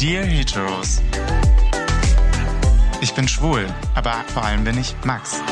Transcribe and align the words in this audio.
Dear 0.00 0.24
Heteros. 0.24 1.02
Ich 3.02 3.14
bin 3.14 3.28
schwul, 3.28 3.66
aber 3.94 4.24
vor 4.28 4.42
allem 4.42 4.64
bin 4.64 4.78
ich 4.78 4.96
Max. 5.04 5.42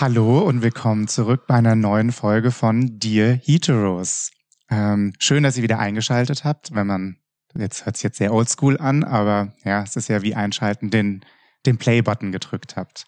Hallo 0.00 0.40
und 0.40 0.62
willkommen 0.62 1.06
zurück 1.06 1.46
bei 1.46 1.54
einer 1.54 1.76
neuen 1.76 2.10
Folge 2.10 2.50
von 2.50 2.98
Dear 2.98 3.34
Heteros. 3.34 4.32
Ähm, 4.68 5.12
schön, 5.20 5.44
dass 5.44 5.56
ihr 5.56 5.62
wieder 5.62 5.78
eingeschaltet 5.78 6.42
habt, 6.42 6.74
wenn 6.74 6.88
man, 6.88 7.18
jetzt 7.56 7.86
hört 7.86 7.94
es 7.94 8.02
jetzt 8.02 8.18
sehr 8.18 8.34
oldschool 8.34 8.76
an, 8.76 9.04
aber 9.04 9.52
ja, 9.62 9.84
es 9.84 9.94
ist 9.94 10.08
ja 10.08 10.22
wie 10.22 10.34
einschalten, 10.34 10.90
den, 10.90 11.24
den 11.66 11.78
Play-Button 11.78 12.32
gedrückt 12.32 12.74
habt. 12.74 13.06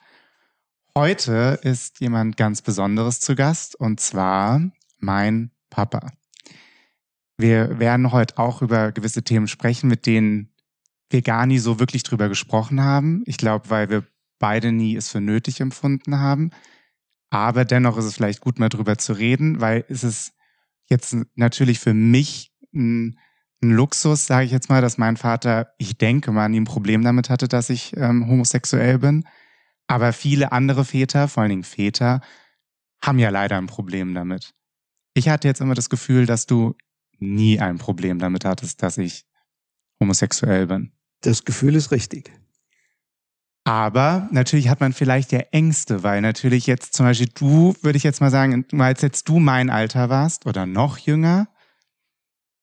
Heute 0.96 1.58
ist 1.64 1.98
jemand 1.98 2.36
ganz 2.36 2.62
Besonderes 2.62 3.18
zu 3.18 3.34
Gast 3.34 3.74
und 3.74 3.98
zwar 3.98 4.70
mein 5.00 5.50
Papa. 5.68 6.12
Wir 7.40 7.78
werden 7.78 8.12
heute 8.12 8.38
auch 8.38 8.60
über 8.60 8.92
gewisse 8.92 9.22
Themen 9.22 9.48
sprechen, 9.48 9.88
mit 9.88 10.04
denen 10.04 10.50
wir 11.08 11.22
gar 11.22 11.46
nie 11.46 11.58
so 11.58 11.80
wirklich 11.80 12.02
drüber 12.02 12.28
gesprochen 12.28 12.82
haben. 12.82 13.22
Ich 13.26 13.38
glaube, 13.38 13.70
weil 13.70 13.88
wir 13.88 14.04
beide 14.38 14.72
nie 14.72 14.94
es 14.94 15.08
für 15.08 15.20
nötig 15.20 15.60
empfunden 15.60 16.18
haben. 16.18 16.50
Aber 17.30 17.64
dennoch 17.64 17.96
ist 17.96 18.04
es 18.04 18.14
vielleicht 18.14 18.40
gut, 18.40 18.58
mal 18.58 18.68
drüber 18.68 18.98
zu 18.98 19.14
reden, 19.14 19.60
weil 19.60 19.84
es 19.88 20.04
ist 20.04 20.34
jetzt 20.88 21.16
natürlich 21.34 21.78
für 21.78 21.94
mich 21.94 22.52
ein, 22.74 23.18
ein 23.62 23.70
Luxus, 23.70 24.26
sage 24.26 24.44
ich 24.44 24.52
jetzt 24.52 24.68
mal, 24.68 24.82
dass 24.82 24.98
mein 24.98 25.16
Vater, 25.16 25.72
ich 25.78 25.96
denke 25.96 26.32
mal, 26.32 26.48
nie 26.48 26.60
ein 26.60 26.64
Problem 26.64 27.02
damit 27.02 27.30
hatte, 27.30 27.48
dass 27.48 27.70
ich 27.70 27.96
ähm, 27.96 28.26
homosexuell 28.26 28.98
bin. 28.98 29.24
Aber 29.86 30.12
viele 30.12 30.52
andere 30.52 30.84
Väter, 30.84 31.26
vor 31.26 31.42
allen 31.42 31.50
Dingen 31.50 31.64
Väter, 31.64 32.20
haben 33.02 33.18
ja 33.18 33.30
leider 33.30 33.56
ein 33.56 33.66
Problem 33.66 34.14
damit. 34.14 34.52
Ich 35.14 35.28
hatte 35.28 35.48
jetzt 35.48 35.60
immer 35.60 35.74
das 35.74 35.88
Gefühl, 35.88 36.26
dass 36.26 36.46
du 36.46 36.76
nie 37.20 37.60
ein 37.60 37.78
Problem 37.78 38.18
damit 38.18 38.44
hattest, 38.44 38.82
dass 38.82 38.98
ich 38.98 39.24
homosexuell 40.00 40.66
bin. 40.66 40.92
Das 41.20 41.44
Gefühl 41.44 41.74
ist 41.74 41.90
richtig. 41.90 42.32
Aber 43.64 44.28
natürlich 44.32 44.68
hat 44.68 44.80
man 44.80 44.92
vielleicht 44.92 45.32
ja 45.32 45.40
Ängste, 45.52 46.02
weil 46.02 46.22
natürlich 46.22 46.66
jetzt 46.66 46.94
zum 46.94 47.06
Beispiel 47.06 47.28
du, 47.34 47.74
würde 47.82 47.98
ich 47.98 48.02
jetzt 48.04 48.20
mal 48.20 48.30
sagen, 48.30 48.64
als 48.78 49.02
jetzt 49.02 49.28
du 49.28 49.38
mein 49.38 49.68
Alter 49.70 50.08
warst 50.08 50.46
oder 50.46 50.66
noch 50.66 50.98
jünger, 50.98 51.48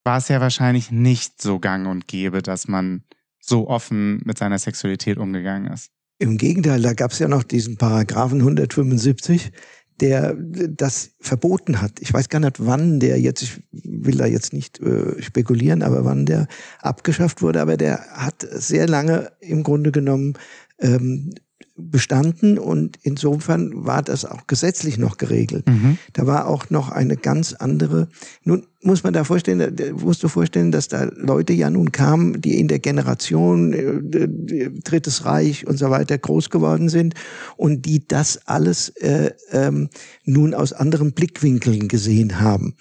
war 0.03 0.17
es 0.17 0.28
ja 0.28 0.41
wahrscheinlich 0.41 0.89
nicht 0.89 1.41
so 1.41 1.59
gang 1.59 1.88
und 1.88 2.08
gäbe, 2.08 2.41
dass 2.41 2.67
man 2.67 3.03
so 3.39 3.69
offen 3.69 4.22
mit 4.25 4.38
seiner 4.38 4.58
Sexualität 4.58 5.17
umgegangen 5.17 5.72
ist. 5.72 5.91
Im 6.19 6.38
Gegenteil, 6.38 6.81
da 6.81 6.94
gab 6.94 7.11
es 7.11 7.19
ja 7.19 7.28
noch 7.28 7.44
diesen 7.44 7.78
Paragraphen 7.78 8.39
175, 8.39 9.52
der 10.00 10.36
das 10.36 11.12
verboten 11.20 11.81
hat. 11.81 11.94
Ich 12.00 12.14
weiß 12.14 12.30
gar 12.30 12.40
nicht, 12.40 12.66
wann 12.66 13.00
der 13.00 13.20
jetzt, 13.20 13.42
ich 13.42 13.62
will 13.72 14.17
da 14.17 14.26
jetzt 14.26 14.53
nicht 14.53 14.80
äh, 14.80 15.22
spekulieren, 15.22 15.81
aber 15.81 16.06
wann 16.06 16.26
der 16.26 16.48
abgeschafft 16.81 17.42
wurde, 17.42 17.62
aber 17.62 17.78
der 17.78 18.00
hat 18.12 18.48
sehr 18.52 18.88
lange 18.88 19.31
im 19.40 19.64
Grunde 19.64 19.92
genommen 19.92 20.34
ähm, 20.80 21.31
bestanden 21.78 22.58
und 22.58 22.97
insofern 23.03 23.86
war 23.86 24.02
das 24.02 24.25
auch 24.25 24.47
gesetzlich 24.47 24.97
noch 24.97 25.17
geregelt. 25.17 25.67
Mhm. 25.67 25.97
Da 26.14 26.25
war 26.25 26.47
auch 26.47 26.69
noch 26.69 26.89
eine 26.89 27.16
ganz 27.16 27.53
andere. 27.53 28.09
Nun 28.44 28.66
muss 28.81 29.03
man 29.03 29.14
da 29.14 29.23
vorstellen, 29.23 29.75
musst 30.02 30.23
du 30.23 30.28
vorstellen, 30.28 30.72
dass 30.72 30.88
da 30.88 31.06
Leute 31.16 31.53
ja 31.53 31.69
nun 31.69 31.92
kamen, 31.92 32.42
die 32.42 32.59
in 32.59 32.67
der 32.67 32.80
Generation 32.80 33.73
äh, 33.73 34.69
Drittes 34.84 35.25
Reich 35.25 35.67
und 35.67 35.78
so 35.78 35.89
weiter 35.89 36.17
groß 36.17 36.50
geworden 36.50 36.89
sind 36.89 37.14
und 37.56 37.86
die 37.86 38.08
das 38.08 38.47
alles 38.47 38.89
äh, 38.97 39.31
ähm, 39.52 39.89
nun 40.23 40.53
aus 40.53 40.73
anderen 40.73 41.14
Blickwinkeln 41.14 41.88
gesehen 41.88 42.39
haben. 42.39 42.75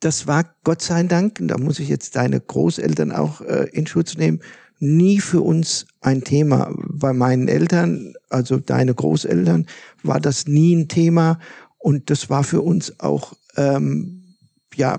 Das 0.00 0.26
war 0.26 0.44
Gott 0.62 0.82
sei 0.82 1.02
Dank, 1.04 1.38
da 1.40 1.58
muss 1.58 1.78
ich 1.78 1.88
jetzt 1.88 2.16
deine 2.16 2.40
Großeltern 2.40 3.12
auch 3.12 3.40
äh, 3.40 3.68
in 3.72 3.86
Schutz 3.86 4.16
nehmen, 4.16 4.40
nie 4.78 5.20
für 5.20 5.40
uns 5.40 5.86
ein 6.00 6.22
Thema. 6.22 6.72
Bei 6.90 7.12
meinen 7.12 7.48
Eltern, 7.48 8.14
also 8.28 8.58
deine 8.58 8.94
Großeltern, 8.94 9.66
war 10.02 10.20
das 10.20 10.46
nie 10.46 10.74
ein 10.74 10.88
Thema 10.88 11.38
und 11.78 12.10
das 12.10 12.30
war 12.30 12.44
für 12.44 12.62
uns 12.62 13.00
auch 13.00 13.34
ähm, 13.56 14.22
ja 14.74 14.98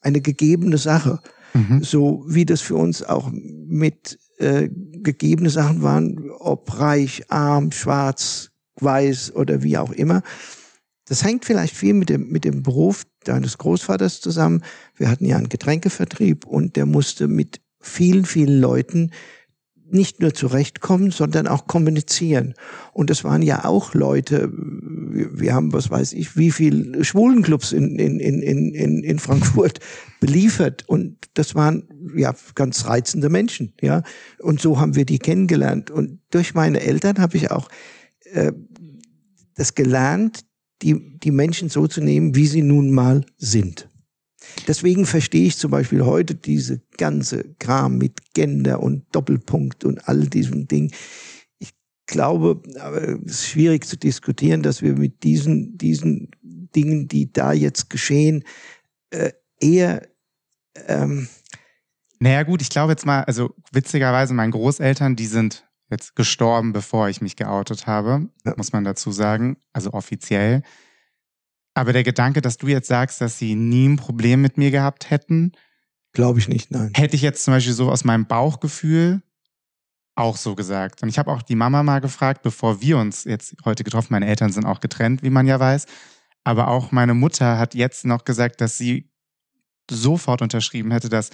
eine 0.00 0.20
gegebene 0.20 0.78
Sache. 0.78 1.20
Mhm. 1.54 1.82
So 1.82 2.24
wie 2.26 2.44
das 2.44 2.60
für 2.60 2.76
uns 2.76 3.02
auch 3.02 3.30
mit 3.32 4.18
äh, 4.38 4.68
gegebene 4.68 5.50
Sachen 5.50 5.82
waren, 5.82 6.30
ob 6.38 6.78
reich, 6.78 7.30
arm, 7.30 7.70
schwarz, 7.72 8.50
weiß 8.80 9.34
oder 9.34 9.62
wie 9.62 9.78
auch 9.78 9.92
immer. 9.92 10.22
Das 11.06 11.22
hängt 11.22 11.44
vielleicht 11.44 11.76
viel 11.76 11.94
mit 11.94 12.08
dem, 12.08 12.28
mit 12.28 12.44
dem 12.44 12.62
Beruf 12.62 13.04
deines 13.24 13.58
Großvaters 13.58 14.20
zusammen. 14.20 14.62
Wir 14.96 15.10
hatten 15.10 15.26
ja 15.26 15.36
einen 15.36 15.48
Getränkevertrieb 15.48 16.46
und 16.46 16.76
der 16.76 16.86
musste 16.86 17.28
mit 17.28 17.60
vielen, 17.84 18.24
vielen 18.24 18.60
Leuten 18.60 19.10
nicht 19.90 20.20
nur 20.20 20.34
zurechtkommen, 20.34 21.10
sondern 21.10 21.46
auch 21.46 21.66
kommunizieren. 21.66 22.54
Und 22.92 23.10
das 23.10 23.22
waren 23.22 23.42
ja 23.42 23.64
auch 23.64 23.94
Leute, 23.94 24.50
wir 24.52 25.54
haben, 25.54 25.72
was 25.72 25.90
weiß 25.90 26.14
ich, 26.14 26.36
wie 26.36 26.50
viel 26.50 27.04
Schwulenclubs 27.04 27.72
in, 27.72 27.98
in, 27.98 28.18
in, 28.18 28.42
in, 28.42 29.04
in 29.04 29.18
Frankfurt 29.18 29.80
beliefert. 30.20 30.84
Und 30.88 31.16
das 31.34 31.54
waren 31.54 31.86
ja 32.16 32.34
ganz 32.54 32.86
reizende 32.86 33.28
Menschen, 33.28 33.74
ja. 33.80 34.02
Und 34.40 34.60
so 34.60 34.80
haben 34.80 34.96
wir 34.96 35.04
die 35.04 35.18
kennengelernt. 35.18 35.90
Und 35.90 36.18
durch 36.30 36.54
meine 36.54 36.80
Eltern 36.80 37.18
habe 37.18 37.36
ich 37.36 37.50
auch 37.50 37.68
äh, 38.32 38.52
das 39.54 39.74
gelernt, 39.74 40.44
die, 40.82 41.18
die 41.18 41.30
Menschen 41.30 41.68
so 41.68 41.86
zu 41.86 42.00
nehmen, 42.00 42.34
wie 42.34 42.46
sie 42.46 42.62
nun 42.62 42.90
mal 42.90 43.24
sind. 43.36 43.88
Deswegen 44.66 45.06
verstehe 45.06 45.46
ich 45.46 45.56
zum 45.56 45.70
Beispiel 45.70 46.04
heute 46.04 46.34
diese 46.34 46.80
ganze 46.96 47.44
Kram 47.58 47.98
mit 47.98 48.34
Gender 48.34 48.82
und 48.82 49.04
Doppelpunkt 49.12 49.84
und 49.84 50.08
all 50.08 50.26
diesem 50.26 50.68
Ding. 50.68 50.92
Ich 51.58 51.72
glaube, 52.06 52.62
aber 52.80 53.02
es 53.24 53.40
ist 53.40 53.46
schwierig 53.48 53.86
zu 53.86 53.96
diskutieren, 53.96 54.62
dass 54.62 54.82
wir 54.82 54.94
mit 54.94 55.22
diesen, 55.22 55.76
diesen 55.78 56.30
Dingen, 56.42 57.08
die 57.08 57.32
da 57.32 57.52
jetzt 57.52 57.90
geschehen, 57.90 58.44
äh, 59.10 59.32
eher 59.60 60.08
ähm, 60.86 61.28
naja 62.18 62.42
gut, 62.42 62.62
ich 62.62 62.70
glaube 62.70 62.92
jetzt 62.92 63.06
mal, 63.06 63.22
also 63.24 63.54
witzigerweise, 63.72 64.34
meine 64.34 64.52
Großeltern, 64.52 65.16
die 65.16 65.26
sind 65.26 65.68
jetzt 65.90 66.16
gestorben, 66.16 66.72
bevor 66.72 67.08
ich 67.08 67.20
mich 67.20 67.36
geoutet 67.36 67.86
habe, 67.86 68.30
ja. 68.44 68.54
muss 68.56 68.72
man 68.72 68.84
dazu 68.84 69.12
sagen, 69.12 69.58
also 69.72 69.92
offiziell. 69.92 70.62
Aber 71.74 71.92
der 71.92 72.04
Gedanke, 72.04 72.40
dass 72.40 72.56
du 72.56 72.68
jetzt 72.68 72.88
sagst, 72.88 73.20
dass 73.20 73.38
sie 73.38 73.54
nie 73.56 73.88
ein 73.88 73.96
Problem 73.96 74.40
mit 74.40 74.56
mir 74.56 74.70
gehabt 74.70 75.10
hätten, 75.10 75.52
glaube 76.12 76.38
ich 76.38 76.48
nicht, 76.48 76.70
nein. 76.70 76.92
Hätte 76.94 77.16
ich 77.16 77.22
jetzt 77.22 77.44
zum 77.44 77.52
Beispiel 77.54 77.72
so 77.74 77.90
aus 77.90 78.04
meinem 78.04 78.26
Bauchgefühl 78.26 79.20
auch 80.14 80.36
so 80.36 80.54
gesagt. 80.54 81.02
Und 81.02 81.08
ich 81.08 81.18
habe 81.18 81.30
auch 81.32 81.42
die 81.42 81.56
Mama 81.56 81.82
mal 81.82 82.00
gefragt, 82.00 82.42
bevor 82.42 82.80
wir 82.80 82.98
uns 82.98 83.24
jetzt 83.24 83.56
heute 83.64 83.82
getroffen, 83.82 84.12
meine 84.12 84.26
Eltern 84.26 84.52
sind 84.52 84.64
auch 84.64 84.78
getrennt, 84.78 85.24
wie 85.24 85.30
man 85.30 85.46
ja 85.46 85.58
weiß. 85.58 85.86
Aber 86.44 86.68
auch 86.68 86.92
meine 86.92 87.14
Mutter 87.14 87.58
hat 87.58 87.74
jetzt 87.74 88.04
noch 88.04 88.24
gesagt, 88.24 88.60
dass 88.60 88.78
sie 88.78 89.10
sofort 89.90 90.40
unterschrieben 90.40 90.92
hätte, 90.92 91.08
dass 91.08 91.30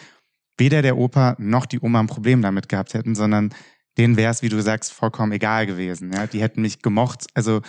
weder 0.56 0.82
der 0.82 0.96
Opa 0.96 1.36
noch 1.38 1.66
die 1.66 1.80
Oma 1.80 2.00
ein 2.00 2.06
Problem 2.06 2.42
damit 2.42 2.68
gehabt 2.68 2.94
hätten, 2.94 3.14
sondern 3.14 3.54
denen 3.98 4.16
wäre 4.16 4.30
es, 4.30 4.42
wie 4.42 4.48
du 4.48 4.62
sagst, 4.62 4.92
vollkommen 4.92 5.32
egal 5.32 5.66
gewesen. 5.66 6.12
Ja? 6.12 6.26
Die 6.26 6.40
hätten 6.40 6.62
mich 6.62 6.80
gemocht. 6.80 7.26
Also 7.34 7.60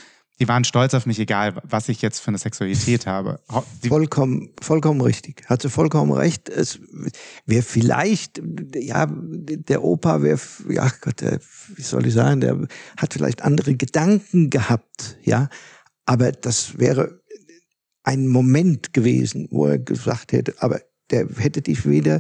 die 0.41 0.47
waren 0.47 0.63
stolz 0.63 0.95
auf 0.95 1.05
mich, 1.05 1.19
egal 1.19 1.53
was 1.61 1.87
ich 1.87 2.01
jetzt 2.01 2.19
für 2.19 2.29
eine 2.29 2.39
Sexualität 2.39 3.05
habe. 3.05 3.39
Die 3.83 3.89
vollkommen, 3.89 4.49
vollkommen 4.59 4.99
richtig. 5.01 5.43
Hat 5.45 5.61
sie 5.61 5.69
vollkommen 5.69 6.11
recht. 6.11 6.49
Es 6.49 6.79
wäre 7.45 7.61
vielleicht, 7.61 8.41
ja, 8.73 9.07
der 9.07 9.83
Opa 9.83 10.23
wäre, 10.23 10.39
ja 10.67 10.91
Gott, 11.01 11.21
der, 11.21 11.39
wie 11.75 11.83
soll 11.83 12.07
ich 12.07 12.15
sagen, 12.15 12.41
der 12.41 12.67
hat 12.97 13.13
vielleicht 13.13 13.43
andere 13.43 13.75
Gedanken 13.75 14.49
gehabt, 14.49 15.19
ja. 15.21 15.47
Aber 16.05 16.31
das 16.31 16.79
wäre 16.79 17.21
ein 18.01 18.27
Moment 18.27 18.93
gewesen, 18.93 19.47
wo 19.51 19.67
er 19.67 19.77
gesagt 19.77 20.31
hätte, 20.31 20.55
aber 20.57 20.81
der 21.11 21.27
hätte 21.37 21.61
dich 21.61 21.87
weder 21.87 22.19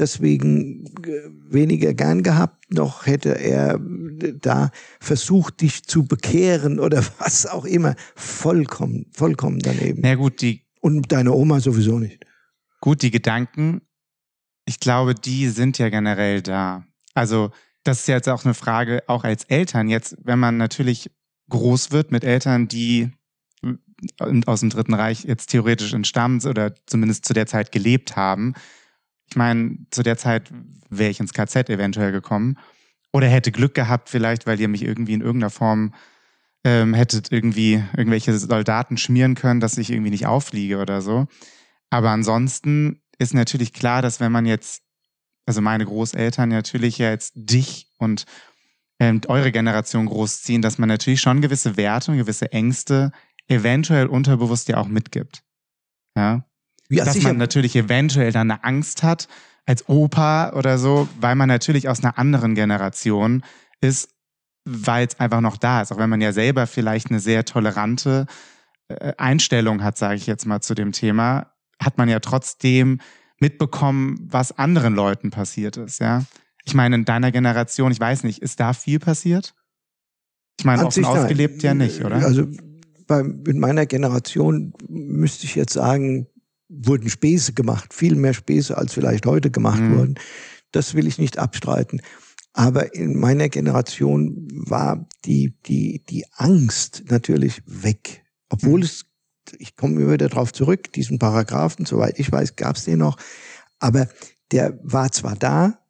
deswegen 0.00 0.84
weniger 1.48 1.94
gern 1.94 2.22
gehabt, 2.22 2.72
noch 2.72 3.06
hätte 3.06 3.38
er 3.38 3.78
da 4.40 4.70
versucht, 5.00 5.60
dich 5.60 5.84
zu 5.84 6.04
bekehren 6.04 6.80
oder 6.80 7.04
was 7.18 7.46
auch 7.46 7.64
immer. 7.64 7.94
Vollkommen, 8.14 9.06
vollkommen 9.12 9.60
daneben. 9.60 10.00
Na 10.02 10.14
gut, 10.14 10.40
die. 10.40 10.62
Und 10.80 11.12
deine 11.12 11.32
Oma 11.32 11.60
sowieso 11.60 11.98
nicht. 11.98 12.24
Gut, 12.80 13.02
die 13.02 13.10
Gedanken, 13.10 13.82
ich 14.64 14.80
glaube, 14.80 15.14
die 15.14 15.48
sind 15.48 15.76
ja 15.78 15.90
generell 15.90 16.40
da. 16.40 16.86
Also, 17.12 17.50
das 17.84 18.00
ist 18.00 18.08
jetzt 18.08 18.28
auch 18.28 18.44
eine 18.44 18.54
Frage, 18.54 19.02
auch 19.06 19.24
als 19.24 19.44
Eltern. 19.44 19.88
Jetzt, 19.88 20.16
wenn 20.22 20.38
man 20.38 20.56
natürlich 20.56 21.10
groß 21.50 21.90
wird 21.90 22.12
mit 22.12 22.24
Eltern, 22.24 22.68
die 22.68 23.10
aus 24.46 24.60
dem 24.60 24.70
Dritten 24.70 24.94
Reich 24.94 25.24
jetzt 25.24 25.48
theoretisch 25.48 25.92
entstammt 25.92 26.46
oder 26.46 26.74
zumindest 26.86 27.26
zu 27.26 27.34
der 27.34 27.46
Zeit 27.46 27.72
gelebt 27.72 28.16
haben, 28.16 28.54
ich 29.30 29.36
meine, 29.36 29.78
zu 29.90 30.02
der 30.02 30.16
Zeit 30.16 30.52
wäre 30.88 31.10
ich 31.10 31.20
ins 31.20 31.32
KZ 31.32 31.70
eventuell 31.70 32.12
gekommen. 32.12 32.58
Oder 33.12 33.28
hätte 33.28 33.52
Glück 33.52 33.74
gehabt, 33.74 34.08
vielleicht, 34.08 34.46
weil 34.46 34.60
ihr 34.60 34.68
mich 34.68 34.82
irgendwie 34.82 35.14
in 35.14 35.20
irgendeiner 35.20 35.50
Form 35.50 35.94
ähm, 36.64 36.94
hättet 36.94 37.32
irgendwie 37.32 37.82
irgendwelche 37.96 38.36
Soldaten 38.36 38.96
schmieren 38.96 39.34
können, 39.34 39.60
dass 39.60 39.78
ich 39.78 39.90
irgendwie 39.90 40.10
nicht 40.10 40.26
auffliege 40.26 40.78
oder 40.78 41.00
so. 41.00 41.26
Aber 41.90 42.10
ansonsten 42.10 43.02
ist 43.18 43.34
natürlich 43.34 43.72
klar, 43.72 44.02
dass 44.02 44.20
wenn 44.20 44.32
man 44.32 44.46
jetzt, 44.46 44.82
also 45.46 45.60
meine 45.60 45.84
Großeltern 45.84 46.50
natürlich 46.50 46.98
ja 46.98 47.10
jetzt 47.10 47.32
dich 47.34 47.88
und 47.98 48.24
ähm, 48.98 49.20
eure 49.28 49.52
Generation 49.52 50.06
großziehen, 50.06 50.60
dass 50.60 50.78
man 50.78 50.88
natürlich 50.88 51.20
schon 51.20 51.40
gewisse 51.40 51.76
Werte 51.76 52.12
und 52.12 52.18
gewisse 52.18 52.52
Ängste 52.52 53.12
eventuell 53.48 54.06
unterbewusst 54.06 54.68
ja 54.68 54.76
auch 54.76 54.88
mitgibt. 54.88 55.42
Ja. 56.16 56.44
Ja 56.90 57.04
dass 57.04 57.14
sicher. 57.14 57.28
man 57.28 57.38
natürlich 57.38 57.76
eventuell 57.76 58.32
dann 58.32 58.50
eine 58.50 58.64
Angst 58.64 59.02
hat 59.02 59.28
als 59.66 59.88
Opa 59.88 60.52
oder 60.54 60.78
so, 60.78 61.08
weil 61.20 61.34
man 61.36 61.48
natürlich 61.48 61.88
aus 61.88 62.02
einer 62.02 62.18
anderen 62.18 62.54
Generation 62.54 63.42
ist, 63.80 64.10
weil 64.64 65.06
es 65.06 65.18
einfach 65.20 65.40
noch 65.40 65.56
da 65.56 65.82
ist. 65.82 65.92
Auch 65.92 65.98
wenn 65.98 66.10
man 66.10 66.20
ja 66.20 66.32
selber 66.32 66.66
vielleicht 66.66 67.10
eine 67.10 67.20
sehr 67.20 67.44
tolerante 67.44 68.26
äh, 68.88 69.12
Einstellung 69.16 69.82
hat, 69.82 69.96
sage 69.96 70.16
ich 70.16 70.26
jetzt 70.26 70.46
mal 70.46 70.60
zu 70.60 70.74
dem 70.74 70.92
Thema, 70.92 71.52
hat 71.80 71.98
man 71.98 72.08
ja 72.08 72.20
trotzdem 72.20 73.00
mitbekommen, 73.38 74.28
was 74.30 74.56
anderen 74.58 74.94
Leuten 74.94 75.30
passiert 75.30 75.76
ist, 75.76 76.00
ja. 76.00 76.24
Ich 76.64 76.74
meine, 76.74 76.94
in 76.96 77.04
deiner 77.06 77.32
Generation, 77.32 77.90
ich 77.90 77.98
weiß 77.98 78.24
nicht, 78.24 78.42
ist 78.42 78.60
da 78.60 78.74
viel 78.74 78.98
passiert? 78.98 79.54
Ich 80.58 80.66
meine, 80.66 80.84
offen 80.84 81.06
ausgelebt 81.06 81.62
ja 81.62 81.72
nicht, 81.72 82.04
oder? 82.04 82.16
Also 82.16 82.46
bei, 83.06 83.20
in 83.20 83.58
meiner 83.58 83.86
Generation 83.86 84.74
müsste 84.88 85.46
ich 85.46 85.54
jetzt 85.54 85.72
sagen, 85.72 86.26
wurden 86.70 87.10
Späße 87.10 87.52
gemacht, 87.52 87.92
viel 87.92 88.14
mehr 88.14 88.32
Späße 88.32 88.76
als 88.76 88.94
vielleicht 88.94 89.26
heute 89.26 89.50
gemacht 89.50 89.80
mhm. 89.80 89.96
wurden. 89.96 90.14
Das 90.72 90.94
will 90.94 91.06
ich 91.06 91.18
nicht 91.18 91.38
abstreiten. 91.38 92.00
Aber 92.52 92.94
in 92.94 93.18
meiner 93.18 93.48
Generation 93.48 94.48
war 94.52 95.08
die, 95.24 95.54
die, 95.66 96.04
die 96.08 96.24
Angst 96.32 97.04
natürlich 97.08 97.62
weg. 97.66 98.24
Obwohl 98.48 98.78
mhm. 98.78 98.84
es, 98.84 99.04
ich 99.58 99.76
komme 99.76 100.00
immer 100.00 100.12
wieder 100.12 100.28
darauf 100.28 100.52
zurück, 100.52 100.92
diesen 100.92 101.18
Paragraphen, 101.18 101.86
soweit 101.86 102.18
ich 102.18 102.30
weiß, 102.30 102.56
gab 102.56 102.76
es 102.76 102.84
den 102.84 102.98
noch. 102.98 103.16
Aber 103.78 104.08
der 104.52 104.78
war 104.82 105.10
zwar 105.12 105.36
da, 105.36 105.80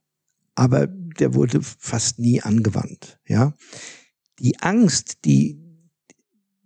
aber 0.55 0.87
der 0.87 1.35
wurde 1.35 1.61
fast 1.63 2.19
nie 2.19 2.41
angewandt. 2.41 3.19
Ja, 3.27 3.55
die 4.39 4.59
Angst, 4.61 5.25
die 5.25 5.60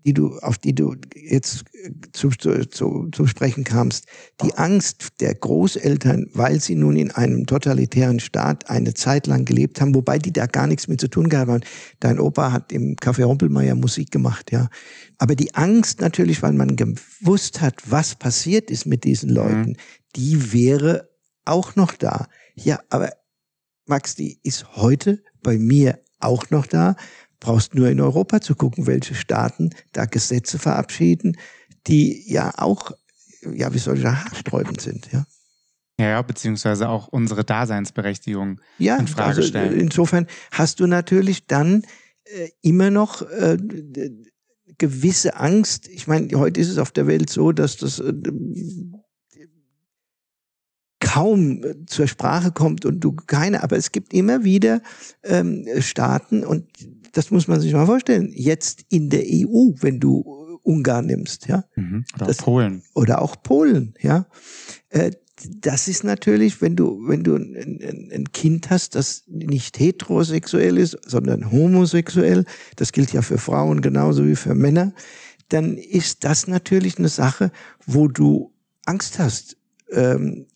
die 0.04 0.12
du, 0.12 0.38
auf 0.38 0.58
die 0.58 0.74
du 0.74 0.94
jetzt 1.14 1.64
äh, 1.72 1.90
zu, 2.12 2.30
zu, 2.30 3.08
zu 3.10 3.26
sprechen 3.26 3.64
kamst, 3.64 4.06
die 4.42 4.54
Angst 4.54 5.20
der 5.20 5.34
Großeltern, 5.34 6.28
weil 6.34 6.60
sie 6.60 6.74
nun 6.74 6.96
in 6.96 7.10
einem 7.10 7.46
totalitären 7.46 8.20
Staat 8.20 8.68
eine 8.68 8.94
Zeit 8.94 9.26
lang 9.26 9.44
gelebt 9.44 9.80
haben, 9.80 9.94
wobei 9.94 10.18
die 10.18 10.32
da 10.32 10.46
gar 10.46 10.66
nichts 10.66 10.88
mit 10.88 11.00
zu 11.00 11.08
tun 11.08 11.28
gehabt 11.28 11.50
haben. 11.50 11.64
Dein 12.00 12.20
Opa 12.20 12.52
hat 12.52 12.70
im 12.72 12.96
Café 12.96 13.24
Rumpelmeier 13.24 13.74
Musik 13.74 14.10
gemacht, 14.10 14.52
ja. 14.52 14.68
Aber 15.18 15.34
die 15.34 15.54
Angst 15.54 16.00
natürlich, 16.00 16.42
weil 16.42 16.52
man 16.52 16.76
gewusst 16.76 17.60
hat, 17.60 17.76
was 17.86 18.14
passiert 18.14 18.70
ist 18.70 18.84
mit 18.84 19.04
diesen 19.04 19.30
mhm. 19.30 19.36
Leuten, 19.36 19.70
mhm. 19.70 19.76
die 20.16 20.52
wäre 20.52 21.08
auch 21.44 21.76
noch 21.76 21.94
da. 21.94 22.26
Ja, 22.54 22.80
aber 22.90 23.10
Max, 23.86 24.14
die 24.14 24.38
ist 24.42 24.76
heute 24.76 25.22
bei 25.42 25.58
mir 25.58 25.98
auch 26.20 26.50
noch 26.50 26.66
da 26.66 26.96
brauchst 27.44 27.74
nur 27.74 27.90
in 27.90 28.00
Europa 28.00 28.40
zu 28.40 28.54
gucken, 28.54 28.86
welche 28.86 29.14
Staaten 29.14 29.68
da 29.92 30.06
Gesetze 30.06 30.58
verabschieden, 30.58 31.36
die 31.86 32.24
ja 32.26 32.54
auch, 32.56 32.92
ja, 33.52 33.74
wie 33.74 33.78
soll 33.78 33.96
ich 33.96 34.02
sagen, 34.02 34.24
haarsträubend 34.24 34.80
sind, 34.80 35.12
ja. 35.12 35.26
Ja, 36.00 36.08
ja, 36.08 36.22
beziehungsweise 36.22 36.88
auch 36.88 37.06
unsere 37.06 37.44
Daseinsberechtigung 37.44 38.60
ja, 38.78 38.96
in 38.96 39.06
Frage 39.06 39.36
also 39.36 39.42
stellen. 39.42 39.78
Insofern 39.78 40.26
hast 40.50 40.80
du 40.80 40.86
natürlich 40.86 41.46
dann 41.46 41.82
äh, 42.24 42.48
immer 42.62 42.90
noch 42.90 43.22
äh, 43.22 43.58
gewisse 44.78 45.36
Angst. 45.36 45.86
Ich 45.88 46.06
meine, 46.06 46.36
heute 46.36 46.60
ist 46.60 46.70
es 46.70 46.78
auf 46.78 46.90
der 46.92 47.06
Welt 47.06 47.28
so, 47.28 47.52
dass 47.52 47.76
das 47.76 48.00
äh, 48.00 48.12
kaum 50.98 51.62
zur 51.86 52.08
Sprache 52.08 52.50
kommt 52.50 52.86
und 52.86 53.00
du 53.00 53.12
keine, 53.12 53.62
aber 53.62 53.76
es 53.76 53.92
gibt 53.92 54.14
immer 54.14 54.42
wieder 54.42 54.80
ähm, 55.22 55.66
Staaten 55.80 56.42
und 56.42 56.66
das 57.14 57.30
muss 57.30 57.48
man 57.48 57.60
sich 57.60 57.72
mal 57.72 57.86
vorstellen, 57.86 58.30
jetzt 58.34 58.84
in 58.90 59.08
der 59.08 59.22
EU, 59.22 59.72
wenn 59.80 60.00
du 60.00 60.20
äh, 60.22 60.68
Ungarn 60.68 61.06
nimmst, 61.06 61.46
ja. 61.46 61.64
Mhm. 61.76 62.04
Oder 62.16 62.26
das, 62.26 62.36
Polen. 62.38 62.82
Oder 62.94 63.22
auch 63.22 63.42
Polen, 63.42 63.94
ja. 64.00 64.26
Äh, 64.90 65.12
das 65.48 65.88
ist 65.88 66.04
natürlich, 66.04 66.60
wenn 66.62 66.76
du, 66.76 67.08
wenn 67.08 67.24
du 67.24 67.34
ein, 67.34 68.10
ein, 68.12 68.32
Kind 68.32 68.70
hast, 68.70 68.94
das 68.94 69.24
nicht 69.26 69.78
heterosexuell 69.78 70.78
ist, 70.78 70.96
sondern 71.06 71.50
homosexuell, 71.50 72.44
das 72.76 72.92
gilt 72.92 73.12
ja 73.12 73.20
für 73.20 73.38
Frauen 73.38 73.80
genauso 73.80 74.26
wie 74.26 74.36
für 74.36 74.54
Männer, 74.54 74.92
dann 75.48 75.76
ist 75.76 76.24
das 76.24 76.46
natürlich 76.46 76.98
eine 76.98 77.08
Sache, 77.08 77.50
wo 77.84 78.08
du 78.08 78.52
Angst 78.86 79.18
hast. 79.18 79.56
Ähm, 79.90 80.46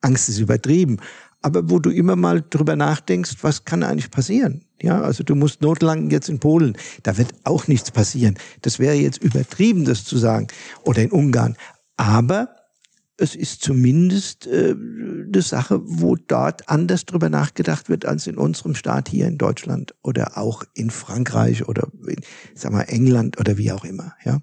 Angst 0.00 0.28
ist 0.28 0.38
übertrieben, 0.38 0.98
aber 1.42 1.70
wo 1.70 1.78
du 1.78 1.90
immer 1.90 2.16
mal 2.16 2.42
drüber 2.42 2.76
nachdenkst, 2.76 3.36
was 3.42 3.64
kann 3.64 3.82
eigentlich 3.82 4.10
passieren? 4.10 4.64
Ja, 4.80 5.00
also 5.00 5.24
du 5.24 5.34
musst 5.34 5.62
notlang 5.62 6.10
jetzt 6.10 6.28
in 6.28 6.40
Polen, 6.40 6.76
da 7.02 7.16
wird 7.16 7.32
auch 7.44 7.66
nichts 7.68 7.90
passieren. 7.90 8.38
Das 8.62 8.78
wäre 8.78 8.94
jetzt 8.94 9.22
übertrieben, 9.22 9.84
das 9.84 10.04
zu 10.04 10.18
sagen. 10.18 10.48
Oder 10.84 11.02
in 11.02 11.10
Ungarn. 11.10 11.56
Aber 11.96 12.54
es 13.16 13.34
ist 13.34 13.62
zumindest 13.62 14.46
äh, 14.46 14.74
eine 14.76 15.42
Sache, 15.42 15.80
wo 15.82 16.14
dort 16.14 16.68
anders 16.68 17.04
drüber 17.04 17.28
nachgedacht 17.28 17.88
wird 17.88 18.06
als 18.06 18.28
in 18.28 18.36
unserem 18.36 18.74
Staat 18.76 19.08
hier 19.08 19.26
in 19.26 19.38
Deutschland 19.38 19.94
oder 20.02 20.38
auch 20.38 20.62
in 20.74 20.90
Frankreich 20.90 21.68
oder 21.68 21.88
in, 22.06 22.20
sag 22.54 22.72
mal, 22.72 22.82
England 22.82 23.38
oder 23.40 23.58
wie 23.58 23.72
auch 23.72 23.84
immer. 23.84 24.14
Ja. 24.24 24.38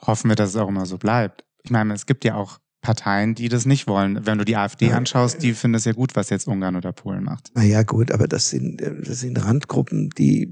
Hoffen 0.00 0.30
wir, 0.30 0.36
dass 0.36 0.50
es 0.50 0.56
auch 0.56 0.68
immer 0.68 0.86
so 0.86 0.96
bleibt. 0.96 1.44
Ich 1.62 1.70
meine, 1.70 1.92
es 1.92 2.06
gibt 2.06 2.24
ja 2.24 2.36
auch 2.36 2.58
Parteien, 2.80 3.34
die 3.34 3.48
das 3.48 3.66
nicht 3.66 3.86
wollen. 3.86 4.24
Wenn 4.24 4.38
du 4.38 4.44
die 4.44 4.56
AfD 4.56 4.88
ja. 4.88 4.96
anschaust, 4.96 5.42
die 5.42 5.52
finden 5.52 5.76
es 5.76 5.84
ja 5.84 5.92
gut, 5.92 6.16
was 6.16 6.30
jetzt 6.30 6.46
Ungarn 6.46 6.76
oder 6.76 6.92
Polen 6.92 7.24
macht. 7.24 7.50
Naja, 7.54 7.82
gut, 7.82 8.10
aber 8.10 8.26
das 8.26 8.50
sind, 8.50 8.80
das 8.80 9.20
sind 9.20 9.44
Randgruppen, 9.44 10.10
die, 10.10 10.50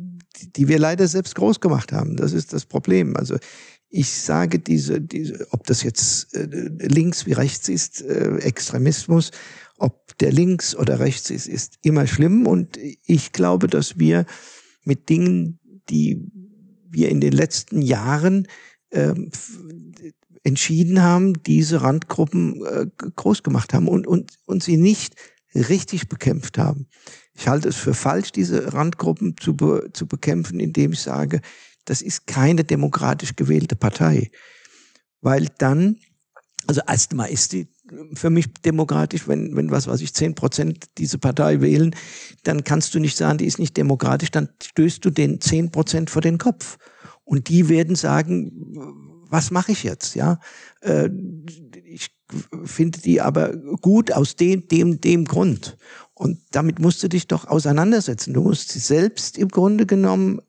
die 0.57 0.69
wir 0.69 0.79
leider 0.79 1.09
selbst 1.09 1.35
groß 1.35 1.61
gemacht 1.61 1.93
haben. 1.93 2.17
Das 2.17 2.33
ist 2.33 2.53
das 2.53 2.67
Problem. 2.67 3.17
Also 3.17 3.39
ich 3.89 4.13
sage 4.13 4.59
diese, 4.59 5.01
diese 5.01 5.47
ob 5.51 5.67
das 5.67 5.83
jetzt 5.83 6.35
äh, 6.35 6.47
links 6.81 7.25
wie 7.25 7.33
rechts 7.33 7.69
ist, 7.69 8.03
äh, 8.03 8.37
Extremismus, 8.39 9.31
ob 9.79 10.17
der 10.19 10.33
links 10.33 10.77
oder 10.77 11.01
rechts 11.01 11.31
ist, 11.31 11.47
ist 11.47 11.79
immer 11.83 12.07
schlimm. 12.07 12.47
Und 12.47 12.79
ich 13.07 13.33
glaube, 13.33 13.69
dass 13.69 13.99
wir 13.99 14.27
mit 14.85 15.09
Dingen, 15.09 15.59
die 15.89 16.23
wir 16.91 17.09
in 17.09 17.21
den 17.21 17.33
letzten 17.33 17.81
Jahren 17.81 18.47
ähm, 18.91 19.31
entschieden 20.49 21.03
haben, 21.03 21.43
diese 21.45 21.83
Randgruppen 21.83 22.65
äh, 22.65 22.87
groß 23.17 23.43
gemacht 23.43 23.73
haben 23.73 23.89
und, 23.89 24.07
und, 24.07 24.33
und 24.47 24.63
sie 24.63 24.77
nicht 24.77 25.15
richtig 25.55 26.09
bekämpft 26.09 26.59
haben. 26.59 26.87
Ich 27.35 27.47
halte 27.49 27.69
es 27.69 27.77
für 27.77 27.95
falsch, 27.95 28.33
diese 28.33 28.73
Randgruppen 28.73 29.37
zu, 29.39 29.57
be, 29.57 29.91
zu 29.93 30.07
bekämpfen, 30.07 30.59
indem 30.59 30.93
ich 30.93 31.01
sage, 31.01 31.41
das 31.85 32.03
ist 32.03 32.27
keine 32.27 32.65
demokratisch 32.65 33.37
gewählte 33.37 33.77
Partei. 33.77 34.31
Weil 35.21 35.49
dann, 35.59 35.97
also 36.67 36.81
erstmal 36.87 37.31
ist 37.31 37.53
die 37.53 37.69
für 38.15 38.29
mich 38.29 38.53
demokratisch, 38.65 39.29
wenn, 39.29 39.57
wenn 39.57 39.71
was 39.71 39.87
weiß 39.87 40.01
ich, 40.03 40.13
zehn 40.13 40.35
Prozent 40.35 40.87
diese 40.99 41.19
Partei 41.19 41.61
wählen, 41.61 41.95
dann 42.43 42.65
kannst 42.65 42.95
du 42.95 42.99
nicht 42.99 43.17
sagen, 43.17 43.39
die 43.39 43.47
ist 43.47 43.59
nicht 43.59 43.77
demokratisch, 43.77 44.31
dann 44.31 44.51
stößt 44.63 45.05
du 45.05 45.11
den 45.11 45.41
zehn 45.41 45.71
Prozent 45.71 46.11
vor 46.11 46.23
den 46.23 46.39
Kopf. 46.39 46.77
Und 47.25 47.49
die 47.49 47.69
werden 47.69 47.95
sagen, 47.95 49.18
was 49.31 49.51
mache 49.51 49.73
ich 49.73 49.83
jetzt? 49.83 50.15
Ja, 50.15 50.41
äh, 50.81 51.09
ich 51.85 52.11
finde 52.65 53.01
die 53.01 53.21
aber 53.21 53.57
gut 53.81 54.13
aus 54.13 54.37
dem, 54.37 54.69
dem, 54.69 55.01
dem 55.01 55.25
Grund. 55.25 55.77
Und 56.15 56.41
damit 56.51 56.79
musst 56.79 57.03
du 57.03 57.09
dich 57.09 57.27
doch 57.27 57.47
auseinandersetzen. 57.47 58.35
Du 58.35 58.43
musst 58.43 58.71
selbst 58.71 59.39
im 59.39 59.49
Grunde 59.49 59.87
genommen 59.87 60.41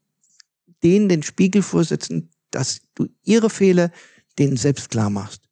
denen 0.84 1.10
den 1.10 1.24
Spiegel 1.24 1.62
vorsetzen, 1.62 2.32
dass 2.52 2.82
du 2.96 3.08
ihre 3.24 3.50
Fehler 3.50 3.92
denen 4.38 4.58
selbst 4.58 4.90
klar 4.90 5.10
machst. 5.10 5.44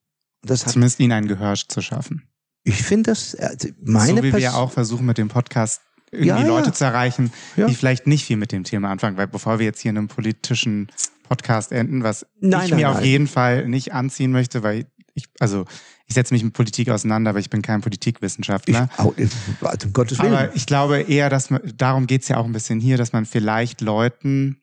Das 0.42 0.66
hat, 0.66 0.74
Zumindest 0.74 1.00
ihnen 1.00 1.12
ein 1.12 1.28
Gehör 1.28 1.56
zu 1.56 1.82
schaffen. 1.82 2.24
Ich 2.64 2.84
finde 2.84 3.12
das, 3.12 3.36
also 3.36 3.70
meine 3.82 4.18
So 4.18 4.24
wie 4.24 4.32
Pers 4.32 4.42
wir 4.42 4.56
auch 4.56 4.72
versuchen 4.72 5.06
mit 5.06 5.18
dem 5.18 5.30
Podcast 5.30 5.82
irgendwie 6.12 6.30
ja, 6.30 6.48
Leute 6.48 6.68
ja. 6.68 6.74
zu 6.74 6.86
erreichen, 6.86 7.32
ja. 7.56 7.68
die 7.68 7.76
vielleicht 7.76 8.08
nicht 8.08 8.26
viel 8.26 8.38
mit 8.38 8.52
dem 8.52 8.64
Thema 8.64 8.90
anfangen, 8.90 9.18
weil 9.18 9.28
bevor 9.28 9.60
wir 9.60 9.66
jetzt 9.66 9.82
hier 9.82 9.92
in 9.92 9.98
einem 9.98 10.08
politischen 10.08 10.88
Podcast 11.24 11.72
enden, 11.72 12.04
was 12.04 12.26
nein, 12.40 12.66
ich 12.66 12.70
nein, 12.72 12.80
mir 12.80 12.88
nein. 12.88 12.98
auf 12.98 13.04
jeden 13.04 13.28
Fall 13.28 13.68
nicht 13.68 13.94
anziehen 13.94 14.32
möchte, 14.32 14.64
weil 14.64 14.86
ich, 15.14 15.26
also 15.40 15.66
ich 16.08 16.14
setze 16.14 16.34
mich 16.34 16.44
mit 16.44 16.54
Politik 16.54 16.90
auseinander, 16.90 17.32
aber 17.32 17.40
ich 17.40 17.50
bin 17.50 17.62
kein 17.62 17.82
Politikwissenschaftler. 17.82 18.90
Ich, 19.18 19.30
also, 19.62 19.88
um 19.88 19.94
Gottes 19.94 20.20
Willen. 20.20 20.34
Aber 20.34 20.56
ich 20.56 20.66
glaube 20.66 21.02
eher, 21.02 21.30
dass 21.30 21.50
man, 21.50 21.62
darum 21.76 22.08
geht's 22.08 22.30
ja 22.30 22.38
auch 22.38 22.46
ein 22.46 22.54
bisschen 22.54 22.80
hier, 22.80 22.98
dass 22.98 23.12
man 23.12 23.26
vielleicht 23.26 23.82
Leuten, 23.82 24.62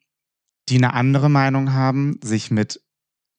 die 0.70 0.76
eine 0.76 0.94
andere 0.94 1.28
Meinung 1.28 1.74
haben, 1.74 2.18
sich 2.22 2.50
mit 2.50 2.80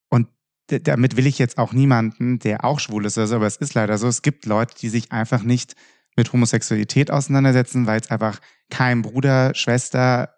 und 0.10 0.28
damit 0.68 1.18
will 1.18 1.26
ich 1.26 1.40
jetzt 1.40 1.58
auch 1.58 1.74
niemanden, 1.74 2.38
der 2.38 2.64
auch 2.64 2.80
schwul 2.80 3.06
ist, 3.06 3.18
also, 3.18 3.38
aber 3.38 3.48
es 3.48 3.58
ist 3.58 3.74
leider 3.74 3.98
so, 3.98 4.08
es 4.08 4.22
gibt 4.22 4.46
Leute, 4.46 4.76
die 4.80 4.90
sich 4.90 5.12
einfach 5.12 5.42
nicht 5.42 5.76
mit 6.16 6.32
Homosexualität 6.32 7.12
auseinandersetzen, 7.12 7.88
weil 7.88 8.00
es 8.00 8.10
einfach 8.10 8.40
kein 8.70 9.02
Bruder, 9.02 9.54
Schwester, 9.54 10.36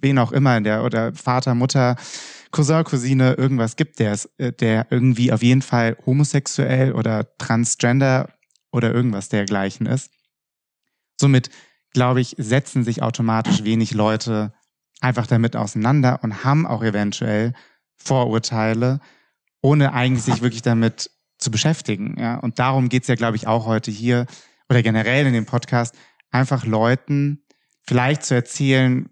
wen 0.00 0.18
auch 0.18 0.32
immer, 0.32 0.60
der 0.60 0.84
oder 0.84 1.12
Vater, 1.14 1.54
Mutter, 1.54 1.96
Cousin, 2.50 2.84
Cousine, 2.84 3.34
irgendwas 3.34 3.76
gibt, 3.76 3.98
der, 3.98 4.12
ist, 4.12 4.30
äh, 4.38 4.52
der 4.52 4.86
irgendwie 4.90 5.32
auf 5.32 5.42
jeden 5.42 5.62
Fall 5.62 5.96
homosexuell 6.06 6.92
oder 6.92 7.36
transgender 7.38 8.30
oder 8.72 8.92
irgendwas 8.92 9.28
dergleichen 9.28 9.86
ist. 9.86 10.10
Somit, 11.20 11.50
glaube 11.92 12.20
ich, 12.20 12.36
setzen 12.38 12.84
sich 12.84 13.02
automatisch 13.02 13.64
wenig 13.64 13.92
Leute 13.94 14.52
einfach 15.00 15.26
damit 15.26 15.56
auseinander 15.56 16.20
und 16.22 16.44
haben 16.44 16.66
auch 16.66 16.82
eventuell 16.82 17.52
Vorurteile, 17.96 19.00
ohne 19.60 19.92
eigentlich 19.92 20.24
sich 20.24 20.42
wirklich 20.42 20.62
damit 20.62 21.10
zu 21.38 21.50
beschäftigen. 21.50 22.16
Ja? 22.18 22.36
Und 22.36 22.58
darum 22.58 22.88
geht's 22.88 23.08
ja, 23.08 23.14
glaube 23.14 23.36
ich, 23.36 23.46
auch 23.46 23.66
heute 23.66 23.90
hier 23.90 24.26
oder 24.68 24.82
generell 24.82 25.26
in 25.26 25.32
dem 25.32 25.46
Podcast, 25.46 25.94
einfach 26.30 26.66
Leuten 26.66 27.44
vielleicht 27.86 28.24
zu 28.24 28.34
erzählen, 28.34 29.08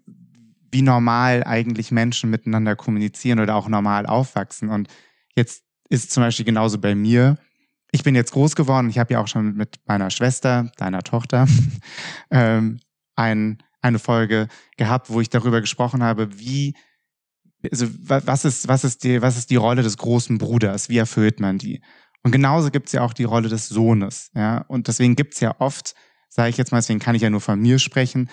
wie 0.71 0.81
normal 0.81 1.43
eigentlich 1.43 1.91
Menschen 1.91 2.29
miteinander 2.29 2.75
kommunizieren 2.75 3.39
oder 3.39 3.55
auch 3.55 3.69
normal 3.69 4.05
aufwachsen. 4.05 4.69
Und 4.69 4.89
jetzt 5.35 5.63
ist 5.89 6.11
zum 6.11 6.23
Beispiel 6.23 6.45
genauso 6.45 6.79
bei 6.79 6.95
mir. 6.95 7.37
Ich 7.91 8.03
bin 8.03 8.15
jetzt 8.15 8.33
groß 8.33 8.55
geworden. 8.55 8.89
Ich 8.89 8.99
habe 8.99 9.13
ja 9.13 9.21
auch 9.21 9.27
schon 9.27 9.55
mit 9.55 9.79
meiner 9.85 10.09
Schwester, 10.09 10.71
deiner 10.77 11.03
Tochter, 11.03 11.47
ähm, 12.31 12.79
ein, 13.15 13.63
eine 13.81 13.99
Folge 13.99 14.49
gehabt, 14.75 15.09
wo 15.09 15.21
ich 15.21 15.29
darüber 15.29 15.61
gesprochen 15.61 16.03
habe, 16.03 16.37
wie 16.37 16.75
also 17.71 17.87
was 17.89 18.45
ist, 18.45 18.67
was 18.67 18.83
ist 18.83 19.03
die, 19.03 19.21
was 19.21 19.37
ist 19.37 19.49
die 19.49 19.55
Rolle 19.55 19.81
des 19.81 19.97
großen 19.97 20.37
Bruders? 20.37 20.89
Wie 20.89 20.97
erfüllt 20.97 21.39
man 21.39 21.57
die? 21.57 21.81
Und 22.25 22.31
genauso 22.31 22.71
gibt 22.71 22.87
es 22.87 22.93
ja 22.93 23.03
auch 23.03 23.13
die 23.13 23.23
Rolle 23.23 23.49
des 23.49 23.69
Sohnes. 23.69 24.31
Ja? 24.33 24.65
Und 24.67 24.87
deswegen 24.87 25.15
gibt 25.15 25.35
es 25.35 25.41
ja 25.41 25.55
oft, 25.59 25.93
sage 26.27 26.49
ich 26.49 26.57
jetzt 26.57 26.71
mal, 26.71 26.79
deswegen 26.79 26.99
kann 26.99 27.13
ich 27.13 27.21
ja 27.21 27.29
nur 27.29 27.39
von 27.39 27.59
mir 27.59 27.77
sprechen, 27.77 28.31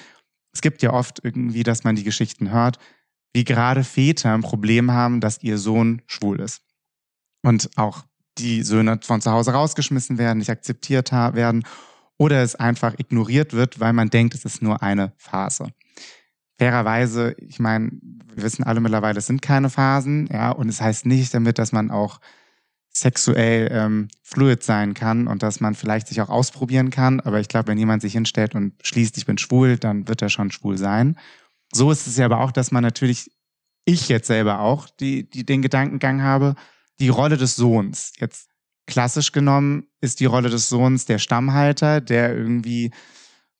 es 0.50 0.62
gibt 0.62 0.80
ja 0.80 0.94
oft 0.94 1.20
irgendwie, 1.22 1.62
dass 1.62 1.84
man 1.84 1.94
die 1.94 2.02
Geschichten 2.02 2.50
hört, 2.50 2.78
wie 3.34 3.44
gerade 3.44 3.84
Väter 3.84 4.32
ein 4.32 4.40
Problem 4.40 4.92
haben, 4.92 5.20
dass 5.20 5.42
ihr 5.42 5.58
Sohn 5.58 6.00
schwul 6.06 6.40
ist. 6.40 6.62
Und 7.42 7.68
auch 7.76 8.04
die 8.38 8.62
Söhne 8.62 8.98
von 9.02 9.20
zu 9.20 9.30
Hause 9.30 9.52
rausgeschmissen 9.52 10.16
werden, 10.16 10.38
nicht 10.38 10.50
akzeptiert 10.50 11.12
werden 11.12 11.64
oder 12.16 12.42
es 12.42 12.54
einfach 12.54 12.94
ignoriert 12.98 13.52
wird, 13.52 13.78
weil 13.78 13.92
man 13.92 14.08
denkt, 14.08 14.34
es 14.34 14.46
ist 14.46 14.62
nur 14.62 14.82
eine 14.82 15.12
Phase. 15.18 15.68
Fairerweise, 16.58 17.34
ich 17.36 17.58
meine, 17.58 17.90
wir 17.92 18.42
wissen 18.42 18.64
alle 18.64 18.80
mittlerweile, 18.80 19.18
es 19.18 19.26
sind 19.26 19.42
keine 19.42 19.68
Phasen, 19.68 20.28
ja, 20.32 20.50
und 20.50 20.70
es 20.70 20.80
heißt 20.80 21.04
nicht 21.04 21.34
damit, 21.34 21.58
dass 21.58 21.72
man 21.72 21.90
auch 21.90 22.20
sexuell 23.02 23.68
ähm, 23.72 24.08
fluid 24.22 24.62
sein 24.62 24.94
kann 24.94 25.26
und 25.26 25.42
dass 25.42 25.60
man 25.60 25.74
vielleicht 25.74 26.08
sich 26.08 26.20
auch 26.20 26.28
ausprobieren 26.28 26.90
kann. 26.90 27.20
Aber 27.20 27.40
ich 27.40 27.48
glaube, 27.48 27.68
wenn 27.68 27.78
jemand 27.78 28.02
sich 28.02 28.14
hinstellt 28.14 28.54
und 28.54 28.74
schließt, 28.82 29.18
ich 29.18 29.26
bin 29.26 29.38
schwul, 29.38 29.76
dann 29.76 30.08
wird 30.08 30.22
er 30.22 30.30
schon 30.30 30.50
schwul 30.50 30.78
sein. 30.78 31.18
So 31.72 31.90
ist 31.90 32.06
es 32.06 32.16
ja 32.16 32.24
aber 32.24 32.40
auch, 32.40 32.52
dass 32.52 32.70
man 32.70 32.82
natürlich, 32.82 33.30
ich 33.84 34.08
jetzt 34.08 34.28
selber 34.28 34.60
auch, 34.60 34.88
die, 34.88 35.28
die 35.28 35.44
den 35.44 35.62
Gedankengang 35.62 36.22
habe, 36.22 36.54
die 37.00 37.08
Rolle 37.08 37.36
des 37.36 37.56
Sohns. 37.56 38.12
Jetzt 38.18 38.48
klassisch 38.86 39.32
genommen 39.32 39.86
ist 40.00 40.20
die 40.20 40.26
Rolle 40.26 40.50
des 40.50 40.68
Sohns 40.68 41.04
der 41.04 41.18
Stammhalter, 41.18 42.00
der 42.00 42.36
irgendwie 42.36 42.92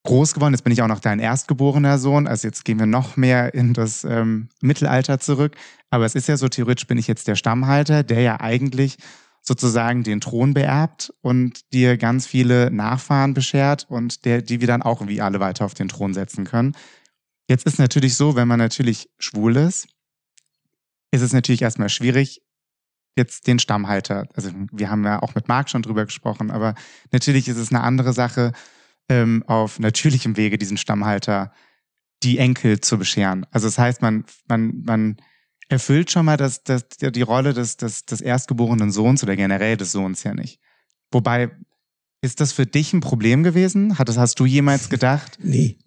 groß 0.05 0.35
geworden. 0.35 0.53
Jetzt 0.53 0.65
bin 0.65 0.73
ich 0.73 0.83
auch 0.83 0.89
noch 0.89 1.01
dein 1.01 1.21
erstgeborener 1.21 1.99
Sohn. 1.99 2.27
Also 2.27 2.49
jetzt 2.49 2.65
gehen 2.65 2.79
wir 2.79 2.87
noch 2.87 3.17
mehr 3.17 3.55
in 3.55 3.73
das 3.73 4.05
ähm, 4.05 4.49
Mittelalter 4.61 5.19
zurück. 5.21 5.57
Aber 5.91 6.05
es 6.05 6.15
ist 6.15 6.29
ja 6.29 6.37
so, 6.37 6.49
theoretisch 6.49 6.87
bin 6.87 6.99
ich 6.99 7.07
jetzt 7.07 7.29
der 7.29 7.37
Stammhalter, 7.37 8.03
der 8.03 8.21
ja 8.21 8.41
eigentlich 8.41 8.97
sozusagen 9.43 10.05
den 10.05 10.21
Thron 10.21 10.55
beerbt 10.55 11.13
und 11.21 11.73
dir 11.73 11.97
ganz 11.97 12.27
viele 12.27 12.71
Nachfahren 12.71 13.35
beschert 13.35 13.87
und 13.89 14.25
der, 14.25 14.41
die 14.41 14.61
wir 14.61 14.69
dann 14.69 14.83
auch 14.83 15.01
irgendwie 15.01 15.21
alle 15.21 15.41
weiter 15.41 15.65
auf 15.65 15.75
den 15.75 15.89
Thron 15.89 16.15
setzen 16.15 16.45
können. 16.45 16.77
Jetzt 17.49 17.67
ist 17.67 17.79
natürlich 17.79 18.15
so, 18.15 18.37
wenn 18.37 18.47
man 18.47 18.61
natürlich 18.61 19.11
schwul 19.19 19.57
ist, 19.57 19.89
ist 21.11 21.23
es 21.23 21.33
natürlich 21.33 21.63
erstmal 21.63 21.89
schwierig, 21.89 22.41
jetzt 23.17 23.47
den 23.47 23.59
Stammhalter, 23.59 24.29
also 24.35 24.51
wir 24.71 24.89
haben 24.89 25.05
ja 25.05 25.21
auch 25.21 25.35
mit 25.35 25.49
Marc 25.49 25.69
schon 25.69 25.83
drüber 25.83 26.07
gesprochen, 26.07 26.51
aber 26.51 26.75
natürlich 27.11 27.49
ist 27.49 27.59
es 27.59 27.71
eine 27.71 27.83
andere 27.83 28.13
Sache, 28.13 28.53
ähm, 29.09 29.45
auf 29.47 29.79
natürlichem 29.79 30.37
Wege 30.37 30.57
diesen 30.57 30.79
Stammhalter 30.79 31.53
die 32.23 32.39
Enkel 32.39 32.81
zu 32.81 32.97
bescheren. 32.99 33.45
Also 33.51 33.67
das 33.67 33.79
heißt, 33.79 34.01
man, 34.01 34.25
man, 34.49 34.83
man 34.85 35.17
erfüllt 35.73 36.11
schon 36.11 36.27
mal 36.27 36.37
das, 36.37 36.63
das, 36.63 36.87
die 36.89 37.23
Rolle 37.23 37.55
des, 37.55 37.77
des, 37.77 38.05
des 38.05 38.21
erstgeborenen 38.21 38.93
Sohns 38.93 39.23
oder 39.23 39.35
generell 39.35 39.77
des 39.77 39.93
Sohns 39.93 40.23
ja 40.23 40.35
nicht. 40.35 40.61
Wobei, 41.11 41.51
ist 42.21 42.41
das 42.41 42.53
für 42.53 42.67
dich 42.67 42.93
ein 42.93 43.01
Problem 43.01 43.43
gewesen? 43.43 43.99
Hat 43.99 44.09
das, 44.09 44.17
hast 44.17 44.39
du 44.39 44.47
jemals 44.47 44.89
gedacht? 44.89 45.39
Nee. 45.43 45.79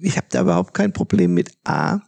Ich 0.00 0.16
habe 0.16 0.28
da 0.30 0.40
überhaupt 0.40 0.72
kein 0.72 0.94
Problem 0.94 1.34
mit 1.34 1.52
A, 1.64 2.00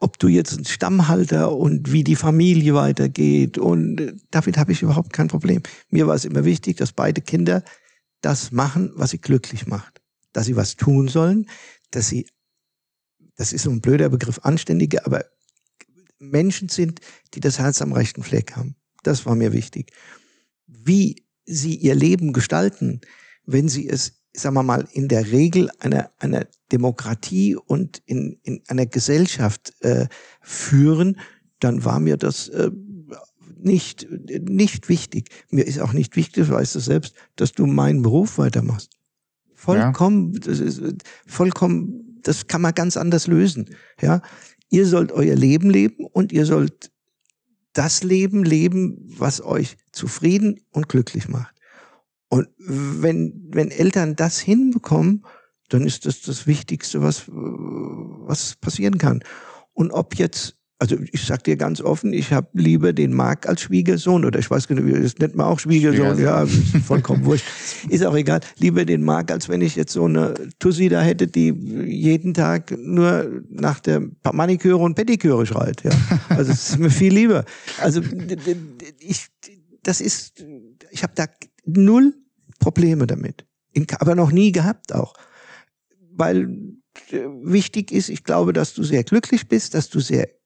ob 0.00 0.18
du 0.18 0.26
jetzt 0.26 0.58
ein 0.58 0.64
Stammhalter 0.64 1.52
und 1.52 1.92
wie 1.92 2.02
die 2.02 2.16
Familie 2.16 2.74
weitergeht 2.74 3.56
und 3.56 4.00
äh, 4.00 4.14
damit 4.32 4.58
habe 4.58 4.72
ich 4.72 4.82
überhaupt 4.82 5.12
kein 5.12 5.28
Problem. 5.28 5.62
Mir 5.90 6.08
war 6.08 6.16
es 6.16 6.24
immer 6.24 6.44
wichtig, 6.44 6.78
dass 6.78 6.92
beide 6.92 7.20
Kinder 7.20 7.62
das 8.20 8.50
machen, 8.50 8.90
was 8.96 9.10
sie 9.10 9.20
glücklich 9.20 9.68
macht. 9.68 10.00
Dass 10.32 10.46
sie 10.46 10.56
was 10.56 10.74
tun 10.74 11.06
sollen, 11.06 11.46
dass 11.92 12.08
sie, 12.08 12.26
das 13.36 13.52
ist 13.52 13.62
so 13.62 13.70
ein 13.70 13.80
blöder 13.80 14.08
Begriff, 14.08 14.40
anständige, 14.42 15.06
aber 15.06 15.24
Menschen 16.20 16.68
sind, 16.68 17.00
die 17.34 17.40
das 17.40 17.58
Herz 17.58 17.82
am 17.82 17.92
rechten 17.92 18.22
Fleck 18.22 18.56
haben. 18.56 18.76
Das 19.02 19.26
war 19.26 19.34
mir 19.34 19.52
wichtig. 19.52 19.92
Wie 20.66 21.24
sie 21.46 21.74
ihr 21.74 21.94
Leben 21.94 22.32
gestalten, 22.32 23.00
wenn 23.44 23.68
sie 23.68 23.88
es, 23.88 24.22
sagen 24.32 24.54
wir 24.54 24.62
mal, 24.62 24.86
in 24.92 25.08
der 25.08 25.32
Regel 25.32 25.70
einer, 25.80 26.10
einer 26.18 26.46
Demokratie 26.70 27.56
und 27.56 28.02
in, 28.06 28.38
in 28.42 28.62
einer 28.68 28.86
Gesellschaft 28.86 29.72
äh, 29.80 30.06
führen, 30.40 31.18
dann 31.58 31.84
war 31.84 31.98
mir 31.98 32.16
das 32.16 32.48
äh, 32.48 32.70
nicht, 33.58 34.06
nicht 34.10 34.88
wichtig. 34.88 35.30
Mir 35.50 35.66
ist 35.66 35.80
auch 35.80 35.92
nicht 35.92 36.16
wichtig, 36.16 36.50
weißt 36.50 36.74
du 36.74 36.80
selbst, 36.80 37.14
dass 37.36 37.52
du 37.52 37.66
meinen 37.66 38.02
Beruf 38.02 38.38
weitermachst. 38.38 38.90
Vollkommen, 39.54 40.32
ja. 40.34 40.40
das 40.40 40.60
ist 40.60 40.82
vollkommen, 41.26 42.18
das 42.22 42.46
kann 42.46 42.62
man 42.62 42.74
ganz 42.74 42.96
anders 42.96 43.26
lösen. 43.26 43.68
Ja, 44.00 44.22
Ihr 44.70 44.86
sollt 44.86 45.12
euer 45.12 45.34
Leben 45.34 45.68
leben 45.68 46.06
und 46.06 46.32
ihr 46.32 46.46
sollt 46.46 46.90
das 47.72 48.02
Leben 48.02 48.44
leben, 48.44 48.96
was 49.18 49.42
euch 49.42 49.76
zufrieden 49.92 50.60
und 50.70 50.88
glücklich 50.88 51.28
macht. 51.28 51.54
Und 52.28 52.48
wenn, 52.58 53.48
wenn 53.52 53.70
Eltern 53.70 54.16
das 54.16 54.38
hinbekommen, 54.38 55.24
dann 55.68 55.84
ist 55.84 56.06
das 56.06 56.22
das 56.22 56.46
Wichtigste, 56.46 57.02
was, 57.02 57.24
was 57.28 58.56
passieren 58.56 58.98
kann. 58.98 59.22
Und 59.72 59.90
ob 59.90 60.16
jetzt 60.16 60.56
also 60.80 60.96
ich 61.12 61.22
sag 61.26 61.44
dir 61.44 61.56
ganz 61.56 61.82
offen, 61.82 62.14
ich 62.14 62.32
habe 62.32 62.48
lieber 62.54 62.94
den 62.94 63.12
Marc 63.12 63.46
als 63.46 63.60
Schwiegersohn 63.60 64.24
oder 64.24 64.38
ich 64.38 64.50
weiß 64.50 64.70
nicht, 64.70 65.04
das 65.04 65.18
nennt 65.18 65.36
man 65.36 65.46
auch 65.46 65.58
Schwiegersohn, 65.58 66.16
Schwiegersohn. 66.16 66.72
ja, 66.72 66.80
vollkommen 66.80 67.26
wurscht. 67.26 67.44
Ist 67.90 68.04
auch 68.04 68.16
egal. 68.16 68.40
Lieber 68.58 68.86
den 68.86 69.02
Marc, 69.02 69.30
als 69.30 69.50
wenn 69.50 69.60
ich 69.60 69.76
jetzt 69.76 69.92
so 69.92 70.06
eine 70.06 70.34
Tussi 70.58 70.88
da 70.88 71.02
hätte, 71.02 71.26
die 71.26 71.50
jeden 71.50 72.32
Tag 72.32 72.74
nur 72.78 73.42
nach 73.50 73.80
der 73.80 74.02
Maniküre 74.32 74.78
und 74.78 74.94
Pediküre 74.94 75.44
schreit, 75.44 75.84
ja. 75.84 75.90
Also 76.30 76.50
das 76.50 76.70
ist 76.70 76.78
mir 76.78 76.90
viel 76.90 77.12
lieber. 77.12 77.44
Also 77.78 78.00
ich, 79.00 79.26
das 79.82 80.00
ist, 80.00 80.42
ich 80.90 81.02
habe 81.02 81.12
da 81.14 81.26
null 81.66 82.14
Probleme 82.58 83.06
damit. 83.06 83.44
Aber 83.98 84.14
noch 84.14 84.32
nie 84.32 84.50
gehabt 84.50 84.94
auch. 84.94 85.12
Weil 86.12 86.48
wichtig 87.42 87.92
ist, 87.92 88.08
ich 88.08 88.24
glaube, 88.24 88.54
dass 88.54 88.72
du 88.72 88.82
sehr 88.82 89.04
glücklich 89.04 89.46
bist, 89.46 89.74
dass 89.74 89.90
du 89.90 90.00
sehr 90.00 90.39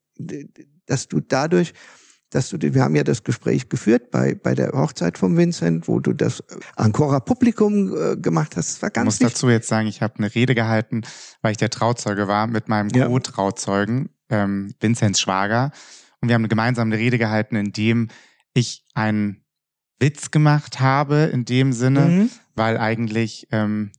dass 0.86 1.08
du 1.08 1.20
dadurch, 1.20 1.72
dass 2.30 2.48
du, 2.48 2.58
wir 2.60 2.82
haben 2.82 2.96
ja 2.96 3.04
das 3.04 3.22
Gespräch 3.22 3.68
geführt 3.68 4.10
bei, 4.10 4.34
bei 4.34 4.54
der 4.54 4.72
Hochzeit 4.72 5.18
von 5.18 5.36
Vincent, 5.36 5.86
wo 5.86 6.00
du 6.00 6.12
das 6.12 6.42
Ancora 6.76 7.20
Publikum 7.20 7.96
äh, 7.96 8.16
gemacht 8.16 8.56
hast. 8.56 8.74
Das 8.74 8.82
war 8.82 8.90
ganz 8.90 9.16
Ich 9.16 9.20
muss 9.20 9.32
dazu 9.32 9.48
jetzt 9.50 9.68
sagen, 9.68 9.86
ich 9.86 10.02
habe 10.02 10.16
eine 10.18 10.34
Rede 10.34 10.54
gehalten, 10.54 11.02
weil 11.42 11.52
ich 11.52 11.58
der 11.58 11.70
Trauzeuge 11.70 12.26
war 12.26 12.46
mit 12.46 12.68
meinem 12.68 12.90
Co-Trauzeugen, 12.90 14.10
ähm, 14.30 14.74
Vincents 14.80 15.20
Schwager. 15.20 15.70
Und 16.20 16.28
wir 16.28 16.34
haben 16.34 16.42
eine 16.42 16.48
gemeinsame 16.48 16.96
Rede 16.96 17.18
gehalten, 17.18 17.56
in 17.56 17.72
dem 17.72 18.08
ich 18.54 18.84
einen 18.94 19.44
Witz 20.00 20.30
gemacht 20.30 20.80
habe, 20.80 21.30
in 21.32 21.44
dem 21.44 21.72
Sinne, 21.72 22.00
mhm. 22.00 22.30
weil 22.54 22.78
eigentlich 22.78 23.46
ähm, 23.52 23.92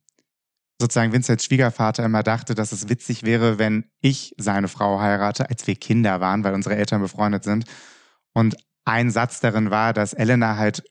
sozusagen 0.80 1.14
Vincents 1.14 1.46
Schwiegervater 1.46 2.04
immer 2.04 2.24
dachte, 2.24 2.56
dass 2.56 2.72
es 2.72 2.90
witzig 2.90 3.24
wäre, 3.24 3.58
wenn 3.60 3.86
ich 4.02 4.34
seine 4.38 4.68
Frau 4.68 5.00
heirate, 5.00 5.50
als 5.50 5.66
wir 5.68 5.76
Kinder 5.76 6.20
waren, 6.20 6.44
weil 6.44 6.54
unsere 6.54 6.76
Eltern 6.76 7.02
befreundet 7.02 7.44
sind. 7.44 7.66
Und 8.34 8.58
ein 8.84 9.10
Satz 9.10 9.40
darin 9.40 9.72
war, 9.72 9.94
dass 9.94 10.14
Elena 10.14 10.58
halt 10.58 10.84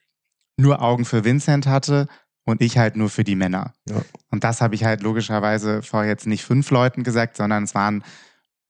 nur 0.57 0.81
Augen 0.83 1.05
für 1.05 1.25
Vincent 1.25 1.67
hatte 1.67 2.09
und 2.45 2.62
ich 2.62 2.79
halt 2.79 2.97
nur 2.97 3.11
für 3.11 3.25
die 3.25 3.37
Männer. 3.37 3.75
Ja. 3.88 4.03
Und 4.31 4.45
das 4.45 4.61
habe 4.61 4.75
ich 4.75 4.85
halt 4.85 5.03
logischerweise 5.03 5.83
vor 5.83 6.05
jetzt 6.05 6.26
nicht 6.26 6.45
fünf 6.45 6.71
Leuten 6.71 7.03
gesagt, 7.03 7.37
sondern 7.37 7.64
es 7.64 7.75
waren 7.75 8.05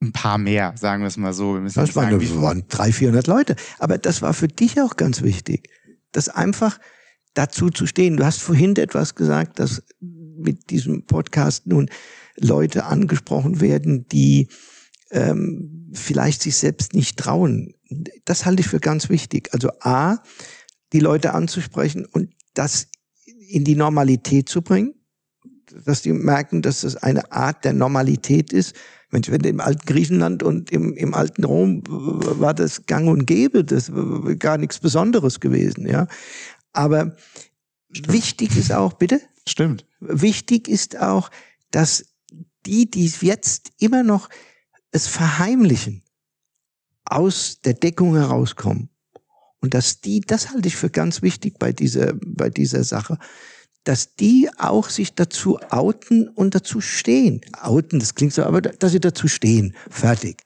ein 0.02 0.12
paar 0.12 0.38
mehr, 0.38 0.74
sagen 0.76 1.02
wir 1.02 1.08
es 1.08 1.16
mal 1.16 1.32
so. 1.32 1.54
Wir 1.54 1.60
müssen 1.60 1.80
das 1.80 1.96
waren, 1.96 2.20
sagen, 2.20 2.42
waren 2.42 2.64
drei, 2.68 2.92
vierhundert 2.92 3.26
Leute. 3.26 3.56
Aber 3.78 3.98
das 3.98 4.22
war 4.22 4.34
für 4.34 4.48
dich 4.48 4.80
auch 4.80 4.96
ganz 4.96 5.22
wichtig, 5.22 5.70
das 6.12 6.28
einfach 6.28 6.78
dazu 7.34 7.70
zu 7.70 7.86
stehen. 7.86 8.16
Du 8.16 8.24
hast 8.24 8.42
vorhin 8.42 8.76
etwas 8.76 9.14
gesagt, 9.14 9.58
dass 9.58 9.82
mit 10.36 10.70
diesem 10.70 11.06
Podcast 11.06 11.66
nun 11.66 11.88
Leute 12.36 12.84
angesprochen 12.84 13.60
werden, 13.60 14.06
die 14.08 14.48
ähm, 15.10 15.90
vielleicht 15.92 16.42
sich 16.42 16.56
selbst 16.56 16.94
nicht 16.94 17.18
trauen. 17.18 17.74
Das 18.24 18.44
halte 18.44 18.60
ich 18.60 18.68
für 18.68 18.80
ganz 18.80 19.08
wichtig. 19.08 19.52
Also 19.52 19.70
A, 19.80 20.18
die 20.92 21.00
Leute 21.00 21.34
anzusprechen 21.34 22.06
und 22.06 22.30
das 22.54 22.88
in 23.48 23.64
die 23.64 23.76
Normalität 23.76 24.48
zu 24.48 24.62
bringen, 24.62 24.94
dass 25.84 26.02
die 26.02 26.12
merken, 26.12 26.62
dass 26.62 26.82
das 26.82 26.96
eine 26.96 27.32
Art 27.32 27.64
der 27.64 27.72
Normalität 27.72 28.52
ist. 28.52 28.74
Mensch, 29.10 29.30
wenn 29.30 29.42
im 29.42 29.60
alten 29.60 29.86
Griechenland 29.86 30.42
und 30.42 30.70
im, 30.72 30.92
im 30.94 31.14
alten 31.14 31.44
Rom 31.44 31.82
war 31.86 32.54
das 32.54 32.86
gang 32.86 33.08
und 33.08 33.26
gäbe, 33.26 33.64
das 33.64 33.92
war 33.92 34.34
gar 34.34 34.58
nichts 34.58 34.80
Besonderes 34.80 35.38
gewesen, 35.38 35.86
ja. 35.86 36.08
Aber 36.72 37.14
Stimmt. 37.92 38.12
wichtig 38.12 38.56
ist 38.56 38.72
auch, 38.72 38.94
bitte? 38.94 39.20
Stimmt. 39.48 39.86
Wichtig 40.00 40.68
ist 40.68 40.98
auch, 40.98 41.30
dass 41.70 42.06
die, 42.66 42.90
die 42.90 43.12
jetzt 43.20 43.72
immer 43.78 44.02
noch 44.02 44.28
es 44.90 45.06
verheimlichen, 45.06 46.02
aus 47.04 47.60
der 47.60 47.74
Deckung 47.74 48.14
herauskommen. 48.16 48.88
Und 49.60 49.74
dass 49.74 50.00
die, 50.00 50.20
das 50.20 50.50
halte 50.50 50.68
ich 50.68 50.76
für 50.76 50.90
ganz 50.90 51.22
wichtig 51.22 51.58
bei 51.58 51.72
dieser, 51.72 52.14
bei 52.14 52.50
dieser 52.50 52.84
Sache, 52.84 53.18
dass 53.84 54.14
die 54.14 54.48
auch 54.58 54.88
sich 54.88 55.14
dazu 55.14 55.58
outen 55.70 56.28
und 56.28 56.54
dazu 56.54 56.80
stehen. 56.80 57.40
Outen, 57.60 57.98
das 57.98 58.14
klingt 58.14 58.32
so, 58.32 58.44
aber 58.44 58.62
dass 58.62 58.92
sie 58.92 59.00
dazu 59.00 59.28
stehen. 59.28 59.74
Fertig. 59.90 60.42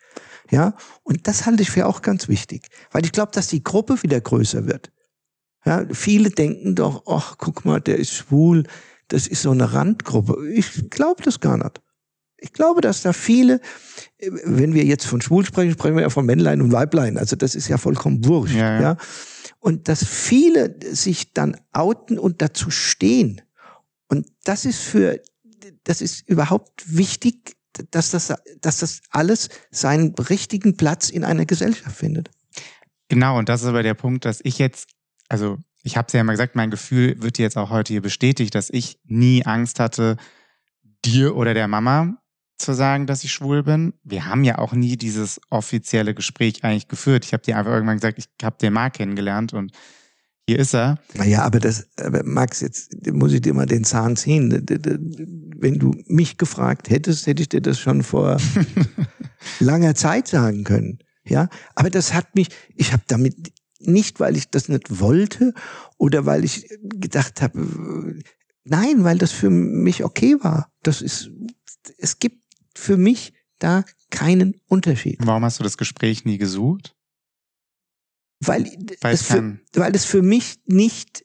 Ja, 0.50 0.76
und 1.02 1.26
das 1.26 1.47
halte 1.47 1.62
ich 1.62 1.71
für 1.71 1.87
auch 1.87 2.02
ganz 2.02 2.28
wichtig, 2.28 2.69
weil 2.90 3.05
ich 3.05 3.12
glaube, 3.12 3.33
dass 3.33 3.49
die 3.49 3.62
Gruppe 3.62 4.02
wieder 4.02 4.21
größer 4.21 4.67
wird. 4.67 4.90
Ja, 5.69 5.85
viele 5.93 6.31
denken 6.31 6.75
doch, 6.75 7.03
ach, 7.07 7.37
guck 7.37 7.67
mal, 7.67 7.79
der 7.79 7.99
ist 7.99 8.15
schwul, 8.15 8.65
das 9.09 9.27
ist 9.27 9.43
so 9.43 9.51
eine 9.51 9.75
Randgruppe. 9.75 10.51
Ich 10.51 10.89
glaube 10.89 11.23
das 11.23 11.41
gar 11.41 11.59
nicht. 11.59 11.83
Ich 12.39 12.55
glaube, 12.55 12.81
dass 12.81 13.03
da 13.03 13.13
viele, 13.13 13.61
wenn 14.45 14.73
wir 14.73 14.85
jetzt 14.85 15.05
von 15.05 15.21
schwul 15.21 15.45
sprechen, 15.45 15.73
sprechen 15.73 15.97
wir 15.97 16.03
ja 16.03 16.11
von 16.11 16.25
Männlein 16.25 16.63
und 16.63 16.73
Weiblein. 16.73 17.19
Also 17.19 17.37
das 17.37 17.55
ist 17.55 17.69
ja 17.69 17.77
vollkommen 17.77 18.25
wurscht. 18.25 18.55
Ja, 18.55 18.75
ja. 18.75 18.81
ja? 18.81 18.97
Und 19.59 19.89
dass 19.89 20.07
viele 20.07 20.77
sich 20.91 21.35
dann 21.35 21.57
outen 21.73 22.19
und 22.19 22.41
dazu 22.41 22.71
stehen. 22.71 23.43
Und 24.09 24.27
das 24.45 24.65
ist 24.65 24.79
für, 24.79 25.21
das 25.85 26.01
ist 26.01 26.27
überhaupt 26.29 26.97
wichtig, 26.97 27.57
dass 27.91 28.11
das, 28.11 28.33
dass 28.63 28.79
das 28.79 29.01
alles 29.11 29.51
seinen 29.71 30.15
richtigen 30.15 30.79
Platz 30.79 31.11
in 31.11 31.25
einer 31.25 31.45
Gesellschaft 31.45 31.95
findet. 31.95 32.31
Genau, 33.09 33.39
und 33.39 33.49
das 33.51 33.63
ist 33.63 33.69
aber 33.69 33.83
der 33.83 33.95
Punkt, 33.95 34.25
dass 34.25 34.41
ich 34.43 34.59
jetzt, 34.59 34.89
also 35.28 35.58
ich 35.82 35.97
habe 35.97 36.06
es 36.06 36.12
ja 36.12 36.20
immer 36.20 36.32
gesagt, 36.32 36.56
mein 36.56 36.70
Gefühl 36.70 37.23
wird 37.23 37.38
jetzt 37.38 37.56
auch 37.56 37.70
heute 37.70 37.92
hier 37.92 38.02
bestätigt, 38.02 38.54
dass 38.54 38.70
ich 38.70 38.99
nie 39.04 39.44
Angst 39.47 39.80
hatte, 39.80 40.16
dir 41.04 41.37
oder 41.37 41.54
der 41.54 41.68
Mama 41.68 42.18
zu 42.58 42.73
sagen, 42.73 43.06
dass 43.06 43.23
ich 43.23 43.32
schwul 43.32 43.62
bin. 43.62 43.94
Wir 44.02 44.26
haben 44.26 44.42
ja 44.42 44.58
auch 44.58 44.73
nie 44.73 44.97
dieses 44.97 45.40
offizielle 45.49 46.14
Gespräch 46.14 46.64
eigentlich 46.64 46.88
geführt. 46.88 47.25
Ich 47.25 47.32
habe 47.32 47.42
dir 47.42 47.56
einfach 47.56 47.73
irgendwann 47.73 47.97
gesagt, 47.97 48.18
ich 48.18 48.28
habe 48.44 48.56
den 48.61 48.73
Marc 48.73 48.94
kennengelernt 48.94 49.54
und 49.54 49.73
hier 50.49 50.58
ist 50.58 50.75
er. 50.75 50.99
Naja, 51.14 51.42
aber 51.42 51.61
das, 51.61 51.87
aber 51.99 52.25
Max, 52.25 52.61
jetzt 52.61 53.06
muss 53.12 53.32
ich 53.32 53.42
dir 53.42 53.54
mal 53.54 53.66
den 53.66 53.85
Zahn 53.85 54.16
ziehen. 54.16 54.50
Wenn 55.56 55.78
du 55.78 55.94
mich 56.06 56.38
gefragt 56.38 56.90
hättest, 56.90 57.26
hätte 57.26 57.42
ich 57.42 57.50
dir 57.50 57.61
das 57.61 57.78
schon 57.78 58.02
vor 58.02 58.38
langer 59.61 59.94
Zeit 59.94 60.26
sagen 60.26 60.64
können. 60.64 60.99
Ja, 61.25 61.49
aber 61.75 61.90
das 61.90 62.14
hat 62.14 62.35
mich, 62.35 62.49
ich 62.75 62.94
habe 62.94 63.02
damit 63.06 63.52
nicht, 63.80 64.20
weil 64.20 64.37
ich 64.37 64.50
das 64.50 64.68
nicht 64.68 65.00
wollte 65.00 65.54
oder 65.97 66.26
weil 66.26 66.44
ich 66.44 66.68
gedacht 66.82 67.42
habe, 67.42 68.18
nein, 68.64 69.04
weil 69.04 69.18
das 69.18 69.32
für 69.32 69.50
mich 69.50 70.04
okay 70.04 70.37
war. 70.40 70.73
Das 70.82 71.02
ist, 71.02 71.30
es 71.97 72.18
gibt 72.18 72.42
für 72.75 72.97
mich 72.97 73.32
da 73.58 73.85
keinen 74.11 74.61
Unterschied. 74.66 75.18
Warum 75.20 75.44
hast 75.44 75.58
du 75.58 75.64
das 75.64 75.76
Gespräch 75.78 76.25
nie 76.25 76.38
gesucht? 76.38 76.94
Weil, 78.40 78.64
weil 79.00 79.14
es, 79.14 79.23
für, 79.23 79.58
weil 79.75 79.94
es 79.97 80.04
für 80.04 80.23
mich 80.23 80.61
nicht 80.66 81.25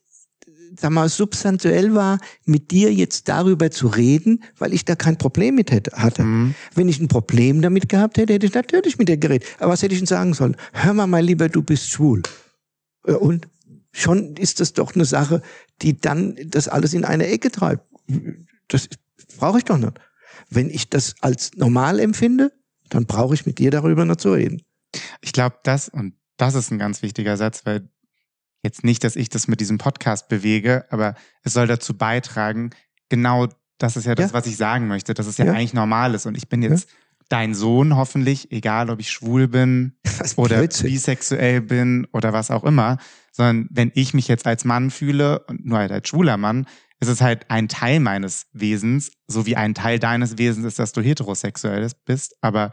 sag 0.79 0.91
mal, 0.91 1.09
substanziell 1.09 1.93
war, 1.93 2.19
mit 2.45 2.71
dir 2.71 2.93
jetzt 2.93 3.27
darüber 3.29 3.71
zu 3.71 3.87
reden, 3.87 4.43
weil 4.57 4.73
ich 4.73 4.85
da 4.85 4.95
kein 4.95 5.17
Problem 5.17 5.55
mit 5.55 5.71
hätte, 5.71 5.91
hatte. 5.93 6.23
Mhm. 6.23 6.55
Wenn 6.75 6.89
ich 6.89 6.99
ein 6.99 7.07
Problem 7.07 7.61
damit 7.61 7.89
gehabt 7.89 8.17
hätte, 8.17 8.33
hätte 8.33 8.45
ich 8.45 8.53
natürlich 8.53 8.97
mit 8.97 9.09
dir 9.09 9.17
geredet. 9.17 9.47
Aber 9.59 9.73
was 9.73 9.81
hätte 9.81 9.93
ich 9.93 9.99
denn 9.99 10.07
sagen 10.07 10.33
sollen? 10.33 10.55
Hör 10.73 10.93
mal, 10.93 11.07
mein 11.07 11.25
Lieber, 11.25 11.49
du 11.49 11.61
bist 11.61 11.89
schwul. 11.89 12.21
Und 13.03 13.47
schon 13.91 14.35
ist 14.35 14.59
das 14.59 14.73
doch 14.73 14.95
eine 14.95 15.05
Sache, 15.05 15.41
die 15.81 15.99
dann 15.99 16.35
das 16.45 16.67
alles 16.67 16.93
in 16.93 17.05
eine 17.05 17.27
Ecke 17.27 17.51
treibt. 17.51 17.85
Das 18.67 18.89
brauche 19.37 19.59
ich 19.59 19.65
doch 19.65 19.77
nicht. 19.77 19.99
Wenn 20.49 20.69
ich 20.69 20.89
das 20.89 21.15
als 21.21 21.51
normal 21.55 21.99
empfinde, 21.99 22.51
dann 22.89 23.05
brauche 23.05 23.33
ich 23.33 23.45
mit 23.45 23.59
dir 23.59 23.71
darüber 23.71 24.05
noch 24.05 24.17
zu 24.17 24.33
reden. 24.33 24.61
Ich 25.21 25.33
glaube, 25.33 25.57
das 25.63 25.89
und 25.89 26.13
das 26.37 26.55
ist 26.55 26.71
ein 26.71 26.79
ganz 26.79 27.01
wichtiger 27.01 27.37
Satz, 27.37 27.65
weil 27.65 27.89
jetzt 28.63 28.83
nicht, 28.83 29.03
dass 29.03 29.15
ich 29.15 29.29
das 29.29 29.47
mit 29.47 29.59
diesem 29.59 29.77
Podcast 29.77 30.29
bewege, 30.29 30.85
aber 30.89 31.15
es 31.43 31.53
soll 31.53 31.67
dazu 31.67 31.95
beitragen, 31.95 32.71
genau 33.09 33.47
das 33.77 33.97
ist 33.97 34.05
ja 34.05 34.15
das, 34.15 34.31
ja. 34.31 34.33
was 34.33 34.47
ich 34.47 34.57
sagen 34.57 34.87
möchte, 34.87 35.13
dass 35.13 35.27
es 35.27 35.37
ja, 35.37 35.45
ja, 35.45 35.51
eigentlich 35.51 35.73
normal 35.73 36.15
ist. 36.15 36.25
Und 36.25 36.37
ich 36.37 36.47
bin 36.47 36.61
jetzt 36.61 36.89
ja. 36.89 36.95
dein 37.29 37.53
Sohn 37.53 37.95
hoffentlich, 37.95 38.51
egal 38.51 38.89
ob 38.89 38.99
ich 38.99 39.11
schwul 39.11 39.47
bin 39.47 39.97
oder 40.37 40.57
Blödsinn. 40.57 40.89
bisexuell 40.89 41.61
bin 41.61 42.07
oder 42.13 42.31
was 42.31 42.49
auch 42.49 42.63
immer, 42.63 42.97
sondern 43.31 43.67
wenn 43.71 43.91
ich 43.95 44.13
mich 44.13 44.27
jetzt 44.27 44.47
als 44.47 44.63
Mann 44.63 44.89
fühle 44.89 45.39
und 45.47 45.65
nur 45.65 45.79
halt 45.79 45.91
als 45.91 46.07
schwuler 46.07 46.37
Mann, 46.37 46.65
ist 46.99 47.09
es 47.09 47.21
halt 47.21 47.49
ein 47.49 47.67
Teil 47.67 47.99
meines 47.99 48.47
Wesens, 48.53 49.11
so 49.27 49.45
wie 49.45 49.57
ein 49.57 49.73
Teil 49.73 49.99
deines 49.99 50.37
Wesens 50.37 50.65
ist, 50.65 50.79
dass 50.79 50.93
du 50.93 51.01
heterosexuell 51.01 51.89
bist. 52.05 52.37
Aber 52.41 52.71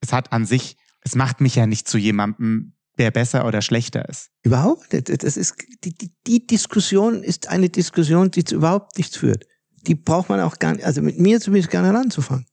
es 0.00 0.12
hat 0.14 0.32
an 0.32 0.46
sich, 0.46 0.78
es 1.02 1.14
macht 1.14 1.42
mich 1.42 1.56
ja 1.56 1.66
nicht 1.66 1.86
zu 1.86 1.98
jemandem, 1.98 2.75
der 2.98 3.10
besser 3.10 3.46
oder 3.46 3.62
schlechter 3.62 4.08
ist. 4.08 4.30
Überhaupt? 4.42 4.92
Das 4.92 5.36
ist, 5.36 5.54
die, 5.84 5.92
die, 5.92 6.12
die 6.26 6.46
Diskussion 6.46 7.22
ist 7.22 7.48
eine 7.48 7.68
Diskussion, 7.68 8.30
die 8.30 8.44
zu 8.44 8.56
überhaupt 8.56 8.96
nichts 8.96 9.16
führt. 9.16 9.44
Die 9.86 9.94
braucht 9.94 10.28
man 10.28 10.40
auch 10.40 10.58
gar 10.58 10.74
nicht, 10.74 10.84
also 10.84 11.02
mit 11.02 11.18
mir 11.18 11.40
zumindest 11.40 11.70
gar 11.70 11.82
nicht 11.82 11.94
anzufangen. 11.94 12.46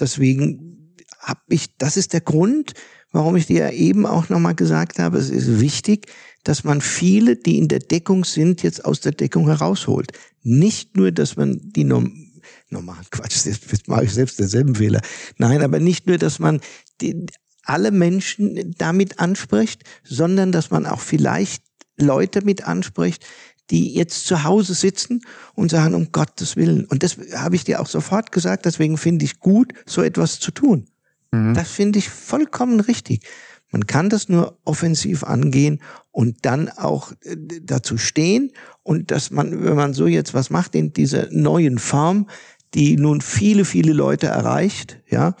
Deswegen 0.00 0.96
habe 1.20 1.40
ich, 1.48 1.76
das 1.76 1.96
ist 1.96 2.12
der 2.12 2.20
Grund, 2.20 2.72
warum 3.12 3.36
ich 3.36 3.46
dir 3.46 3.72
eben 3.72 4.06
auch 4.06 4.28
nochmal 4.28 4.54
gesagt 4.54 4.98
habe, 4.98 5.18
es 5.18 5.30
ist 5.30 5.60
wichtig, 5.60 6.06
dass 6.44 6.64
man 6.64 6.80
viele, 6.80 7.36
die 7.36 7.58
in 7.58 7.68
der 7.68 7.80
Deckung 7.80 8.24
sind, 8.24 8.62
jetzt 8.62 8.84
aus 8.84 9.00
der 9.00 9.12
Deckung 9.12 9.46
herausholt. 9.46 10.12
Nicht 10.42 10.96
nur, 10.96 11.12
dass 11.12 11.36
man 11.36 11.60
die 11.62 11.84
norm 11.84 12.24
normal 12.70 13.02
Quatsch, 13.10 13.44
jetzt 13.46 13.88
mache 13.88 14.04
ich 14.04 14.14
selbst 14.14 14.38
derselben 14.38 14.74
Fehler. 14.74 15.00
Nein, 15.36 15.62
aber 15.62 15.80
nicht 15.80 16.06
nur, 16.06 16.18
dass 16.18 16.38
man 16.38 16.60
die, 17.00 17.26
alle 17.68 17.90
Menschen 17.90 18.74
damit 18.78 19.20
anspricht, 19.20 19.84
sondern 20.02 20.52
dass 20.52 20.70
man 20.70 20.86
auch 20.86 21.00
vielleicht 21.00 21.62
Leute 21.98 22.42
mit 22.42 22.66
anspricht, 22.66 23.24
die 23.70 23.92
jetzt 23.92 24.26
zu 24.26 24.44
Hause 24.44 24.74
sitzen 24.74 25.20
und 25.54 25.70
sagen, 25.70 25.94
um 25.94 26.10
Gottes 26.10 26.56
Willen. 26.56 26.86
Und 26.86 27.02
das 27.02 27.18
habe 27.34 27.56
ich 27.56 27.64
dir 27.64 27.80
auch 27.80 27.86
sofort 27.86 28.32
gesagt, 28.32 28.64
deswegen 28.64 28.96
finde 28.96 29.26
ich 29.26 29.40
gut, 29.40 29.74
so 29.84 30.02
etwas 30.02 30.40
zu 30.40 30.50
tun. 30.50 30.86
Mhm. 31.30 31.52
Das 31.52 31.70
finde 31.70 31.98
ich 31.98 32.08
vollkommen 32.08 32.80
richtig. 32.80 33.26
Man 33.70 33.86
kann 33.86 34.08
das 34.08 34.30
nur 34.30 34.58
offensiv 34.64 35.24
angehen 35.24 35.82
und 36.10 36.46
dann 36.46 36.70
auch 36.70 37.12
äh, 37.22 37.36
dazu 37.62 37.98
stehen 37.98 38.52
und 38.82 39.10
dass 39.10 39.30
man, 39.30 39.62
wenn 39.62 39.76
man 39.76 39.92
so 39.92 40.06
jetzt 40.06 40.32
was 40.32 40.48
macht 40.48 40.74
in 40.74 40.94
dieser 40.94 41.28
neuen 41.30 41.78
Form, 41.78 42.30
die 42.72 42.96
nun 42.96 43.20
viele, 43.20 43.66
viele 43.66 43.92
Leute 43.92 44.28
erreicht, 44.28 45.00
ja. 45.08 45.34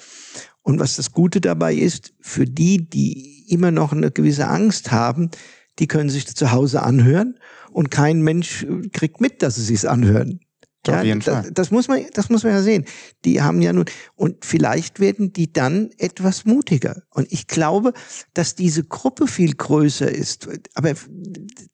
Und 0.68 0.78
was 0.80 0.96
das 0.96 1.12
Gute 1.12 1.40
dabei 1.40 1.74
ist, 1.74 2.12
für 2.20 2.44
die, 2.44 2.90
die 2.90 3.50
immer 3.50 3.70
noch 3.70 3.94
eine 3.94 4.10
gewisse 4.10 4.48
Angst 4.48 4.92
haben, 4.92 5.30
die 5.78 5.86
können 5.86 6.10
sich 6.10 6.26
zu 6.26 6.52
Hause 6.52 6.82
anhören 6.82 7.38
und 7.70 7.90
kein 7.90 8.20
Mensch 8.20 8.66
kriegt 8.92 9.18
mit, 9.18 9.40
dass 9.40 9.54
sie 9.54 9.62
sich 9.62 9.88
anhören. 9.88 10.40
Ja, 10.86 10.98
Auf 10.98 11.04
jeden 11.04 11.20
das. 11.20 11.46
Das 11.54 11.70
muss 11.70 11.88
man, 11.88 12.04
das 12.12 12.28
muss 12.28 12.42
man 12.42 12.52
ja 12.52 12.60
sehen. 12.60 12.84
Die 13.24 13.40
haben 13.40 13.62
ja 13.62 13.72
nun, 13.72 13.86
und 14.14 14.44
vielleicht 14.44 15.00
werden 15.00 15.32
die 15.32 15.50
dann 15.50 15.88
etwas 15.96 16.44
mutiger. 16.44 17.00
Und 17.14 17.32
ich 17.32 17.46
glaube, 17.46 17.94
dass 18.34 18.54
diese 18.54 18.84
Gruppe 18.84 19.26
viel 19.26 19.54
größer 19.54 20.10
ist. 20.10 20.50
Aber 20.74 20.92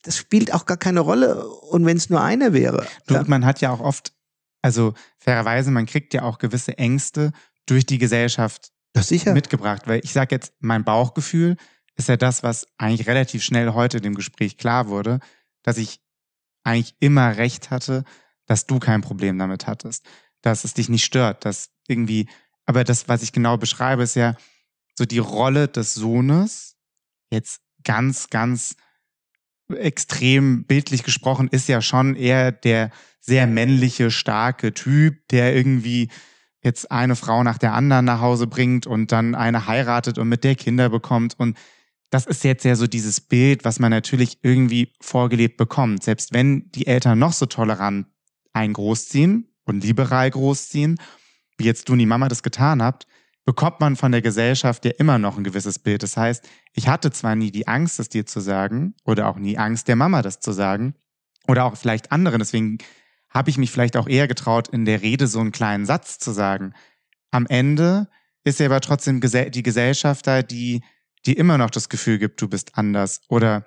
das 0.03 0.17
spielt 0.17 0.55
auch 0.55 0.67
gar 0.67 0.77
keine 0.77 1.01
Rolle. 1.01 1.49
Und 1.49 1.85
wenn 1.85 1.97
es 1.97 2.11
nur 2.11 2.23
einer 2.23 2.53
wäre. 2.53 2.87
Du, 3.09 3.15
ja. 3.15 3.25
Man 3.27 3.45
hat 3.45 3.61
ja 3.61 3.73
auch 3.73 3.81
oft, 3.81 4.13
also 4.63 4.95
fairerweise, 5.19 5.73
man 5.73 5.87
kriegt 5.87 6.15
ja 6.15 6.23
auch 6.23 6.39
gewisse 6.39 6.79
Ängste 6.79 7.33
durch 7.67 7.87
die 7.87 7.99
Gesellschaft 7.99 8.71
das 8.95 9.09
sicher. 9.09 9.35
mitgebracht. 9.35 9.83
Weil 9.87 10.01
ich 10.03 10.13
sage 10.13 10.35
jetzt, 10.35 10.55
mein 10.61 10.85
Bauchgefühl 10.85 11.57
ist 11.97 12.09
ja 12.09 12.17
das, 12.17 12.43
was 12.43 12.67
eigentlich 12.79 13.07
relativ 13.07 13.45
schnell 13.45 13.75
heute 13.75 14.01
dem 14.01 14.15
Gespräch 14.15 14.57
klar 14.57 14.89
wurde, 14.89 15.21
dass 15.63 15.77
ich 15.77 16.01
eigentlich 16.63 16.97
immer 17.01 17.37
recht 17.37 17.71
hatte, 17.71 18.05
dass 18.47 18.67
du 18.67 18.79
kein 18.79 19.03
Problem 19.03 19.39
damit 19.39 19.67
hattest, 19.67 20.07
dass 20.41 20.65
es 20.65 20.75
dich 20.75 20.89
nicht 20.89 21.05
stört, 21.05 21.45
dass 21.45 21.71
irgendwie, 21.87 22.29
aber 22.67 22.85
das, 22.85 23.09
was 23.09 23.23
ich 23.23 23.33
genau 23.33 23.57
beschreibe, 23.57 24.03
ist 24.03 24.17
ja 24.17 24.37
so 24.97 25.05
die 25.05 25.19
Rolle 25.19 25.69
des 25.69 25.95
Sohnes, 25.95 26.77
jetzt 27.31 27.61
ganz, 27.85 28.31
ganz 28.31 28.77
extrem 29.69 30.65
bildlich 30.65 31.03
gesprochen, 31.03 31.49
ist 31.49 31.69
ja 31.69 31.81
schon 31.81 32.17
eher 32.17 32.53
der 32.53 32.91
sehr 33.21 33.47
männliche, 33.47 34.11
starke 34.11 34.75
Typ, 34.75 35.27
der 35.29 35.55
irgendwie 35.55 36.11
jetzt 36.65 36.91
eine 36.91 37.15
Frau 37.15 37.43
nach 37.43 37.59
der 37.59 37.75
anderen 37.75 38.07
nach 38.07 38.21
Hause 38.21 38.47
bringt 38.47 38.87
und 38.87 39.13
dann 39.13 39.35
eine 39.35 39.67
heiratet 39.67 40.19
und 40.19 40.29
mit 40.29 40.45
der 40.45 40.55
Kinder 40.55 40.89
bekommt 40.89 41.39
und 41.39 41.57
das 42.11 42.27
ist 42.27 42.45
jetzt 42.45 42.65
ja 42.65 42.77
so 42.77 42.87
dieses 42.87 43.21
Bild, 43.21 43.65
was 43.65 43.81
man 43.81 43.91
natürlich 43.91 44.39
irgendwie 44.43 44.93
vorgelebt 45.01 45.57
bekommt. 45.57 46.05
Selbst 46.05 46.33
wenn 46.33 46.71
die 46.71 46.87
Eltern 46.87 47.19
noch 47.19 47.33
so 47.33 47.47
tolerant 47.47 48.07
einen 48.53 48.73
großziehen 48.73 49.49
und 49.65 49.83
liberal 49.83 50.31
großziehen, 50.31 51.01
wie 51.59 51.65
jetzt 51.65 51.89
du 51.89 51.95
und 51.95 51.99
die 51.99 52.07
Mama 52.07 52.29
das 52.29 52.45
getan 52.45 52.83
habt, 52.83 53.09
bekommt 53.45 53.81
man 53.81 53.97
von 53.97 54.13
der 54.13 54.23
Gesellschaft 54.23 54.85
ja 54.85 54.93
immer 54.93 55.19
noch 55.19 55.37
ein 55.37 55.43
gewisses 55.43 55.81
Bild. 55.81 56.05
Das 56.05 56.17
heißt, 56.17 56.49
ich 56.73 56.87
hatte 56.87 57.11
zwar 57.11 57.35
nie 57.35 57.51
die 57.51 57.67
Angst, 57.67 57.99
es 57.99 58.09
dir 58.09 58.27
zu 58.27 58.39
sagen, 58.39 58.95
oder 59.05 59.29
auch 59.29 59.37
nie 59.37 59.59
Angst 59.59 59.89
der 59.89 59.97
Mama, 59.97 60.23
das 60.23 60.39
zu 60.39 60.53
sagen, 60.53 60.95
oder 61.49 61.65
auch 61.65 61.77
vielleicht 61.77 62.13
anderen. 62.13 62.39
Deswegen 62.39 62.79
habe 63.35 63.51
ich 63.51 63.59
mich 63.59 63.71
vielleicht 63.71 63.97
auch 63.97 64.09
eher 64.09 64.29
getraut, 64.29 64.69
in 64.69 64.85
der 64.85 65.03
Rede 65.03 65.27
so 65.27 65.41
einen 65.41 65.53
kleinen 65.53 65.87
Satz 65.87 66.19
zu 66.19 66.31
sagen. 66.31 66.73
Am 67.31 67.47
Ende 67.47 68.09
ist 68.45 68.61
ja 68.61 68.67
aber 68.67 68.81
trotzdem 68.81 69.21
die 69.21 69.63
Gesellschaft 69.63 70.27
da, 70.27 70.43
die, 70.43 70.83
die 71.27 71.33
immer 71.33 71.59
noch 71.59 71.71
das 71.71 71.89
Gefühl 71.89 72.19
gibt, 72.19 72.41
du 72.41 72.49
bist 72.49 72.79
anders. 72.79 73.21
Oder 73.29 73.65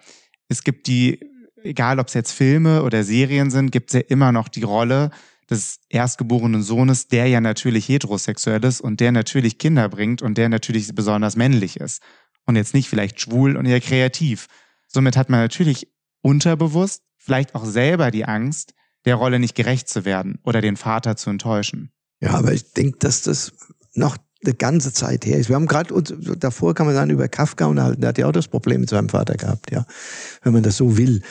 es 0.47 0.63
gibt 0.63 0.87
die, 0.87 1.19
egal 1.63 1.99
ob 1.99 2.07
es 2.07 2.13
jetzt 2.13 2.31
Filme 2.31 2.83
oder 2.83 3.03
Serien 3.03 3.51
sind, 3.51 3.71
gibt 3.71 3.89
es 3.89 3.95
ja 3.95 4.01
immer 4.07 4.31
noch 4.31 4.47
die 4.47 4.63
Rolle, 4.63 5.11
des 5.49 5.79
erstgeborenen 5.89 6.61
Sohnes, 6.61 7.07
der 7.07 7.27
ja 7.27 7.41
natürlich 7.41 7.87
heterosexuell 7.87 8.63
ist 8.63 8.81
und 8.81 8.99
der 8.99 9.11
natürlich 9.11 9.57
Kinder 9.57 9.87
bringt 9.89 10.21
und 10.21 10.37
der 10.37 10.49
natürlich 10.49 10.93
besonders 10.93 11.35
männlich 11.35 11.79
ist 11.79 12.01
und 12.45 12.55
jetzt 12.55 12.73
nicht 12.73 12.89
vielleicht 12.89 13.21
schwul 13.21 13.55
und 13.55 13.65
eher 13.65 13.81
kreativ. 13.81 14.47
Somit 14.87 15.15
hat 15.15 15.29
man 15.29 15.39
natürlich 15.39 15.87
unterbewusst 16.21 17.03
vielleicht 17.17 17.55
auch 17.55 17.65
selber 17.65 18.11
die 18.11 18.25
Angst, 18.25 18.73
der 19.05 19.15
Rolle 19.15 19.39
nicht 19.39 19.55
gerecht 19.55 19.89
zu 19.89 20.05
werden 20.05 20.39
oder 20.43 20.61
den 20.61 20.77
Vater 20.77 21.15
zu 21.15 21.29
enttäuschen. 21.29 21.91
Ja, 22.19 22.31
aber 22.31 22.53
ich 22.53 22.73
denke, 22.73 22.97
dass 22.99 23.21
das 23.21 23.53
noch 23.93 24.17
eine 24.43 24.53
ganze 24.53 24.93
Zeit 24.93 25.25
her 25.25 25.37
ist. 25.37 25.49
Wir 25.49 25.55
haben 25.55 25.67
gerade 25.67 25.93
uns, 25.93 26.13
davor 26.37 26.73
kann 26.73 26.85
man 26.85 26.95
sagen, 26.95 27.11
über 27.11 27.27
Kafka 27.27 27.65
unterhalten. 27.65 28.01
Der 28.01 28.09
hat 28.09 28.17
ja 28.17 28.27
auch 28.27 28.31
das 28.31 28.47
Problem 28.47 28.81
mit 28.81 28.89
seinem 28.89 29.09
Vater 29.09 29.35
gehabt, 29.35 29.71
ja. 29.71 29.85
Wenn 30.43 30.53
man 30.53 30.63
das 30.63 30.77
so 30.77 30.97
will. 30.97 31.21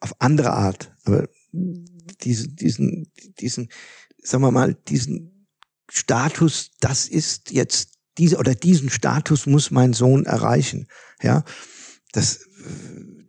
Auf 0.00 0.14
andere 0.18 0.52
Art. 0.52 0.92
Aber 1.04 1.28
diesen, 1.52 2.56
diesen, 2.56 3.12
diesen, 3.38 3.68
sagen 4.22 4.42
wir 4.42 4.50
mal, 4.50 4.74
diesen 4.88 5.46
Status, 5.90 6.70
das 6.80 7.06
ist 7.08 7.50
jetzt 7.50 7.94
diese 8.18 8.38
oder 8.38 8.54
diesen 8.54 8.90
Status 8.90 9.46
muss 9.46 9.70
mein 9.70 9.92
Sohn 9.92 10.26
erreichen. 10.26 10.86
Ja, 11.22 11.44
das, 12.12 12.46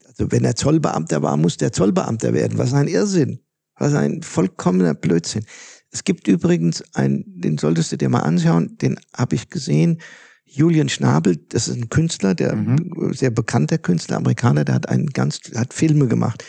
also 0.08 0.32
wenn 0.32 0.43
er 0.43 0.56
Zollbeamter 0.56 1.21
war, 1.21 1.38
muss 1.38 1.58
der 1.58 1.71
Zollbeamter 1.71 2.34
werden. 2.34 2.58
Was 2.58 2.73
ein 2.73 2.88
Irrsinn. 2.88 3.39
Was 3.82 3.96
ein 3.96 4.22
vollkommener 4.22 4.94
Blödsinn. 4.94 5.44
Es 5.89 6.04
gibt 6.04 6.28
übrigens 6.28 6.84
einen, 6.94 7.24
den 7.26 7.58
solltest 7.58 7.91
du 7.91 7.98
dir 7.98 8.10
mal 8.10 8.20
anschauen, 8.20 8.78
den 8.78 9.00
habe 9.15 9.36
ich 9.36 9.50
gesehen. 9.50 10.00
Julian 10.46 10.88
Schnabel, 10.88 11.38
das 11.50 11.67
ist 11.67 11.78
ein 11.78 11.89
Künstler, 11.89 12.36
der 12.36 12.56
mhm. 12.56 13.13
sehr 13.13 13.32
bekannter 13.32 13.80
Künstler, 13.80 14.17
Amerikaner, 14.17 14.65
der 14.65 14.76
hat 14.76 14.88
einen 14.88 15.08
ganz, 15.08 15.39
hat 15.56 15.74
Filme 15.74 16.08
gemacht 16.08 16.44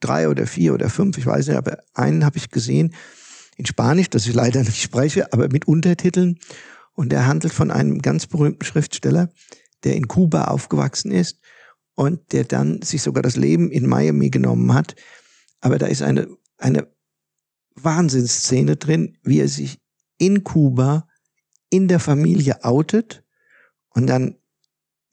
drei 0.00 0.28
oder 0.28 0.46
vier 0.46 0.74
oder 0.74 0.90
fünf, 0.90 1.16
ich 1.16 1.26
weiß 1.26 1.46
nicht, 1.46 1.56
aber 1.56 1.78
einen 1.94 2.24
habe 2.24 2.36
ich 2.36 2.50
gesehen 2.50 2.94
in 3.56 3.66
Spanisch, 3.66 4.10
das 4.10 4.26
ich 4.26 4.34
leider 4.34 4.60
nicht 4.60 4.82
spreche, 4.82 5.32
aber 5.32 5.48
mit 5.48 5.66
Untertiteln. 5.68 6.38
Und 6.92 7.10
der 7.10 7.26
handelt 7.26 7.54
von 7.54 7.70
einem 7.70 8.02
ganz 8.02 8.26
berühmten 8.26 8.64
Schriftsteller, 8.64 9.30
der 9.84 9.94
in 9.94 10.08
Kuba 10.08 10.46
aufgewachsen 10.46 11.12
ist 11.12 11.38
und 11.94 12.32
der 12.32 12.44
dann 12.44 12.82
sich 12.82 13.02
sogar 13.02 13.22
das 13.22 13.36
Leben 13.36 13.70
in 13.70 13.86
Miami 13.86 14.30
genommen 14.30 14.74
hat. 14.74 14.96
Aber 15.60 15.78
da 15.78 15.86
ist 15.86 16.02
eine, 16.02 16.28
eine 16.64 16.88
Wahnsinnsszene 17.76 18.76
drin, 18.76 19.18
wie 19.22 19.40
er 19.40 19.48
sich 19.48 19.80
in 20.18 20.44
Kuba 20.44 21.08
in 21.70 21.88
der 21.88 22.00
Familie 22.00 22.64
outet 22.64 23.24
und 23.90 24.06
dann 24.06 24.36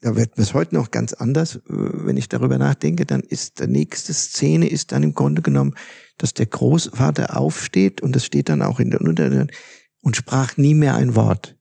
da 0.02 0.16
wird 0.16 0.36
es 0.36 0.52
heute 0.52 0.74
noch 0.74 0.90
ganz 0.90 1.12
anders, 1.12 1.56
äh, 1.56 1.60
wenn 1.68 2.16
ich 2.16 2.28
darüber 2.28 2.58
nachdenke, 2.58 3.06
dann 3.06 3.20
ist 3.20 3.60
der 3.60 3.68
nächste 3.68 4.12
Szene 4.12 4.68
ist 4.68 4.90
dann 4.90 5.04
im 5.04 5.14
Grunde 5.14 5.42
genommen, 5.42 5.76
dass 6.18 6.34
der 6.34 6.46
Großvater 6.46 7.36
aufsteht 7.36 8.00
und 8.00 8.16
das 8.16 8.24
steht 8.24 8.48
dann 8.48 8.62
auch 8.62 8.80
in 8.80 8.90
der 8.90 9.00
Unterteilung 9.00 9.50
und 10.00 10.16
sprach 10.16 10.56
nie 10.56 10.74
mehr 10.74 10.96
ein 10.96 11.14
Wort. 11.14 11.56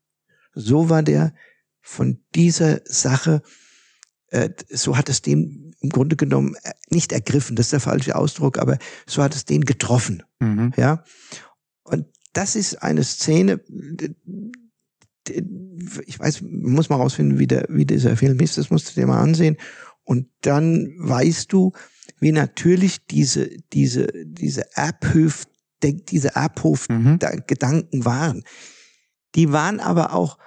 So 0.54 0.90
war 0.90 1.04
der 1.04 1.34
von 1.82 2.24
dieser 2.34 2.82
Sache, 2.86 3.44
so 4.70 4.98
hat 4.98 5.10
es 5.10 5.22
den 5.22 5.72
im 5.82 5.90
Grunde 5.90 6.16
genommen 6.16 6.56
äh, 6.64 6.72
nicht 6.90 7.12
ergriffen, 7.12 7.56
das 7.56 7.68
ist 7.68 7.74
der 7.74 7.80
falsche 7.80 8.16
Ausdruck, 8.16 8.58
aber 8.60 8.78
so 9.08 9.24
hat 9.24 9.36
es 9.36 9.46
den 9.46 9.66
getroffen. 9.66 10.24
Mhm. 10.40 10.72
Ja. 10.78 11.04
Und 11.84 12.06
das 12.34 12.56
ist 12.56 12.82
eine 12.82 13.04
Szene, 13.04 13.62
ich 16.06 16.20
weiß, 16.20 16.42
muss 16.42 16.90
mal 16.90 16.96
rausfinden, 16.98 17.40
wie, 17.40 17.48
der, 17.48 17.66
wie 17.70 17.86
dieser 17.86 18.16
Film 18.16 18.40
ist, 18.40 18.58
das 18.58 18.70
musst 18.70 18.90
du 18.90 19.00
dir 19.00 19.08
mal 19.08 19.22
ansehen. 19.22 19.58
Und 20.04 20.28
dann 20.42 20.94
weißt 20.98 21.52
du, 21.52 21.74
wie 22.20 22.32
natürlich 22.32 23.06
diese, 23.08 23.50
diese, 23.74 24.08
diese 24.26 24.66
Erbhof, 24.76 25.48
diese 25.84 26.36
Erbhof-Gedanken 26.36 28.00
mhm. 28.00 28.06
waren. 28.06 28.44
Die 29.36 29.52
waren 29.52 29.80
aber 29.80 30.14
auch, 30.14 30.38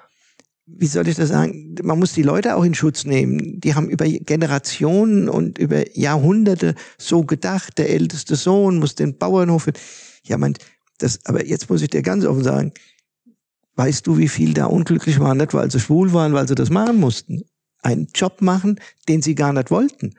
wie 0.66 0.86
soll 0.86 1.08
ich 1.08 1.16
das 1.16 1.28
sagen, 1.28 1.74
man 1.82 1.98
muss 1.98 2.14
die 2.14 2.22
Leute 2.22 2.56
auch 2.56 2.64
in 2.64 2.74
Schutz 2.74 3.04
nehmen. 3.04 3.60
Die 3.60 3.74
haben 3.74 3.88
über 3.88 4.06
Generationen 4.06 5.28
und 5.28 5.58
über 5.58 5.96
Jahrhunderte 5.96 6.74
so 6.96 7.22
gedacht, 7.24 7.78
der 7.78 7.90
älteste 7.90 8.36
Sohn 8.36 8.78
muss 8.78 8.94
den 8.94 9.18
Bauernhof. 9.18 9.68
Ja, 10.24 10.38
man, 10.38 10.54
das, 10.98 11.20
aber 11.26 11.44
jetzt 11.44 11.68
muss 11.68 11.82
ich 11.82 11.90
dir 11.90 12.02
ganz 12.02 12.24
offen 12.24 12.42
sagen, 12.42 12.72
Weißt 13.76 14.06
du, 14.06 14.18
wie 14.18 14.28
viel 14.28 14.54
da 14.54 14.66
unglücklich 14.66 15.18
waren? 15.18 15.38
Nicht, 15.38 15.52
weil 15.52 15.70
sie 15.70 15.80
schwul 15.80 16.12
waren, 16.12 16.32
weil 16.32 16.46
sie 16.46 16.54
das 16.54 16.70
machen 16.70 17.00
mussten. 17.00 17.42
Einen 17.82 18.08
Job 18.14 18.40
machen, 18.40 18.80
den 19.08 19.20
sie 19.20 19.34
gar 19.34 19.52
nicht 19.52 19.70
wollten. 19.70 20.14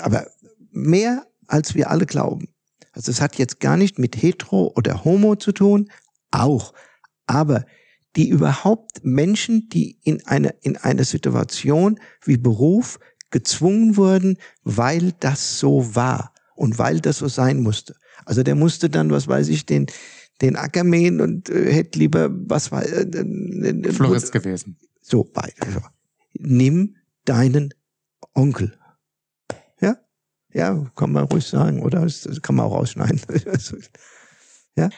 Aber 0.00 0.26
mehr, 0.70 1.26
als 1.46 1.74
wir 1.74 1.90
alle 1.90 2.06
glauben. 2.06 2.48
Also 2.92 3.10
es 3.10 3.20
hat 3.22 3.36
jetzt 3.36 3.58
gar 3.60 3.76
nicht 3.76 3.98
mit 3.98 4.20
hetero 4.20 4.72
oder 4.76 5.04
homo 5.04 5.34
zu 5.36 5.52
tun, 5.52 5.90
auch. 6.30 6.74
Aber 7.26 7.64
die 8.16 8.28
überhaupt 8.28 9.04
Menschen, 9.04 9.68
die 9.68 9.98
in 10.02 10.24
eine, 10.26 10.54
in 10.60 10.76
eine 10.76 11.04
Situation 11.04 11.98
wie 12.24 12.36
Beruf 12.36 12.98
gezwungen 13.30 13.96
wurden, 13.96 14.36
weil 14.62 15.12
das 15.20 15.58
so 15.58 15.94
war 15.94 16.32
und 16.54 16.78
weil 16.78 17.00
das 17.00 17.18
so 17.18 17.28
sein 17.28 17.60
musste. 17.60 17.96
Also 18.24 18.42
der 18.42 18.54
musste 18.54 18.90
dann, 18.90 19.10
was 19.10 19.26
weiß 19.26 19.48
ich, 19.48 19.66
den, 19.66 19.86
den 20.40 20.56
Acker 20.56 20.84
mähen 20.84 21.20
und 21.20 21.48
äh, 21.48 21.72
hätte 21.72 21.98
lieber, 21.98 22.28
was 22.30 22.70
war, 22.70 22.84
äh, 22.84 23.02
äh, 23.02 23.92
Florist 23.92 24.32
gewesen. 24.32 24.78
So, 25.00 25.24
beide. 25.24 25.54
Nimm 26.34 26.96
deinen 27.24 27.74
Onkel. 28.34 28.78
Ja? 29.80 29.96
Ja, 30.52 30.90
kann 30.94 31.12
man 31.12 31.24
ruhig 31.24 31.46
sagen, 31.46 31.82
oder? 31.82 32.02
Das 32.02 32.42
kann 32.42 32.56
man 32.56 32.66
auch 32.66 32.76
ausschneiden. 32.76 33.20
ja? 34.76 34.90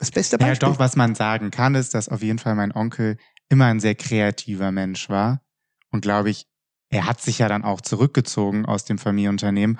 Das 0.00 0.10
beste 0.10 0.38
Beispiel. 0.38 0.66
Ja, 0.66 0.72
doch, 0.72 0.78
was 0.78 0.96
man 0.96 1.14
sagen 1.14 1.50
kann, 1.50 1.74
ist, 1.74 1.92
dass 1.92 2.08
auf 2.08 2.22
jeden 2.22 2.38
Fall 2.38 2.54
mein 2.54 2.72
Onkel 2.72 3.18
immer 3.50 3.66
ein 3.66 3.80
sehr 3.80 3.94
kreativer 3.94 4.72
Mensch 4.72 5.10
war. 5.10 5.42
Und 5.90 6.00
glaube 6.00 6.30
ich, 6.30 6.46
er 6.88 7.06
hat 7.06 7.20
sich 7.20 7.38
ja 7.38 7.48
dann 7.48 7.64
auch 7.64 7.82
zurückgezogen 7.82 8.64
aus 8.64 8.86
dem 8.86 8.96
Familienunternehmen, 8.96 9.78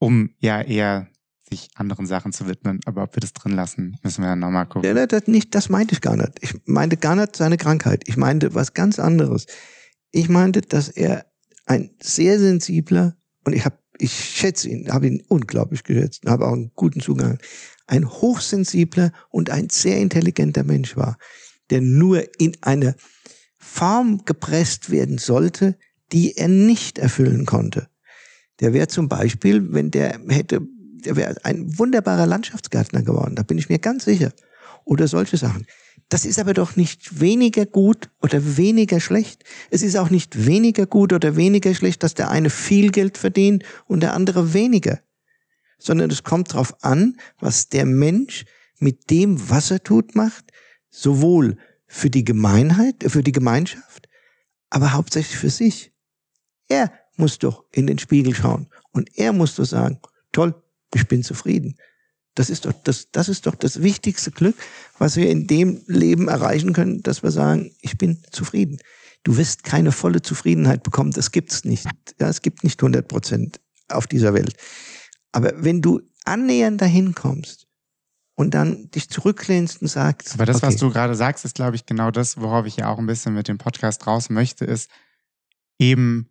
um 0.00 0.34
ja 0.40 0.60
eher 0.60 1.06
sich 1.48 1.68
anderen 1.76 2.06
Sachen 2.06 2.32
zu 2.32 2.48
widmen. 2.48 2.80
Aber 2.84 3.04
ob 3.04 3.14
wir 3.14 3.20
das 3.20 3.32
drin 3.32 3.52
lassen, 3.52 3.96
müssen 4.02 4.22
wir 4.22 4.30
dann 4.30 4.40
nochmal 4.40 4.66
gucken. 4.66 4.96
Ja, 4.96 5.06
das, 5.06 5.28
nicht, 5.28 5.54
das 5.54 5.68
meinte 5.68 5.94
ich 5.94 6.00
gar 6.00 6.16
nicht. 6.16 6.32
Ich 6.40 6.54
meinte 6.64 6.96
gar 6.96 7.14
nicht 7.14 7.36
seine 7.36 7.56
Krankheit. 7.56 8.02
Ich 8.08 8.16
meinte 8.16 8.54
was 8.56 8.74
ganz 8.74 8.98
anderes. 8.98 9.46
Ich 10.10 10.28
meinte, 10.28 10.62
dass 10.62 10.88
er 10.88 11.26
ein 11.66 11.90
sehr 12.02 12.40
sensibler, 12.40 13.16
und 13.44 13.52
ich 13.52 13.64
habe, 13.64 13.78
ich 13.98 14.12
schätze 14.12 14.68
ihn, 14.68 14.92
habe 14.92 15.06
ihn 15.06 15.22
unglaublich 15.28 15.84
geschätzt, 15.84 16.24
habe 16.26 16.46
auch 16.46 16.54
einen 16.54 16.72
guten 16.74 17.00
Zugang, 17.00 17.38
ein 17.86 18.08
hochsensibler 18.08 19.12
und 19.30 19.50
ein 19.50 19.68
sehr 19.70 19.98
intelligenter 19.98 20.64
Mensch 20.64 20.96
war, 20.96 21.18
der 21.70 21.80
nur 21.80 22.24
in 22.40 22.56
eine 22.60 22.94
Form 23.58 24.24
gepresst 24.24 24.90
werden 24.90 25.18
sollte, 25.18 25.76
die 26.12 26.36
er 26.36 26.48
nicht 26.48 26.98
erfüllen 26.98 27.46
konnte. 27.46 27.88
Der 28.60 28.72
wäre 28.72 28.88
zum 28.88 29.08
Beispiel, 29.08 29.72
wenn 29.72 29.90
der 29.90 30.20
hätte 30.28 30.60
der 31.04 31.16
wäre 31.16 31.36
ein 31.44 31.78
wunderbarer 31.78 32.26
Landschaftsgärtner 32.26 33.02
geworden, 33.02 33.34
da 33.34 33.42
bin 33.42 33.58
ich 33.58 33.68
mir 33.68 33.78
ganz 33.78 34.04
sicher. 34.04 34.32
Oder 34.84 35.08
solche 35.08 35.36
Sachen. 35.36 35.66
Das 36.10 36.26
ist 36.26 36.38
aber 36.38 36.52
doch 36.52 36.76
nicht 36.76 37.20
weniger 37.20 37.64
gut 37.64 38.10
oder 38.20 38.56
weniger 38.58 39.00
schlecht. 39.00 39.44
Es 39.70 39.82
ist 39.82 39.96
auch 39.96 40.10
nicht 40.10 40.46
weniger 40.46 40.86
gut 40.86 41.12
oder 41.12 41.36
weniger 41.36 41.74
schlecht, 41.74 42.02
dass 42.02 42.12
der 42.12 42.30
eine 42.30 42.50
viel 42.50 42.90
Geld 42.90 43.16
verdient 43.16 43.64
und 43.86 44.00
der 44.00 44.12
andere 44.12 44.52
weniger. 44.52 45.00
Sondern 45.78 46.10
es 46.10 46.22
kommt 46.22 46.52
darauf 46.52 46.82
an, 46.82 47.16
was 47.38 47.68
der 47.68 47.86
Mensch 47.86 48.44
mit 48.78 49.10
dem, 49.10 49.50
was 49.50 49.70
er 49.70 49.82
tut, 49.82 50.14
macht, 50.14 50.52
sowohl 50.90 51.56
für 51.86 52.10
die 52.10 52.24
Gemeinheit, 52.24 53.04
für 53.06 53.22
die 53.22 53.32
Gemeinschaft, 53.32 54.08
aber 54.70 54.92
hauptsächlich 54.92 55.36
für 55.36 55.50
sich. 55.50 55.92
Er 56.68 56.92
muss 57.16 57.38
doch 57.38 57.64
in 57.72 57.86
den 57.86 57.98
Spiegel 57.98 58.34
schauen 58.34 58.68
und 58.92 59.16
er 59.16 59.32
muss 59.32 59.54
doch 59.54 59.64
sagen, 59.64 60.00
toll, 60.32 60.54
ich 60.94 61.06
bin 61.06 61.22
zufrieden. 61.22 61.76
Das 62.34 62.50
ist 62.50 62.64
doch 62.64 62.72
das, 62.72 63.10
das 63.12 63.28
ist 63.28 63.46
doch 63.46 63.54
das 63.54 63.82
wichtigste 63.82 64.32
Glück, 64.32 64.56
was 64.98 65.16
wir 65.16 65.30
in 65.30 65.46
dem 65.46 65.82
Leben 65.86 66.28
erreichen 66.28 66.72
können, 66.72 67.02
dass 67.02 67.22
wir 67.22 67.30
sagen, 67.30 67.70
ich 67.80 67.96
bin 67.96 68.22
zufrieden. 68.32 68.78
Du 69.22 69.36
wirst 69.36 69.62
keine 69.62 69.92
volle 69.92 70.20
Zufriedenheit 70.20 70.82
bekommen. 70.82 71.12
Das 71.12 71.30
gibt's 71.30 71.64
nicht. 71.64 71.86
Ja, 72.20 72.28
es 72.28 72.42
gibt 72.42 72.64
nicht 72.64 72.80
100 72.82 73.06
Prozent 73.06 73.60
auf 73.88 74.06
dieser 74.06 74.34
Welt. 74.34 74.54
Aber 75.34 75.52
wenn 75.56 75.82
du 75.82 76.00
annähernd 76.24 76.80
dahin 76.80 77.12
kommst 77.12 77.66
und 78.36 78.54
dann 78.54 78.88
dich 78.92 79.10
zurücklehnst 79.10 79.82
und 79.82 79.88
sagst. 79.88 80.34
Aber 80.34 80.46
das, 80.46 80.58
okay, 80.58 80.66
was 80.68 80.76
du 80.76 80.90
gerade 80.90 81.16
sagst, 81.16 81.44
ist, 81.44 81.56
glaube 81.56 81.74
ich, 81.74 81.86
genau 81.86 82.12
das, 82.12 82.40
worauf 82.40 82.66
ich 82.66 82.76
ja 82.76 82.88
auch 82.88 82.98
ein 82.98 83.06
bisschen 83.06 83.34
mit 83.34 83.48
dem 83.48 83.58
Podcast 83.58 84.06
raus 84.06 84.30
möchte, 84.30 84.64
ist 84.64 84.88
eben 85.80 86.30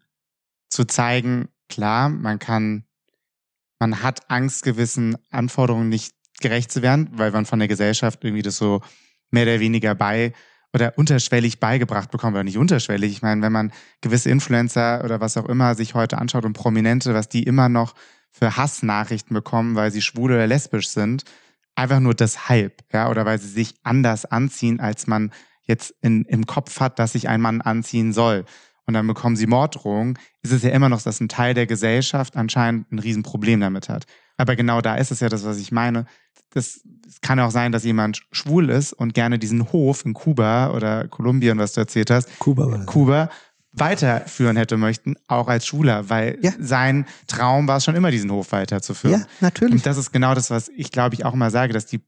zu 0.70 0.86
zeigen, 0.86 1.50
klar, 1.68 2.08
man 2.08 2.40
kann, 2.40 2.86
man 3.78 4.04
hat 4.04 4.30
Angst, 4.30 4.64
gewissen 4.64 5.18
Anforderungen 5.30 5.90
nicht 5.90 6.16
gerecht 6.40 6.72
zu 6.72 6.82
werden, 6.82 7.10
weil 7.12 7.32
man 7.32 7.46
von 7.46 7.60
der 7.60 7.68
Gesellschaft 7.68 8.24
irgendwie 8.24 8.42
das 8.42 8.56
so 8.56 8.82
mehr 9.32 9.44
oder 9.44 9.60
weniger 9.60 9.96
bei 9.96 10.32
oder 10.74 10.98
unterschwellig 10.98 11.60
beigebracht 11.60 12.10
bekommt, 12.10 12.36
oder 12.36 12.46
nicht 12.46 12.58
unterschwellig. 12.58 13.12
Ich 13.12 13.22
meine, 13.22 13.42
wenn 13.42 13.52
man 13.52 13.74
gewisse 14.00 14.30
Influencer 14.30 15.04
oder 15.04 15.20
was 15.20 15.36
auch 15.36 15.50
immer 15.50 15.76
sich 15.76 15.94
heute 15.94 16.18
anschaut 16.18 16.46
und 16.46 16.54
Prominente, 16.54 17.14
was 17.14 17.28
die 17.28 17.44
immer 17.44 17.68
noch 17.68 17.96
für 18.34 18.58
Hassnachrichten 18.58 19.34
bekommen, 19.34 19.76
weil 19.76 19.92
sie 19.92 20.02
schwul 20.02 20.32
oder 20.32 20.48
lesbisch 20.48 20.90
sind, 20.90 21.24
einfach 21.76 22.00
nur 22.00 22.16
deshalb, 22.16 22.84
ja, 22.92 23.10
oder 23.10 23.26
weil 23.26 23.40
sie 23.40 23.48
sich 23.48 23.76
anders 23.84 24.26
anziehen, 24.26 24.80
als 24.80 25.08
man 25.08 25.32
jetzt 25.62 25.94
in, 26.02 26.26
im 26.26 26.46
Kopf 26.46 26.80
hat, 26.80 27.00
dass 27.00 27.14
sich 27.14 27.30
ein 27.30 27.40
Mann 27.40 27.62
anziehen 27.62 28.12
soll. 28.12 28.44
Und 28.86 28.96
dann 28.96 29.08
bekommen 29.08 29.38
sie 29.38 29.48
Morddrohungen, 29.48 30.20
ist 30.42 30.52
es 30.52 30.64
ja 30.64 30.72
immer 30.72 30.90
noch, 30.90 31.02
dass 31.02 31.22
ein 31.22 31.30
Teil 31.30 31.54
der 31.54 31.68
Gesellschaft 31.68 32.36
anscheinend 32.36 32.92
ein 32.92 33.00
Riesenproblem 33.00 33.62
damit 33.62 33.88
hat. 33.88 34.06
Aber 34.36 34.56
genau 34.56 34.82
da 34.82 34.96
ist 34.96 35.12
es 35.12 35.22
ja 35.22 35.30
das, 35.30 35.46
was 35.46 35.58
ich 35.58 35.72
meine. 35.72 36.06
Das, 36.50 36.82
es 37.08 37.22
kann 37.22 37.40
auch 37.40 37.52
sein, 37.52 37.72
dass 37.72 37.86
jemand 37.86 38.24
schwul 38.32 38.70
ist 38.70 38.92
und 38.92 39.14
gerne 39.14 39.40
diesen 39.40 39.72
Hof 39.72 40.06
in 40.06 40.14
Kuba 40.14 40.72
oder 40.72 41.08
Kolumbien, 41.08 41.60
was 41.60 41.74
du 41.74 41.82
erzählt 41.82 42.12
hast, 42.12 42.40
Kuba, 42.40 42.84
Kuba 42.86 43.30
weiterführen 43.74 44.56
hätte 44.56 44.78
möchten, 44.78 45.16
auch 45.28 45.48
als 45.48 45.66
Schüler, 45.66 46.10
weil 46.10 46.38
ja. 46.42 46.52
sein 46.60 47.06
Traum 47.28 47.68
war 47.68 47.78
es 47.78 47.84
schon 47.84 47.96
immer, 47.96 48.12
diesen 48.12 48.32
Hof 48.32 48.52
weiterzuführen. 48.52 49.22
Ja, 49.22 49.28
natürlich. 49.42 49.74
Und 49.74 49.86
das 49.86 49.98
ist 49.98 50.12
genau 50.12 50.36
das, 50.36 50.52
was 50.52 50.70
ich 50.70 50.92
glaube 50.92 51.16
ich 51.16 51.26
auch 51.26 51.34
immer 51.34 51.50
sage, 51.50 51.74
dass 51.74 51.88
die 51.88 52.02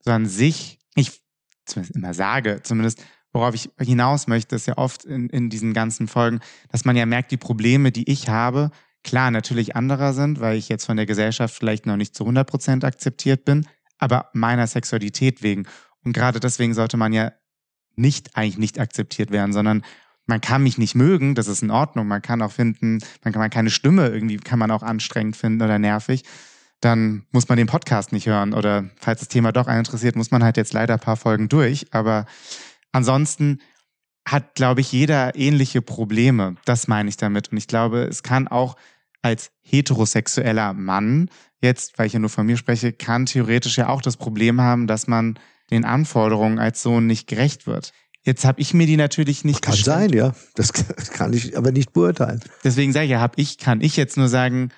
so 0.00 0.10
an 0.10 0.26
sich, 0.26 0.78
ich 0.96 1.22
zumindest 1.64 1.96
immer 1.96 2.12
sage, 2.12 2.60
zumindest 2.62 3.04
worauf 3.32 3.54
ich 3.54 3.70
hinaus 3.80 4.26
möchte, 4.26 4.56
ist 4.56 4.66
ja 4.66 4.76
oft 4.76 5.04
in, 5.04 5.28
in 5.30 5.48
diesen 5.48 5.72
ganzen 5.72 6.08
Folgen, 6.08 6.40
dass 6.70 6.84
man 6.84 6.96
ja 6.96 7.06
merkt, 7.06 7.30
die 7.30 7.36
Probleme, 7.36 7.92
die 7.92 8.10
ich 8.10 8.28
habe, 8.28 8.70
klar 9.04 9.30
natürlich 9.30 9.74
anderer 9.74 10.12
sind, 10.12 10.40
weil 10.40 10.56
ich 10.56 10.68
jetzt 10.68 10.84
von 10.84 10.96
der 10.96 11.06
Gesellschaft 11.06 11.54
vielleicht 11.54 11.86
noch 11.86 11.96
nicht 11.96 12.14
zu 12.14 12.24
100 12.24 12.46
Prozent 12.48 12.84
akzeptiert 12.84 13.44
bin, 13.44 13.66
aber 13.98 14.28
meiner 14.32 14.66
Sexualität 14.66 15.42
wegen. 15.42 15.66
Und 16.04 16.12
gerade 16.12 16.40
deswegen 16.40 16.74
sollte 16.74 16.96
man 16.96 17.12
ja 17.12 17.32
nicht 17.94 18.36
eigentlich 18.36 18.58
nicht 18.58 18.78
akzeptiert 18.80 19.30
werden, 19.30 19.52
sondern 19.52 19.82
man 20.26 20.40
kann 20.40 20.62
mich 20.62 20.78
nicht 20.78 20.94
mögen, 20.94 21.34
das 21.34 21.48
ist 21.48 21.62
in 21.62 21.70
Ordnung. 21.70 22.06
Man 22.06 22.22
kann 22.22 22.42
auch 22.42 22.52
finden, 22.52 22.98
man 23.24 23.32
kann 23.32 23.40
man 23.40 23.50
keine 23.50 23.70
Stimme 23.70 24.08
irgendwie 24.08 24.36
kann 24.36 24.58
man 24.58 24.70
auch 24.70 24.82
anstrengend 24.82 25.36
finden 25.36 25.62
oder 25.62 25.78
nervig. 25.78 26.24
Dann 26.80 27.26
muss 27.30 27.48
man 27.48 27.58
den 27.58 27.66
Podcast 27.66 28.12
nicht 28.12 28.26
hören 28.26 28.54
oder 28.54 28.90
falls 28.98 29.20
das 29.20 29.28
Thema 29.28 29.52
doch 29.52 29.66
einen 29.66 29.80
interessiert, 29.80 30.16
muss 30.16 30.30
man 30.30 30.42
halt 30.42 30.56
jetzt 30.56 30.72
leider 30.72 30.94
ein 30.94 31.00
paar 31.00 31.16
Folgen 31.16 31.48
durch. 31.48 31.86
Aber 31.92 32.26
ansonsten 32.92 33.60
hat, 34.26 34.54
glaube 34.54 34.80
ich, 34.80 34.92
jeder 34.92 35.36
ähnliche 35.36 35.82
Probleme. 35.82 36.56
Das 36.64 36.88
meine 36.88 37.08
ich 37.08 37.16
damit. 37.16 37.50
Und 37.50 37.58
ich 37.58 37.66
glaube, 37.66 38.02
es 38.02 38.22
kann 38.22 38.48
auch 38.48 38.76
als 39.20 39.52
heterosexueller 39.62 40.72
Mann, 40.72 41.30
jetzt, 41.60 41.98
weil 41.98 42.06
ich 42.06 42.12
ja 42.12 42.18
nur 42.18 42.30
von 42.30 42.46
mir 42.46 42.56
spreche, 42.56 42.92
kann 42.92 43.26
theoretisch 43.26 43.78
ja 43.78 43.88
auch 43.88 44.02
das 44.02 44.16
Problem 44.16 44.60
haben, 44.60 44.86
dass 44.86 45.06
man 45.06 45.38
den 45.70 45.84
Anforderungen 45.84 46.58
als 46.58 46.82
Sohn 46.82 47.06
nicht 47.06 47.28
gerecht 47.28 47.66
wird. 47.66 47.92
Jetzt 48.24 48.44
habe 48.44 48.60
ich 48.60 48.72
mir 48.72 48.86
die 48.86 48.96
natürlich 48.96 49.44
nicht 49.44 49.62
Kann 49.62 49.72
gestellt. 49.72 50.10
sein, 50.10 50.12
ja. 50.12 50.32
Das 50.54 50.72
kann 51.12 51.32
ich 51.32 51.56
aber 51.56 51.72
nicht 51.72 51.92
beurteilen. 51.92 52.40
Deswegen 52.62 52.92
sage 52.92 53.06
ich 53.06 53.10
ja, 53.10 53.20
hab 53.20 53.38
ich, 53.38 53.58
kann 53.58 53.80
ich 53.80 53.96
jetzt 53.96 54.16
nur 54.16 54.28
sagen, 54.28 54.70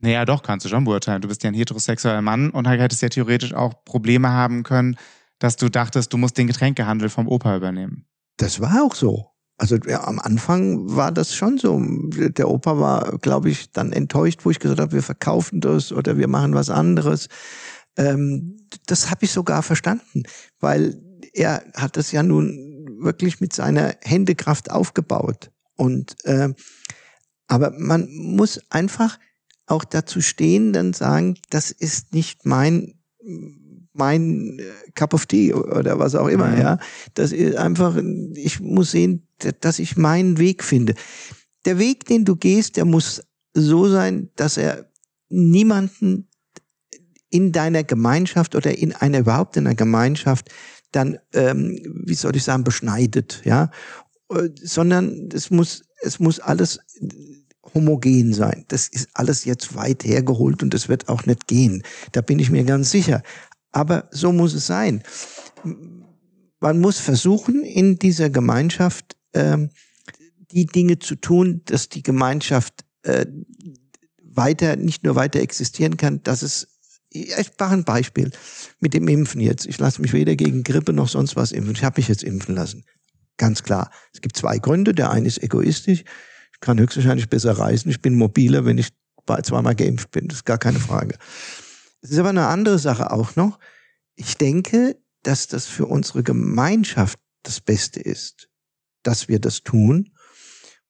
naja, 0.00 0.26
doch, 0.26 0.42
kannst 0.42 0.66
du 0.66 0.68
schon 0.68 0.84
beurteilen. 0.84 1.22
Du 1.22 1.28
bist 1.28 1.42
ja 1.42 1.50
ein 1.50 1.54
heterosexueller 1.54 2.20
Mann 2.20 2.50
und 2.50 2.68
halt 2.68 2.80
hättest 2.80 3.00
ja 3.00 3.08
theoretisch 3.08 3.54
auch 3.54 3.84
Probleme 3.84 4.30
haben 4.30 4.62
können, 4.62 4.96
dass 5.38 5.56
du 5.56 5.70
dachtest, 5.70 6.12
du 6.12 6.18
musst 6.18 6.36
den 6.36 6.46
Getränkehandel 6.46 7.08
vom 7.08 7.26
Opa 7.26 7.56
übernehmen. 7.56 8.04
Das 8.36 8.60
war 8.60 8.84
auch 8.84 8.94
so. 8.94 9.30
Also 9.56 9.76
ja, 9.76 10.04
am 10.04 10.18
Anfang 10.18 10.94
war 10.94 11.12
das 11.12 11.34
schon 11.34 11.58
so. 11.58 11.80
Der 11.80 12.50
Opa 12.50 12.78
war, 12.78 13.18
glaube 13.18 13.50
ich, 13.50 13.70
dann 13.72 13.92
enttäuscht, 13.92 14.40
wo 14.42 14.50
ich 14.50 14.58
gesagt 14.58 14.80
habe, 14.80 14.92
wir 14.92 15.02
verkaufen 15.02 15.60
das 15.60 15.92
oder 15.92 16.18
wir 16.18 16.28
machen 16.28 16.54
was 16.54 16.70
anderes. 16.70 17.28
Ähm, 17.96 18.56
das 18.86 19.10
habe 19.10 19.24
ich 19.24 19.30
sogar 19.30 19.62
verstanden, 19.62 20.24
weil 20.58 21.00
er 21.32 21.62
hat 21.74 21.96
das 21.96 22.10
ja 22.12 22.22
nun 22.22 22.73
wirklich 23.04 23.40
mit 23.40 23.52
seiner 23.52 23.96
Händekraft 24.02 24.70
aufgebaut. 24.70 25.50
Und 25.76 26.16
äh, 26.24 26.50
aber 27.46 27.72
man 27.78 28.08
muss 28.12 28.60
einfach 28.70 29.18
auch 29.66 29.84
dazu 29.84 30.20
stehen, 30.20 30.72
dann 30.72 30.92
sagen, 30.92 31.38
das 31.50 31.70
ist 31.70 32.12
nicht 32.12 32.44
mein 32.44 32.94
mein 33.94 34.58
äh, 34.58 34.90
Cup 34.94 35.14
of 35.14 35.26
Tea 35.26 35.54
oder 35.54 35.98
was 35.98 36.14
auch 36.14 36.28
immer, 36.28 36.48
mhm. 36.48 36.60
ja. 36.60 36.78
Das 37.14 37.32
ist 37.32 37.56
einfach, 37.56 37.96
ich 38.34 38.60
muss 38.60 38.90
sehen, 38.90 39.28
dass 39.60 39.78
ich 39.78 39.96
meinen 39.96 40.38
Weg 40.38 40.64
finde. 40.64 40.94
Der 41.64 41.78
Weg, 41.78 42.04
den 42.06 42.24
du 42.24 42.36
gehst, 42.36 42.76
der 42.76 42.84
muss 42.84 43.22
so 43.54 43.88
sein, 43.88 44.30
dass 44.36 44.56
er 44.56 44.90
niemanden 45.28 46.28
in 47.30 47.52
deiner 47.52 47.82
Gemeinschaft 47.82 48.54
oder 48.54 48.76
in 48.76 48.92
einer 48.92 49.20
überhaupt 49.20 49.56
in 49.56 49.66
einer 49.66 49.74
Gemeinschaft 49.74 50.50
dann, 50.94 51.18
ähm, 51.32 51.80
wie 52.04 52.14
soll 52.14 52.36
ich 52.36 52.44
sagen, 52.44 52.64
beschneidet, 52.64 53.42
ja, 53.44 53.70
äh, 54.30 54.48
sondern 54.62 55.28
es 55.32 55.50
muss, 55.50 55.82
es 56.02 56.20
muss 56.20 56.40
alles 56.40 56.80
homogen 57.74 58.32
sein. 58.32 58.64
Das 58.68 58.88
ist 58.88 59.08
alles 59.14 59.44
jetzt 59.44 59.74
weit 59.74 60.04
hergeholt 60.04 60.62
und 60.62 60.74
das 60.74 60.88
wird 60.88 61.08
auch 61.08 61.26
nicht 61.26 61.46
gehen. 61.46 61.82
Da 62.12 62.20
bin 62.20 62.38
ich 62.38 62.50
mir 62.50 62.64
ganz 62.64 62.90
sicher. 62.90 63.22
Aber 63.72 64.08
so 64.10 64.32
muss 64.32 64.54
es 64.54 64.66
sein. 64.66 65.02
Man 66.60 66.80
muss 66.80 66.98
versuchen, 66.98 67.62
in 67.62 67.98
dieser 67.98 68.30
Gemeinschaft 68.30 69.16
ähm, 69.32 69.70
die 70.52 70.66
Dinge 70.66 71.00
zu 71.00 71.16
tun, 71.16 71.62
dass 71.64 71.88
die 71.88 72.02
Gemeinschaft 72.02 72.84
äh, 73.02 73.26
weiter, 74.22 74.76
nicht 74.76 75.04
nur 75.04 75.16
weiter 75.16 75.40
existieren 75.40 75.96
kann, 75.96 76.22
dass 76.22 76.42
es 76.42 76.68
ich 77.14 77.50
mache 77.58 77.74
ein 77.74 77.84
Beispiel 77.84 78.32
mit 78.80 78.92
dem 78.92 79.06
Impfen 79.06 79.40
jetzt. 79.40 79.66
Ich 79.66 79.78
lasse 79.78 80.02
mich 80.02 80.12
weder 80.12 80.34
gegen 80.34 80.64
Grippe 80.64 80.92
noch 80.92 81.08
sonst 81.08 81.36
was 81.36 81.52
impfen. 81.52 81.74
Ich 81.74 81.84
habe 81.84 82.00
mich 82.00 82.08
jetzt 82.08 82.24
impfen 82.24 82.56
lassen. 82.56 82.84
Ganz 83.36 83.62
klar. 83.62 83.90
Es 84.12 84.20
gibt 84.20 84.36
zwei 84.36 84.58
Gründe. 84.58 84.94
Der 84.94 85.10
eine 85.10 85.28
ist 85.28 85.42
egoistisch. 85.42 86.04
Ich 86.52 86.60
kann 86.60 86.78
höchstwahrscheinlich 86.78 87.28
besser 87.28 87.52
reisen. 87.52 87.90
Ich 87.90 88.02
bin 88.02 88.16
mobiler, 88.16 88.64
wenn 88.64 88.78
ich 88.78 88.88
zweimal 89.42 89.76
geimpft 89.76 90.10
bin. 90.10 90.28
Das 90.28 90.38
ist 90.38 90.44
gar 90.44 90.58
keine 90.58 90.80
Frage. 90.80 91.16
Es 92.02 92.10
ist 92.10 92.18
aber 92.18 92.30
eine 92.30 92.48
andere 92.48 92.78
Sache 92.78 93.12
auch 93.12 93.36
noch. 93.36 93.58
Ich 94.16 94.36
denke, 94.36 94.96
dass 95.22 95.46
das 95.46 95.66
für 95.66 95.86
unsere 95.86 96.22
Gemeinschaft 96.22 97.18
das 97.42 97.60
Beste 97.60 98.00
ist, 98.00 98.48
dass 99.02 99.28
wir 99.28 99.38
das 99.38 99.62
tun, 99.62 100.10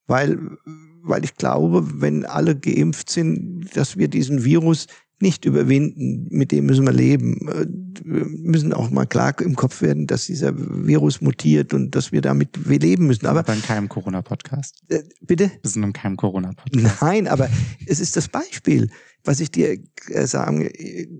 weil, 0.07 0.37
weil 1.01 1.23
ich 1.23 1.35
glaube, 1.35 2.01
wenn 2.01 2.25
alle 2.25 2.57
geimpft 2.57 3.09
sind, 3.09 3.69
dass 3.75 3.97
wir 3.97 4.07
diesen 4.07 4.43
Virus 4.43 4.87
nicht 5.21 5.45
überwinden, 5.45 6.27
mit 6.29 6.51
dem 6.51 6.65
müssen 6.65 6.85
wir 6.85 6.91
leben. 6.91 7.47
Äh, 7.47 7.65
wir 8.03 8.25
müssen 8.25 8.73
auch 8.73 8.89
mal 8.89 9.05
klar 9.05 9.39
im 9.41 9.55
Kopf 9.55 9.81
werden, 9.81 10.07
dass 10.07 10.25
dieser 10.25 10.53
Virus 10.55 11.21
mutiert 11.21 11.73
und 11.73 11.95
dass 11.95 12.11
wir 12.11 12.21
damit 12.21 12.57
leben 12.65 13.07
müssen. 13.07 13.25
Aber 13.25 13.47
in 13.53 13.61
keinem 13.61 13.89
Corona-Podcast. 13.89 14.83
Äh, 14.89 15.03
bitte? 15.21 15.51
Wir 15.61 15.69
sind 15.69 15.83
in 15.83 15.93
keinem 15.93 16.17
Corona-Podcast. 16.17 17.01
Nein, 17.01 17.27
aber 17.27 17.49
es 17.85 17.99
ist 17.99 18.17
das 18.17 18.27
Beispiel, 18.27 18.89
was 19.23 19.39
ich 19.39 19.51
dir 19.51 19.77
äh, 20.09 20.27
sagen. 20.27 20.69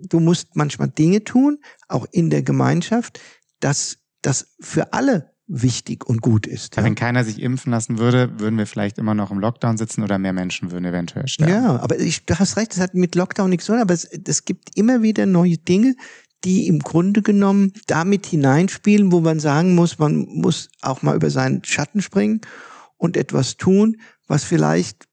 Du 0.10 0.20
musst 0.20 0.56
manchmal 0.56 0.90
Dinge 0.90 1.24
tun, 1.24 1.60
auch 1.88 2.06
in 2.12 2.30
der 2.30 2.44
Gemeinschaft, 2.44 3.20
dass 3.60 3.98
das 4.22 4.56
für 4.60 4.94
alle 4.94 5.35
wichtig 5.48 6.06
und 6.06 6.22
gut 6.22 6.48
ist. 6.48 6.76
Ja. 6.76 6.84
Wenn 6.84 6.96
keiner 6.96 7.24
sich 7.24 7.42
impfen 7.42 7.72
lassen 7.72 8.00
würde, 8.00 8.40
würden 8.40 8.58
wir 8.58 8.66
vielleicht 8.66 8.98
immer 8.98 9.14
noch 9.14 9.32
im 9.32 9.40
Lockdown 9.40 9.78
sitzen 9.78 10.04
oder 10.04 10.18
mehr 10.18 10.34
Menschen 10.34 10.72
würden 10.72 10.86
eventuell 10.86 11.28
sterben. 11.28 11.52
Ja, 11.52 11.80
aber 11.80 12.00
ich, 12.00 12.26
du 12.26 12.38
hast 12.38 12.58
recht, 12.58 12.72
das 12.72 12.80
hat 12.80 12.96
mit 12.96 13.16
Lockdown 13.16 13.50
nichts 13.50 13.66
zu 13.66 13.74
tun, 13.74 13.82
aber 13.82 13.94
es, 13.94 14.06
es 14.06 14.46
gibt 14.46 14.76
immer 14.76 15.02
wieder 15.04 15.26
neue 15.26 15.58
Dinge, 15.58 15.96
die 16.44 16.68
im 16.68 16.80
Grunde 16.80 17.22
genommen 17.22 17.74
damit 17.88 18.26
hineinspielen, 18.26 19.12
wo 19.12 19.20
man 19.22 19.40
sagen 19.40 19.76
muss, 19.76 20.00
man 20.00 20.26
muss 20.30 20.70
auch 20.82 21.02
mal 21.02 21.16
über 21.16 21.30
seinen 21.30 21.64
Schatten 21.64 22.02
springen 22.02 22.42
und 22.98 23.18
etwas 23.18 23.58
tun, 23.58 23.98
was 24.28 24.44
vielleicht 24.44 25.08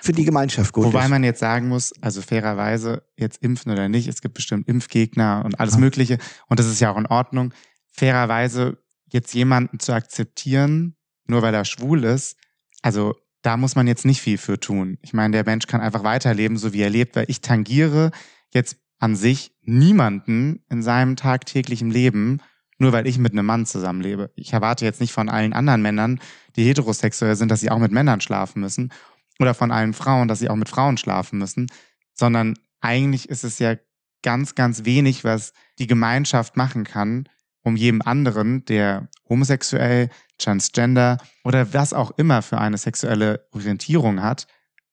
für 0.00 0.12
die 0.12 0.24
Gemeinschaft 0.24 0.72
gut 0.72 0.84
Wobei 0.84 0.98
ist. 0.98 1.04
Wobei 1.04 1.08
man 1.08 1.24
jetzt 1.24 1.40
sagen 1.40 1.68
muss, 1.68 1.92
also 2.00 2.22
fairerweise, 2.22 3.02
jetzt 3.16 3.42
impfen 3.42 3.72
oder 3.72 3.88
nicht, 3.88 4.08
es 4.08 4.22
gibt 4.22 4.34
bestimmt 4.34 4.68
Impfgegner 4.68 5.42
und 5.44 5.58
alles 5.58 5.76
Mögliche 5.78 6.18
und 6.48 6.60
das 6.60 6.66
ist 6.66 6.80
ja 6.80 6.92
auch 6.92 6.98
in 6.98 7.06
Ordnung. 7.06 7.52
Fairerweise 7.90 8.78
jetzt 9.14 9.32
jemanden 9.32 9.78
zu 9.78 9.92
akzeptieren, 9.92 10.96
nur 11.28 11.40
weil 11.40 11.54
er 11.54 11.64
schwul 11.64 12.02
ist, 12.02 12.36
also 12.82 13.14
da 13.42 13.56
muss 13.56 13.76
man 13.76 13.86
jetzt 13.86 14.04
nicht 14.04 14.20
viel 14.20 14.38
für 14.38 14.58
tun. 14.58 14.98
Ich 15.02 15.12
meine, 15.12 15.32
der 15.32 15.44
Mensch 15.44 15.68
kann 15.68 15.80
einfach 15.80 16.02
weiterleben, 16.02 16.56
so 16.56 16.72
wie 16.72 16.80
er 16.80 16.90
lebt, 16.90 17.14
weil 17.14 17.26
ich 17.28 17.40
tangiere 17.40 18.10
jetzt 18.52 18.76
an 18.98 19.14
sich 19.14 19.54
niemanden 19.62 20.64
in 20.68 20.82
seinem 20.82 21.14
tagtäglichen 21.14 21.90
Leben, 21.90 22.40
nur 22.78 22.92
weil 22.92 23.06
ich 23.06 23.18
mit 23.18 23.32
einem 23.32 23.46
Mann 23.46 23.66
zusammenlebe. 23.66 24.32
Ich 24.34 24.52
erwarte 24.52 24.84
jetzt 24.84 25.00
nicht 25.00 25.12
von 25.12 25.28
allen 25.28 25.52
anderen 25.52 25.82
Männern, 25.82 26.18
die 26.56 26.64
heterosexuell 26.64 27.36
sind, 27.36 27.50
dass 27.50 27.60
sie 27.60 27.70
auch 27.70 27.78
mit 27.78 27.92
Männern 27.92 28.20
schlafen 28.20 28.60
müssen 28.60 28.92
oder 29.38 29.54
von 29.54 29.70
allen 29.70 29.92
Frauen, 29.92 30.26
dass 30.26 30.40
sie 30.40 30.50
auch 30.50 30.56
mit 30.56 30.68
Frauen 30.68 30.96
schlafen 30.96 31.38
müssen, 31.38 31.70
sondern 32.14 32.54
eigentlich 32.80 33.28
ist 33.28 33.44
es 33.44 33.60
ja 33.60 33.76
ganz, 34.22 34.56
ganz 34.56 34.84
wenig, 34.84 35.22
was 35.22 35.52
die 35.78 35.86
Gemeinschaft 35.86 36.56
machen 36.56 36.82
kann, 36.82 37.28
um 37.64 37.76
jedem 37.76 38.02
anderen, 38.02 38.64
der 38.66 39.08
homosexuell, 39.28 40.10
transgender 40.38 41.18
oder 41.44 41.72
was 41.72 41.92
auch 41.92 42.12
immer 42.16 42.42
für 42.42 42.58
eine 42.58 42.78
sexuelle 42.78 43.46
Orientierung 43.52 44.22
hat, 44.22 44.46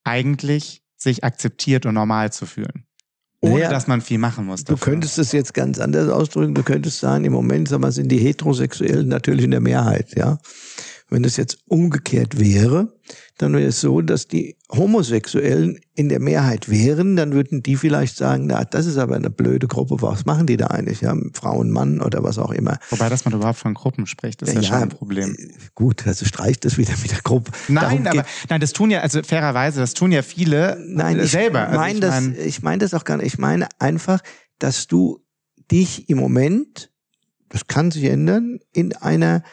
eigentlich 0.03 0.83
sich 0.97 1.23
akzeptiert 1.23 1.85
und 1.85 1.93
normal 1.93 2.31
zu 2.31 2.45
fühlen. 2.45 2.85
Ohne 3.41 3.55
naja, 3.55 3.69
dass 3.69 3.87
man 3.87 4.01
viel 4.01 4.19
machen 4.19 4.45
muss. 4.45 4.63
Dafür. 4.63 4.77
Du 4.77 4.91
könntest 4.91 5.17
es 5.17 5.31
jetzt 5.31 5.53
ganz 5.53 5.79
anders 5.79 6.09
ausdrücken. 6.09 6.53
Du 6.53 6.61
könntest 6.61 6.99
sagen, 6.99 7.25
im 7.25 7.33
Moment 7.33 7.67
sag 7.67 7.79
mal, 7.79 7.91
sind 7.91 8.09
die 8.09 8.19
Heterosexuellen 8.19 9.07
natürlich 9.07 9.45
in 9.45 9.51
der 9.51 9.61
Mehrheit, 9.61 10.15
ja. 10.15 10.37
Wenn 11.11 11.25
es 11.25 11.35
jetzt 11.35 11.57
umgekehrt 11.67 12.39
wäre, 12.39 12.93
dann 13.37 13.53
wäre 13.53 13.67
es 13.67 13.81
so, 13.81 13.99
dass 13.99 14.29
die 14.29 14.55
Homosexuellen 14.71 15.77
in 15.93 16.07
der 16.07 16.21
Mehrheit 16.21 16.69
wären, 16.69 17.17
dann 17.17 17.33
würden 17.33 17.61
die 17.61 17.75
vielleicht 17.75 18.15
sagen, 18.15 18.47
na, 18.47 18.63
das 18.63 18.85
ist 18.85 18.97
aber 18.97 19.17
eine 19.17 19.29
blöde 19.29 19.67
Gruppe, 19.67 20.01
was 20.01 20.25
machen 20.25 20.47
die 20.47 20.55
da 20.55 20.67
eigentlich? 20.67 21.01
Ja, 21.01 21.13
Frauen, 21.33 21.69
Mann 21.69 21.99
oder 21.99 22.23
was 22.23 22.37
auch 22.37 22.51
immer. 22.51 22.79
Wobei, 22.91 23.09
dass 23.09 23.25
man 23.25 23.33
überhaupt 23.33 23.59
von 23.59 23.73
Gruppen 23.73 24.07
spricht, 24.07 24.41
ist 24.41 24.53
ja, 24.53 24.61
ja 24.61 24.63
schon 24.63 24.77
ein 24.77 24.89
Problem. 24.89 25.35
Äh, 25.37 25.49
gut, 25.75 26.07
also 26.07 26.25
streicht 26.25 26.63
das 26.63 26.77
wieder 26.77 26.93
mit 27.01 27.11
der 27.11 27.21
Gruppe. 27.21 27.51
Nein, 27.67 28.07
aber 28.07 28.23
nein, 28.49 28.61
das 28.61 28.71
tun 28.71 28.89
ja, 28.89 29.01
also 29.01 29.21
fairerweise, 29.21 29.81
das 29.81 29.93
tun 29.93 30.13
ja 30.13 30.21
viele 30.21 30.81
nein, 30.87 31.19
ich 31.19 31.31
selber. 31.31 31.67
Also 31.67 31.77
mein 31.77 31.95
ich 31.95 31.99
das, 31.99 32.27
ich 32.45 32.61
meine 32.61 32.77
das 32.77 32.93
auch 32.93 33.03
gar 33.03 33.17
nicht. 33.17 33.25
Ich 33.25 33.37
meine 33.37 33.67
einfach, 33.79 34.21
dass 34.59 34.87
du 34.87 35.21
dich 35.69 36.07
im 36.09 36.19
Moment, 36.19 36.89
das 37.49 37.67
kann 37.67 37.91
sich 37.91 38.05
ändern, 38.05 38.59
in 38.71 38.95
einer 38.95 39.43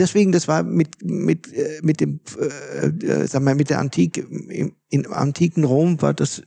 deswegen, 0.00 0.32
das 0.32 0.48
war 0.48 0.62
mit 0.62 1.02
mit 1.02 1.52
äh, 1.52 1.80
mit 1.82 2.00
dem, 2.00 2.20
äh, 2.38 2.86
äh, 2.86 3.26
sag 3.26 3.42
mal, 3.42 3.54
mit 3.54 3.70
der 3.70 3.78
Antike 3.78 4.20
im, 4.20 4.74
im 4.88 5.12
antiken 5.12 5.64
Rom 5.64 6.00
war 6.00 6.14
das, 6.14 6.42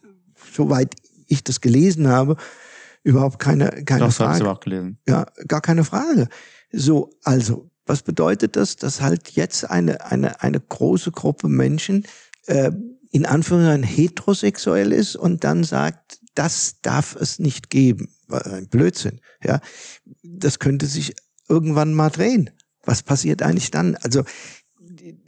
soweit 0.54 0.96
ich 1.28 1.44
das 1.44 1.62
gelesen 1.62 2.08
habe, 2.08 2.38
überhaupt 3.04 3.40
keine 3.40 3.84
keine 3.86 4.06
Doch, 4.06 4.14
Frage. 4.14 4.44
Doch, 4.44 4.56
auch 4.56 4.60
gelesen. 4.60 4.98
Ja, 5.08 5.26
gar 5.48 5.62
keine 5.62 5.84
Frage. 5.84 6.30
So, 6.72 7.12
also 7.24 7.70
was 7.86 8.02
bedeutet 8.02 8.56
das, 8.56 8.76
dass 8.76 9.02
halt 9.02 9.32
jetzt 9.32 9.70
eine 9.70 10.06
eine 10.06 10.42
eine 10.42 10.60
große 10.60 11.12
Gruppe 11.12 11.48
Menschen 11.48 12.06
äh, 12.48 12.72
in 13.12 13.26
Anführungszeichen 13.26 13.84
heterosexuell 13.84 14.92
ist 14.92 15.16
und 15.16 15.44
dann 15.44 15.64
sagt, 15.64 16.20
das 16.36 16.82
darf 16.82 17.16
es 17.16 17.40
nicht 17.40 17.70
geben. 17.70 18.10
Ein 18.30 18.68
Blödsinn. 18.68 19.22
Ja, 19.44 19.62
das 20.24 20.60
könnte 20.60 20.86
sich 20.86 21.16
irgendwann 21.48 21.94
mal 21.94 22.10
drehen 22.10 22.50
was 22.88 23.04
passiert 23.04 23.42
eigentlich 23.42 23.72
dann? 23.72 23.96
Also 23.98 24.24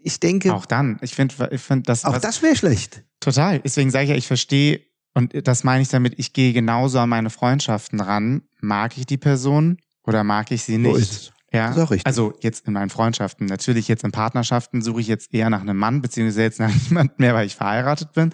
ich 0.01 0.19
denke. 0.19 0.53
Auch 0.53 0.65
dann. 0.65 0.97
Ich 1.01 1.13
finde, 1.13 1.49
ich 1.51 1.61
finde 1.61 1.83
das. 1.83 2.05
Auch 2.05 2.17
das 2.17 2.41
wäre 2.41 2.55
schlecht. 2.55 3.03
Total. 3.19 3.59
Deswegen 3.59 3.91
sage 3.91 4.05
ich 4.05 4.09
ja, 4.09 4.15
ich 4.15 4.27
verstehe, 4.27 4.81
und 5.13 5.47
das 5.47 5.63
meine 5.63 5.81
ich 5.81 5.89
damit, 5.89 6.17
ich 6.17 6.33
gehe 6.33 6.53
genauso 6.53 6.99
an 6.99 7.09
meine 7.09 7.29
Freundschaften 7.29 7.99
ran. 7.99 8.43
Mag 8.61 8.97
ich 8.97 9.05
die 9.05 9.17
Person 9.17 9.77
oder 10.03 10.23
mag 10.23 10.51
ich 10.51 10.63
sie 10.63 10.77
nicht? 10.77 11.33
Ja, 11.51 11.73
also 12.03 12.33
jetzt 12.41 12.67
in 12.67 12.73
meinen 12.73 12.91
Freundschaften. 12.91 13.47
Natürlich 13.47 13.87
jetzt 13.87 14.03
in 14.03 14.11
Partnerschaften 14.11 14.83
suche 14.83 15.01
ich 15.01 15.07
jetzt 15.07 15.33
eher 15.33 15.49
nach 15.49 15.61
einem 15.61 15.77
Mann, 15.77 16.01
beziehungsweise 16.01 16.43
jetzt 16.43 16.59
nach 16.59 16.71
niemand 16.89 17.19
mehr, 17.19 17.33
weil 17.33 17.47
ich 17.47 17.55
verheiratet 17.55 18.13
bin. 18.13 18.33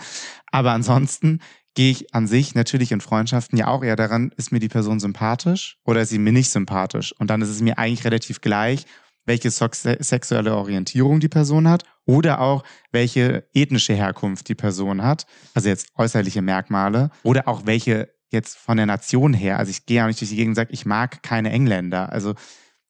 Aber 0.51 0.71
ansonsten 0.71 1.39
gehe 1.75 1.91
ich 1.91 2.13
an 2.13 2.27
sich 2.27 2.55
natürlich 2.55 2.91
in 2.91 3.01
Freundschaften 3.01 3.57
ja 3.57 3.67
auch 3.67 3.83
eher 3.83 3.95
daran, 3.95 4.31
ist 4.37 4.51
mir 4.51 4.59
die 4.59 4.69
Person 4.69 4.99
sympathisch 4.99 5.77
oder 5.83 6.01
ist 6.01 6.09
sie 6.09 6.19
mir 6.19 6.31
nicht 6.33 6.49
sympathisch? 6.49 7.13
Und 7.17 7.29
dann 7.29 7.41
ist 7.41 7.49
es 7.49 7.61
mir 7.61 7.77
eigentlich 7.77 8.05
relativ 8.05 8.41
gleich, 8.41 8.85
welche 9.25 9.51
sexuelle 9.51 10.55
Orientierung 10.55 11.19
die 11.19 11.27
Person 11.27 11.67
hat 11.67 11.83
oder 12.05 12.39
auch 12.39 12.63
welche 12.91 13.47
ethnische 13.53 13.93
Herkunft 13.93 14.47
die 14.47 14.55
Person 14.55 15.01
hat, 15.01 15.25
also 15.53 15.69
jetzt 15.69 15.89
äußerliche 15.95 16.41
Merkmale 16.41 17.09
oder 17.23 17.47
auch 17.47 17.65
welche 17.65 18.13
jetzt 18.31 18.57
von 18.57 18.77
der 18.77 18.85
Nation 18.85 19.33
her. 19.33 19.57
Also 19.57 19.71
ich 19.71 19.85
gehe 19.85 20.03
auch 20.03 20.07
nicht 20.07 20.21
durch 20.21 20.29
die 20.29 20.35
Gegend 20.35 20.51
und 20.51 20.55
sage, 20.55 20.73
ich 20.73 20.85
mag 20.85 21.23
keine 21.23 21.51
Engländer. 21.51 22.11
Also 22.11 22.35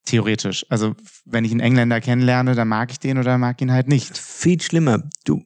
theoretisch. 0.05 0.65
Also 0.69 0.95
wenn 1.25 1.45
ich 1.45 1.51
einen 1.51 1.59
Engländer 1.59 2.01
kennenlerne, 2.01 2.55
dann 2.55 2.67
mag 2.67 2.91
ich 2.91 2.99
den 2.99 3.17
oder 3.17 3.37
mag 3.37 3.61
ihn 3.61 3.71
halt 3.71 3.87
nicht. 3.87 4.17
Viel 4.17 4.61
schlimmer. 4.61 5.03
Du, 5.23 5.43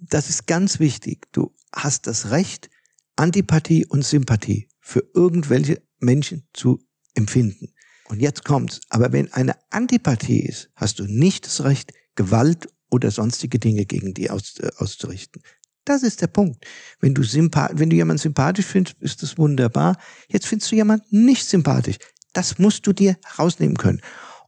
das 0.00 0.30
ist 0.30 0.46
ganz 0.46 0.78
wichtig. 0.80 1.26
Du 1.32 1.54
hast 1.74 2.06
das 2.06 2.30
Recht, 2.30 2.70
Antipathie 3.16 3.86
und 3.86 4.04
Sympathie 4.04 4.68
für 4.80 5.04
irgendwelche 5.14 5.82
Menschen 5.98 6.46
zu 6.52 6.78
empfinden. 7.14 7.72
Und 8.08 8.20
jetzt 8.20 8.44
kommt's. 8.44 8.80
Aber 8.88 9.12
wenn 9.12 9.32
eine 9.32 9.56
Antipathie 9.70 10.40
ist, 10.40 10.70
hast 10.74 10.98
du 10.98 11.04
nicht 11.04 11.46
das 11.46 11.64
Recht, 11.64 11.92
Gewalt 12.14 12.68
oder 12.90 13.10
sonstige 13.10 13.58
Dinge 13.58 13.84
gegen 13.84 14.14
die 14.14 14.30
aus, 14.30 14.58
äh, 14.60 14.70
auszurichten. 14.76 15.42
Das 15.84 16.02
ist 16.02 16.20
der 16.20 16.26
Punkt. 16.26 16.64
Wenn 17.00 17.14
du, 17.14 17.22
wenn 17.22 17.90
du 17.90 17.96
jemanden 17.96 18.20
sympathisch 18.20 18.66
findest, 18.66 19.00
ist 19.00 19.22
das 19.22 19.38
wunderbar. 19.38 19.96
Jetzt 20.28 20.46
findest 20.46 20.72
du 20.72 20.76
jemanden 20.76 21.24
nicht 21.24 21.46
sympathisch. 21.46 21.98
Das 22.32 22.58
musst 22.58 22.86
du 22.86 22.92
dir 22.92 23.16
rausnehmen 23.38 23.76
können. 23.76 24.00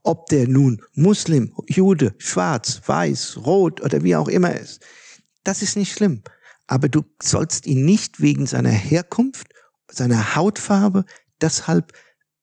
Ob 0.03 0.27
der 0.27 0.47
nun 0.47 0.81
Muslim, 0.93 1.53
Jude, 1.67 2.13
Schwarz, 2.17 2.81
Weiß, 2.85 3.37
Rot 3.45 3.81
oder 3.81 4.03
wie 4.03 4.15
auch 4.15 4.27
immer 4.27 4.53
ist. 4.55 4.81
Das 5.43 5.61
ist 5.61 5.77
nicht 5.77 5.93
schlimm. 5.93 6.23
Aber 6.67 6.89
du 6.89 7.03
sollst 7.21 7.65
ihn 7.65 7.85
nicht 7.85 8.19
wegen 8.21 8.45
seiner 8.45 8.69
Herkunft, 8.69 9.47
seiner 9.89 10.35
Hautfarbe 10.35 11.05
deshalb 11.41 11.93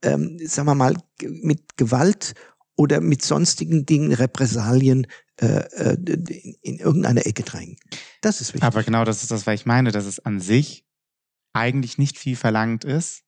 ähm, 0.07 0.39
sagen 0.47 0.69
wir 0.69 0.75
mal, 0.75 0.97
mit 1.23 1.77
Gewalt 1.77 2.35
oder 2.77 3.01
mit 3.01 3.23
sonstigen 3.23 3.87
Dingen, 3.87 4.13
Repressalien 4.13 5.07
äh, 5.41 5.47
äh 5.47 5.95
in, 5.95 6.57
in 6.63 6.79
irgendeine 6.79 7.27
Ecke 7.27 7.43
drängen. 7.43 7.77
Das 8.21 8.41
ist 8.41 8.55
wichtig. 8.55 8.63
Aber 8.63 8.83
genau 8.83 9.05
das 9.05 9.23
ist 9.23 9.31
das, 9.31 9.47
was 9.47 9.55
ich 9.55 9.67
meine, 9.67 9.91
dass 9.91 10.07
es 10.07 10.21
an 10.21 10.41
sich 10.41 10.85
eigentlich 11.53 11.99
nicht 11.99 12.19
viel 12.19 12.37
verlangt 12.37 12.85
ist, 12.85 13.23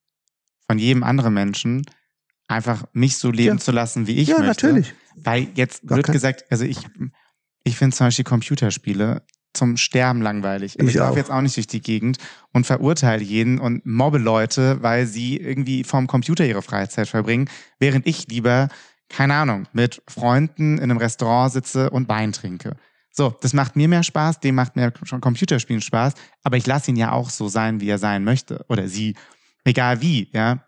von 0.67 0.79
jedem 0.79 1.03
anderen 1.03 1.35
Menschen 1.35 1.87
einfach 2.47 2.85
mich 2.93 3.17
so 3.17 3.31
leben 3.31 3.59
ja. 3.59 3.65
zu 3.65 3.73
lassen, 3.73 4.07
wie 4.07 4.17
ich 4.17 4.29
ja, 4.29 4.39
möchte. 4.39 4.67
Ja, 4.67 4.73
natürlich. 4.73 4.95
Weil 5.17 5.49
jetzt 5.55 5.87
Gar 5.87 5.97
wird 5.97 6.07
gesagt, 6.13 6.45
also 6.51 6.65
ich, 6.65 6.79
ich 7.65 7.77
finde 7.77 7.97
zum 7.97 8.07
Beispiel 8.07 8.25
Computerspiele 8.25 9.23
zum 9.55 9.77
Sterben 9.77 10.23
langweilig. 10.23 10.79
Ich, 10.79 10.89
ich 10.89 10.95
laufe 10.95 11.19
jetzt 11.19 11.31
auch 11.31 11.41
nicht 11.41 11.57
durch 11.57 11.67
die 11.67 11.81
Gegend 11.81 12.19
und 12.53 12.67
verurteile 12.67 13.23
jeden 13.23 13.59
und 13.59 13.85
mobbe 13.85 14.19
Leute, 14.19 14.83
weil 14.83 15.07
sie 15.07 15.37
irgendwie 15.37 15.85
vorm 15.85 16.07
Computer 16.07 16.45
ihre 16.47 16.63
Freizeit 16.63 17.09
verbringen, 17.09 17.49
während 17.79 18.07
ich 18.07 18.29
lieber, 18.29 18.69
keine 19.09 19.35
Ahnung, 19.35 19.67
mit 19.73 20.03
Freunden 20.09 20.79
in 20.79 20.85
einem 20.85 20.99
Restaurant 20.99 21.53
sitze 21.53 21.91
und 21.91 22.09
Wein 22.09 22.33
trinke. 22.33 22.77
So, 23.11 23.35
das 23.41 23.53
macht 23.53 23.75
mir 23.75 23.89
mehr 23.89 24.05
Spaß, 24.05 24.41
dem 24.41 24.55
macht 24.55 24.77
mir 24.77 24.93
schon 25.03 25.21
Computerspielen 25.21 25.83
Spaß, 25.83 26.15
aber 26.45 26.57
ich 26.57 26.67
lasse 26.67 26.91
ihn 26.91 26.97
ja 26.97 27.13
auch 27.13 27.31
so 27.31 27.49
sein, 27.49 27.81
wie 27.81 27.89
er 27.89 27.99
sein 27.99 28.23
möchte 28.23 28.65
oder 28.69 28.87
sie, 28.87 29.17
egal 29.65 30.01
wie, 30.01 30.31
ja. 30.33 30.65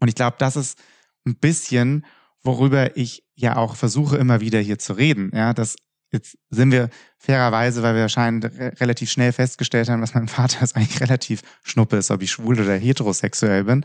Und 0.00 0.08
ich 0.08 0.16
glaube, 0.16 0.36
das 0.40 0.56
ist 0.56 0.78
ein 1.24 1.36
bisschen, 1.36 2.04
worüber 2.42 2.96
ich 2.96 3.24
ja 3.36 3.56
auch 3.56 3.76
versuche 3.76 4.16
immer 4.16 4.40
wieder 4.40 4.58
hier 4.58 4.78
zu 4.78 4.94
reden, 4.94 5.30
ja, 5.32 5.52
dass 5.54 5.76
Jetzt 6.10 6.38
sind 6.50 6.70
wir 6.70 6.90
fairerweise, 7.18 7.82
weil 7.82 7.94
wir 7.94 8.02
wahrscheinlich 8.02 8.52
relativ 8.80 9.10
schnell 9.10 9.32
festgestellt 9.32 9.88
haben, 9.88 10.00
dass 10.00 10.14
mein 10.14 10.28
Vater 10.28 10.62
ist 10.62 10.76
eigentlich 10.76 11.00
relativ 11.00 11.42
schnuppe 11.62 11.96
ist, 11.96 12.10
ob 12.10 12.22
ich 12.22 12.30
schwul 12.30 12.60
oder 12.60 12.76
heterosexuell 12.76 13.64
bin, 13.64 13.84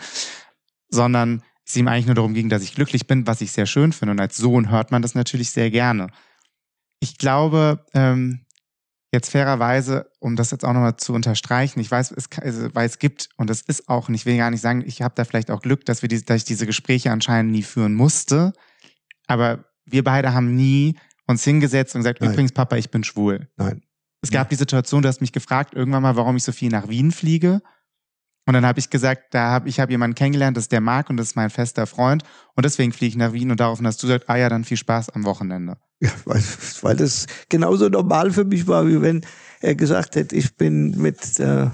sondern 0.89 1.43
es 1.65 1.75
ihm 1.75 1.87
eigentlich 1.87 2.05
nur 2.05 2.15
darum 2.15 2.33
ging, 2.33 2.49
dass 2.49 2.63
ich 2.63 2.75
glücklich 2.75 3.07
bin, 3.07 3.27
was 3.27 3.41
ich 3.41 3.51
sehr 3.51 3.65
schön 3.65 3.93
finde. 3.93 4.11
Und 4.11 4.19
als 4.19 4.37
Sohn 4.37 4.69
hört 4.69 4.91
man 4.91 5.01
das 5.01 5.15
natürlich 5.15 5.51
sehr 5.51 5.71
gerne. 5.71 6.07
Ich 6.99 7.17
glaube, 7.17 7.85
ähm, 7.93 8.45
jetzt 9.11 9.31
fairerweise, 9.31 10.11
um 10.19 10.35
das 10.35 10.51
jetzt 10.51 10.65
auch 10.65 10.73
nochmal 10.73 10.97
zu 10.97 11.13
unterstreichen, 11.13 11.79
ich 11.79 11.89
weiß, 11.89 12.11
es, 12.11 12.29
also, 12.37 12.73
weil 12.73 12.85
es 12.85 12.99
gibt, 12.99 13.29
und 13.37 13.49
das 13.49 13.61
ist 13.61 13.87
auch, 13.89 14.09
und 14.09 14.15
ich 14.15 14.25
will 14.25 14.37
gar 14.37 14.51
nicht 14.51 14.61
sagen, 14.61 14.83
ich 14.85 15.01
habe 15.01 15.15
da 15.15 15.25
vielleicht 15.25 15.51
auch 15.51 15.61
Glück, 15.61 15.85
dass 15.85 16.01
wir 16.01 16.09
die, 16.09 16.23
dass 16.23 16.37
ich 16.37 16.45
diese 16.45 16.65
Gespräche 16.65 17.11
anscheinend 17.11 17.51
nie 17.51 17.63
führen 17.63 17.93
musste, 17.93 18.53
aber 19.27 19.65
wir 19.85 20.03
beide 20.03 20.33
haben 20.33 20.55
nie 20.55 20.95
uns 21.29 21.43
hingesetzt 21.43 21.95
und 21.95 22.01
gesagt, 22.01 22.21
Nein. 22.21 22.31
übrigens, 22.31 22.51
Papa, 22.51 22.75
ich 22.75 22.89
bin 22.89 23.03
schwul. 23.03 23.47
Nein. 23.57 23.83
Es 24.21 24.31
gab 24.31 24.49
die 24.49 24.55
Situation, 24.55 25.01
du 25.01 25.07
hast 25.07 25.21
mich 25.21 25.31
gefragt 25.31 25.73
irgendwann 25.73 26.03
mal, 26.03 26.15
warum 26.15 26.35
ich 26.35 26.43
so 26.43 26.51
viel 26.51 26.69
nach 26.69 26.89
Wien 26.89 27.11
fliege. 27.11 27.61
Und 28.45 28.53
dann 28.53 28.65
habe 28.65 28.79
ich 28.79 28.89
gesagt, 28.89 29.33
da 29.33 29.51
hab, 29.51 29.67
ich 29.67 29.79
habe 29.79 29.91
jemanden 29.91 30.15
kennengelernt, 30.15 30.57
das 30.57 30.65
ist 30.65 30.71
der 30.71 30.81
Marc 30.81 31.09
und 31.09 31.17
das 31.17 31.27
ist 31.27 31.35
mein 31.35 31.51
fester 31.51 31.85
Freund. 31.85 32.23
Und 32.55 32.65
deswegen 32.65 32.91
fliege 32.91 33.11
ich 33.11 33.15
nach 33.15 33.31
Wien 33.31 33.51
und 33.51 33.59
daraufhin 33.59 33.85
hast 33.85 34.01
du 34.01 34.07
gesagt, 34.07 34.27
ah 34.27 34.35
ja, 34.37 34.49
dann 34.49 34.63
viel 34.65 34.75
Spaß 34.75 35.11
am 35.11 35.23
Wochenende. 35.23 35.77
Ja, 36.01 36.09
weil, 36.25 36.41
weil 36.81 36.95
das 36.95 37.27
genauso 37.49 37.89
normal 37.89 38.31
für 38.31 38.45
mich 38.45 38.67
war, 38.67 38.87
wie 38.87 39.01
wenn 39.01 39.21
er 39.61 39.75
gesagt 39.75 40.15
hätte, 40.15 40.35
ich 40.35 40.55
bin 40.55 40.91
mit, 40.97 41.39
äh, 41.39 41.67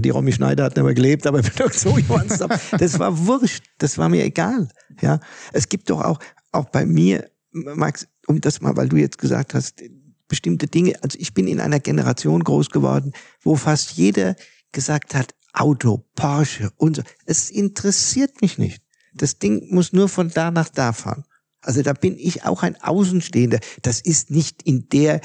die 0.00 0.10
Romy 0.10 0.32
Schneider 0.32 0.64
hat 0.64 0.76
nicht 0.76 0.84
mehr 0.84 0.94
gelebt, 0.94 1.26
aber 1.26 1.38
ich 1.38 1.50
bin 1.52 1.66
doch 1.66 1.72
so 1.72 1.96
jemand. 1.96 2.30
Das 2.78 2.98
war 2.98 3.26
wurscht, 3.26 3.64
das 3.78 3.96
war 3.96 4.08
mir 4.08 4.24
egal. 4.24 4.68
Ja, 5.00 5.20
Es 5.52 5.68
gibt 5.68 5.88
doch 5.88 6.02
auch, 6.02 6.18
auch 6.50 6.66
bei 6.66 6.84
mir, 6.84 7.30
Max, 7.52 8.06
um 8.32 8.40
das 8.40 8.60
mal, 8.60 8.76
weil 8.76 8.88
du 8.88 8.96
jetzt 8.96 9.18
gesagt 9.18 9.54
hast, 9.54 9.82
bestimmte 10.28 10.66
Dinge, 10.66 10.94
also 11.02 11.18
ich 11.20 11.34
bin 11.34 11.46
in 11.46 11.60
einer 11.60 11.80
Generation 11.80 12.42
groß 12.42 12.70
geworden, 12.70 13.12
wo 13.42 13.56
fast 13.56 13.92
jeder 13.92 14.34
gesagt 14.72 15.14
hat, 15.14 15.34
Auto, 15.52 16.06
Porsche 16.14 16.70
und 16.76 16.96
so. 16.96 17.02
Es 17.26 17.50
interessiert 17.50 18.40
mich 18.40 18.56
nicht. 18.56 18.82
Das 19.12 19.38
Ding 19.38 19.66
muss 19.70 19.92
nur 19.92 20.08
von 20.08 20.30
da 20.30 20.50
nach 20.50 20.70
da 20.70 20.94
fahren. 20.94 21.24
Also 21.60 21.82
da 21.82 21.92
bin 21.92 22.16
ich 22.18 22.44
auch 22.44 22.62
ein 22.62 22.80
Außenstehender. 22.80 23.60
Das 23.82 24.00
ist 24.00 24.30
nicht 24.30 24.62
in 24.62 24.88
der 24.88 25.20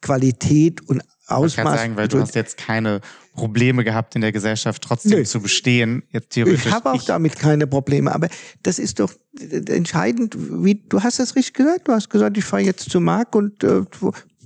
Qualität 0.00 0.80
und 0.88 1.02
Ausmaß. 1.34 1.50
Ich 1.50 1.56
kann 1.56 1.76
sagen, 1.76 1.96
weil 1.96 2.08
du 2.08 2.20
hast 2.20 2.34
jetzt 2.34 2.56
keine 2.56 3.00
Probleme 3.34 3.84
gehabt 3.84 4.14
in 4.14 4.20
der 4.20 4.32
Gesellschaft 4.32 4.82
trotzdem 4.82 5.18
Nö. 5.18 5.24
zu 5.24 5.40
bestehen. 5.40 6.02
Jetzt 6.10 6.30
theoretisch. 6.30 6.66
Ich 6.66 6.72
habe 6.72 6.90
auch 6.90 6.96
ich 6.96 7.04
damit 7.04 7.38
keine 7.38 7.66
Probleme, 7.66 8.14
aber 8.14 8.28
das 8.62 8.78
ist 8.78 9.00
doch 9.00 9.12
entscheidend, 9.40 10.36
wie 10.38 10.74
du 10.74 11.02
hast 11.02 11.18
das 11.18 11.34
richtig 11.36 11.54
gesagt. 11.54 11.88
Du 11.88 11.92
hast 11.92 12.10
gesagt, 12.10 12.36
ich 12.36 12.44
fahre 12.44 12.62
jetzt 12.62 12.90
zu 12.90 13.00
Marc 13.00 13.34
und 13.34 13.64
äh, 13.64 13.82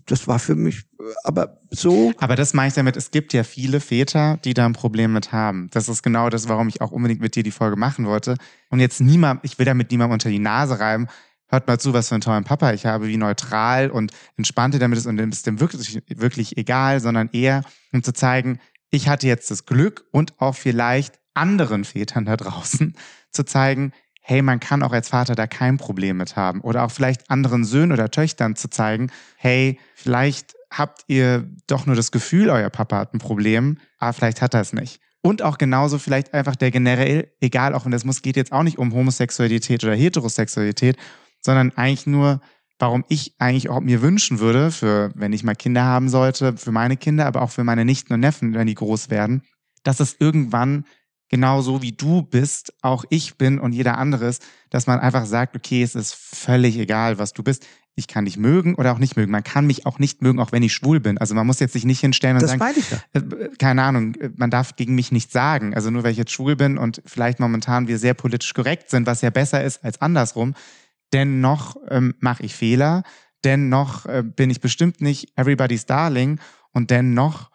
das 0.07 0.29
war 0.29 0.39
für 0.39 0.55
mich, 0.55 0.85
aber 1.25 1.61
so. 1.71 2.13
Aber 2.19 2.37
das 2.37 2.55
meine 2.55 2.69
ich 2.69 2.75
damit, 2.75 2.97
es 2.97 3.11
gibt 3.11 3.33
ja 3.33 3.43
viele 3.43 3.81
Väter, 3.81 4.39
die 4.45 4.55
da 4.55 4.65
ein 4.65 4.73
Problem 4.73 5.13
mit 5.13 5.33
haben. 5.33 5.69
Das 5.73 5.89
ist 5.89 6.03
genau 6.03 6.31
das, 6.31 6.49
warum 6.49 6.69
ich 6.69 6.81
auch 6.81 6.93
unbedingt 6.93 7.21
mit 7.21 7.35
dir 7.35 7.43
die 7.43 7.51
Folge 7.51 7.77
machen 7.77 8.07
wollte. 8.07 8.37
Und 8.71 8.79
jetzt 8.79 9.01
niemand, 9.01 9.41
ich 9.43 9.59
will 9.59 9.67
damit 9.67 9.91
niemandem 9.91 10.15
unter 10.15 10.31
die 10.31 10.39
Nase 10.39 10.79
reiben, 10.79 11.09
hört 11.49 11.67
mal 11.67 11.79
zu, 11.79 11.93
was 11.93 12.09
für 12.09 12.15
einen 12.15 12.23
tollen 12.23 12.45
Papa 12.45 12.73
ich 12.73 12.87
habe, 12.87 13.09
wie 13.09 13.17
neutral 13.17 13.91
und 13.91 14.13
entspannt 14.37 14.75
er 14.75 14.81
damit 14.81 14.99
ist 14.99 15.07
und 15.07 15.19
ist 15.19 15.47
dem 15.47 15.61
wirklich, 15.61 16.03
wirklich 16.09 16.57
egal, 16.57 17.01
sondern 17.01 17.29
eher, 17.33 17.63
um 17.93 18.03
zu 18.03 18.13
zeigen, 18.13 18.61
ich 18.91 19.09
hatte 19.09 19.27
jetzt 19.27 19.51
das 19.51 19.67
Glück 19.67 20.05
und 20.11 20.41
auch 20.41 20.55
vielleicht 20.55 21.19
anderen 21.35 21.85
Vätern 21.85 22.25
da 22.25 22.37
draußen 22.37 22.95
zu 23.31 23.45
zeigen, 23.45 23.93
hey, 24.23 24.43
man 24.43 24.59
kann 24.59 24.83
auch 24.83 24.93
als 24.93 25.09
Vater 25.09 25.37
da 25.37 25.47
kein 25.47 25.77
Problem 25.77 26.17
mit 26.17 26.35
haben. 26.35 26.61
Oder 26.63 26.83
auch 26.83 26.91
vielleicht 26.91 27.31
anderen 27.31 27.65
Söhnen 27.65 27.93
oder 27.93 28.11
Töchtern 28.11 28.57
zu 28.57 28.69
zeigen, 28.69 29.13
hey, 29.37 29.79
vielleicht 29.95 30.57
habt 30.69 31.05
ihr 31.07 31.49
doch 31.69 31.87
nur 31.87 31.95
das 31.95 32.11
Gefühl, 32.11 32.51
euer 32.51 32.71
Papa 32.71 32.99
hat 32.99 33.15
ein 33.15 33.21
Problem, 33.21 33.79
aber 33.99 34.13
vielleicht 34.13 34.43
hat 34.43 34.55
er 34.55 34.63
es 34.63 34.73
nicht. 34.73 35.01
Und 35.23 35.43
auch 35.43 35.59
genauso 35.59 35.99
vielleicht 35.99 36.35
einfach 36.35 36.57
der 36.57 36.73
generell, 36.73 37.31
egal, 37.41 37.75
auch 37.75 37.85
wenn 37.85 37.93
das 37.93 38.05
muss, 38.05 38.23
geht 38.23 38.37
jetzt 38.37 38.53
auch 38.53 38.63
nicht 38.65 38.79
um 38.79 38.93
Homosexualität 38.93 39.85
oder 39.85 39.95
Heterosexualität, 39.95 40.97
sondern 41.47 41.73
eigentlich 41.77 42.07
nur, 42.07 42.41
warum 42.79 43.05
ich 43.09 43.35
eigentlich 43.39 43.71
auch 43.71 43.81
mir 43.81 44.03
wünschen 44.03 44.39
würde, 44.39 44.71
für 44.71 45.11
wenn 45.15 45.33
ich 45.33 45.43
mal 45.43 45.55
Kinder 45.55 45.85
haben 45.85 46.11
sollte, 46.11 46.59
für 46.59 46.73
meine 46.73 46.99
Kinder, 46.99 47.25
aber 47.25 47.41
auch 47.41 47.51
für 47.51 47.65
meine 47.65 47.87
Nichten 47.87 48.13
und 48.13 48.21
Neffen, 48.21 48.53
wenn 48.53 48.67
die 48.67 48.75
groß 48.75 49.09
werden, 49.09 49.43
dass 49.83 50.01
es 50.01 50.17
irgendwann 50.19 50.85
genauso 51.29 51.83
wie 51.83 51.93
du 51.93 52.23
bist, 52.23 52.73
auch 52.83 53.05
ich 53.11 53.37
bin 53.37 53.59
und 53.59 53.73
jeder 53.73 53.99
andere 53.99 54.27
ist, 54.27 54.45
dass 54.71 54.87
man 54.87 55.01
einfach 55.01 55.27
sagt, 55.27 55.57
okay, 55.57 55.83
es 55.83 55.95
ist 55.95 56.15
völlig 56.15 56.79
egal, 56.79 57.19
was 57.19 57.33
du 57.33 57.43
bist. 57.43 57.67
Ich 57.99 58.09
kann 58.09 58.27
dich 58.27 58.37
mögen 58.37 58.75
oder 58.75 58.93
auch 58.93 58.99
nicht 58.99 59.17
mögen. 59.17 59.33
Man 59.33 59.43
kann 59.43 59.67
mich 59.67 59.87
auch 59.87 59.99
nicht 59.99 60.21
mögen, 60.21 60.39
auch 60.39 60.53
wenn 60.53 60.63
ich 60.63 60.75
schwul 60.75 61.01
bin. 61.01 61.17
Also 61.17 61.35
man 61.35 61.47
muss 61.47 61.61
jetzt 61.61 61.73
sich 61.73 61.87
nicht 61.87 62.01
hinstellen 62.01 62.37
und 62.37 62.43
das 62.43 62.51
sagen, 62.51 62.59
meine 62.59 62.79
ich 62.79 62.91
ja. 62.91 62.99
Äh, 63.15 63.49
keine 63.59 63.83
Ahnung, 63.83 64.15
äh, 64.17 64.31
man 64.37 64.51
darf 64.51 64.77
gegen 64.77 64.95
mich 64.95 65.13
nichts 65.13 65.33
sagen. 65.33 65.75
Also 65.75 65.91
nur 65.91 66.05
weil 66.05 66.13
ich 66.13 66.19
jetzt 66.19 66.33
schwul 66.33 66.57
bin 66.57 66.77
und 66.77 67.01
vielleicht 67.07 67.41
momentan 67.41 67.89
wir 67.89 67.99
sehr 67.99 68.13
politisch 68.13 68.53
korrekt 68.53 68.91
sind, 68.91 69.07
was 69.07 69.23
ja 69.23 69.31
besser 69.31 69.65
ist 69.65 69.83
als 69.83 70.03
andersrum, 70.03 70.55
dennoch 71.13 71.77
ähm, 71.89 72.15
mache 72.21 72.43
ich 72.43 72.55
Fehler, 72.55 73.03
dennoch 73.45 74.07
äh, 74.07 74.23
bin 74.25 74.51
ich 74.51 74.61
bestimmt 74.61 75.01
nicht 75.01 75.33
everybody's 75.37 75.87
darling 75.87 76.41
und 76.73 76.91
dennoch 76.91 77.51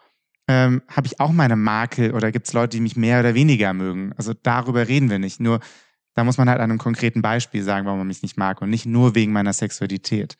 ähm, 0.48 0.82
habe 0.88 1.06
ich 1.06 1.20
auch 1.20 1.32
meine 1.32 1.56
Makel 1.56 2.12
oder 2.12 2.32
gibt 2.32 2.48
es 2.48 2.52
Leute, 2.52 2.76
die 2.76 2.80
mich 2.80 2.96
mehr 2.96 3.20
oder 3.20 3.34
weniger 3.34 3.72
mögen. 3.72 4.12
Also 4.16 4.34
darüber 4.34 4.88
reden 4.88 5.08
wir 5.10 5.18
nicht. 5.18 5.40
Nur 5.40 5.60
da 6.14 6.24
muss 6.24 6.36
man 6.36 6.48
halt 6.48 6.60
an 6.60 6.70
einem 6.70 6.78
konkreten 6.78 7.22
Beispiel 7.22 7.62
sagen, 7.62 7.86
warum 7.86 7.98
man 8.00 8.06
mich 8.06 8.22
nicht 8.22 8.36
mag 8.36 8.60
und 8.60 8.70
nicht 8.70 8.86
nur 8.86 9.14
wegen 9.14 9.32
meiner 9.32 9.52
Sexualität. 9.52 10.36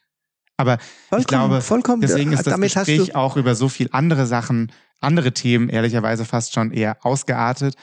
Aber 0.56 0.78
vollkommen, 0.78 1.20
ich 1.20 1.26
glaube, 1.26 1.60
vollkommen, 1.60 2.00
deswegen 2.02 2.32
ist 2.32 2.46
das 2.46 2.60
Gespräch 2.60 3.14
auch 3.14 3.36
über 3.36 3.54
so 3.54 3.68
viel 3.68 3.88
andere 3.92 4.26
Sachen, 4.26 4.70
andere 5.00 5.32
Themen 5.32 5.68
ehrlicherweise 5.68 6.24
fast 6.24 6.52
schon 6.52 6.72
eher 6.72 7.04
ausgeartet, 7.04 7.74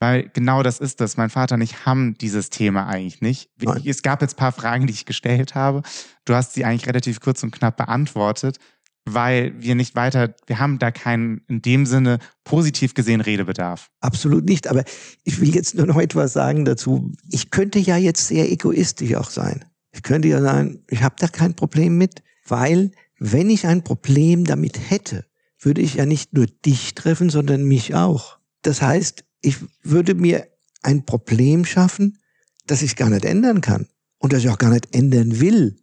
weil 0.00 0.30
genau 0.32 0.62
das 0.62 0.80
ist 0.80 1.00
das. 1.00 1.16
Mein 1.16 1.30
Vater 1.30 1.54
und 1.54 1.60
ich 1.60 1.84
haben 1.86 2.14
dieses 2.14 2.50
Thema 2.50 2.88
eigentlich 2.88 3.20
nicht. 3.20 3.50
Nein. 3.62 3.82
Es 3.84 4.02
gab 4.02 4.22
jetzt 4.22 4.34
ein 4.34 4.38
paar 4.38 4.52
Fragen, 4.52 4.86
die 4.86 4.92
ich 4.92 5.04
gestellt 5.04 5.54
habe. 5.54 5.82
Du 6.24 6.34
hast 6.34 6.54
sie 6.54 6.64
eigentlich 6.64 6.88
relativ 6.88 7.20
kurz 7.20 7.42
und 7.42 7.52
knapp 7.52 7.76
beantwortet, 7.76 8.58
weil 9.04 9.52
wir 9.60 9.74
nicht 9.74 9.94
weiter, 9.94 10.34
wir 10.46 10.58
haben 10.58 10.78
da 10.78 10.90
keinen 10.90 11.42
in 11.48 11.60
dem 11.62 11.84
Sinne 11.84 12.18
positiv 12.44 12.94
gesehen 12.94 13.20
Redebedarf. 13.20 13.90
Absolut 14.00 14.46
nicht. 14.46 14.68
Aber 14.68 14.84
ich 15.24 15.40
will 15.40 15.54
jetzt 15.54 15.74
nur 15.74 15.86
noch 15.86 15.98
etwas 15.98 16.32
sagen 16.32 16.64
dazu. 16.64 17.12
Ich 17.30 17.50
könnte 17.50 17.78
ja 17.78 17.96
jetzt 17.98 18.26
sehr 18.26 18.50
egoistisch 18.50 19.14
auch 19.14 19.30
sein. 19.30 19.66
Ich 19.92 20.02
könnte 20.02 20.28
ja 20.28 20.40
sagen, 20.40 20.82
ich 20.88 21.02
habe 21.02 21.16
da 21.18 21.28
kein 21.28 21.54
Problem 21.54 21.98
mit, 21.98 22.22
weil 22.46 22.92
wenn 23.18 23.50
ich 23.50 23.66
ein 23.66 23.84
Problem 23.84 24.44
damit 24.44 24.78
hätte, 24.90 25.26
würde 25.58 25.82
ich 25.82 25.96
ja 25.96 26.06
nicht 26.06 26.32
nur 26.32 26.46
dich 26.46 26.94
treffen, 26.94 27.28
sondern 27.28 27.64
mich 27.64 27.94
auch. 27.94 28.38
Das 28.62 28.80
heißt, 28.80 29.24
ich 29.40 29.56
würde 29.82 30.14
mir 30.14 30.46
ein 30.82 31.04
Problem 31.04 31.64
schaffen, 31.64 32.18
das 32.66 32.82
ich 32.82 32.96
gar 32.96 33.10
nicht 33.10 33.24
ändern 33.24 33.60
kann 33.60 33.88
und 34.18 34.32
das 34.32 34.42
ich 34.42 34.48
auch 34.48 34.58
gar 34.58 34.70
nicht 34.70 34.94
ändern 34.94 35.40
will. 35.40 35.76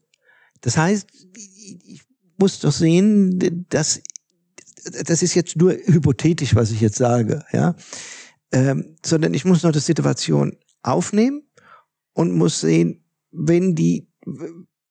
Das 0.62 0.78
heißt, 0.78 1.08
ich 1.36 2.01
muss 2.38 2.60
doch 2.60 2.72
sehen, 2.72 3.66
dass 3.70 4.01
das 5.03 5.22
ist 5.22 5.36
jetzt 5.36 5.58
nur 5.58 5.74
hypothetisch, 5.74 6.55
was 6.55 6.72
ich 6.72 6.80
jetzt 6.80 6.97
sage, 6.97 7.43
ja, 7.51 7.76
ähm, 8.53 8.95
sondern 9.05 9.34
ich 9.34 9.43
muss 9.43 9.64
noch 9.64 9.74
die 9.74 9.80
Situation 9.80 10.55
aufnehmen 10.82 11.43
und 12.14 12.32
muss 12.32 12.62
sehen, 12.62 13.03
wenn 13.32 13.76
die 13.76 14.08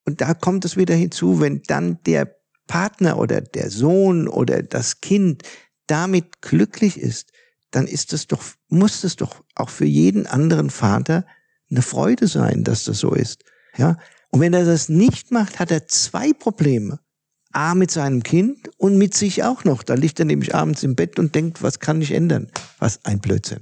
und 0.05 0.21
da 0.21 0.35
kommt 0.35 0.65
es 0.65 0.77
wieder 0.77 0.95
hinzu, 0.95 1.41
wenn 1.41 1.63
dann 1.67 1.99
der 2.05 2.37
Partner 2.67 3.19
oder 3.19 3.41
der 3.41 3.71
Sohn 3.71 4.29
oder 4.29 4.63
das 4.63 5.01
Kind 5.01 5.43
damit 5.87 6.43
glücklich 6.43 6.99
ist, 6.99 7.33
dann 7.77 7.87
ist 7.87 8.15
es 8.15 8.27
doch, 8.27 8.43
muss 8.69 9.05
es 9.05 9.17
doch 9.17 9.45
auch 9.55 9.69
für 9.69 9.85
jeden 9.85 10.27
anderen 10.27 10.71
Vater 10.71 11.27
eine 11.71 11.83
Freude 11.83 12.27
sein, 12.27 12.65
dass 12.65 12.85
das 12.85 12.99
so 12.99 13.13
ist. 13.13 13.45
Ja. 13.77 13.99
Und 14.31 14.41
wenn 14.41 14.55
er 14.55 14.65
das 14.65 14.89
nicht 14.89 15.31
macht, 15.31 15.59
hat 15.59 15.71
er 15.71 15.87
zwei 15.87 16.33
Probleme. 16.33 17.01
A 17.53 17.75
mit 17.75 17.91
seinem 17.91 18.23
Kind 18.23 18.71
und 18.79 18.97
mit 18.97 19.13
sich 19.13 19.45
auch 19.45 19.65
noch. 19.65 19.83
Da 19.83 19.93
liegt 19.93 20.19
er 20.19 20.25
nämlich 20.25 20.55
abends 20.55 20.83
im 20.85 20.97
Bett 20.97 21.19
und 21.19 21.35
denkt, 21.35 21.63
was 21.63 21.79
kann 21.79 22.01
ich 22.01 22.13
ändern? 22.13 22.51
Was 22.79 23.05
ein 23.05 23.21
Blödsinn. 23.21 23.61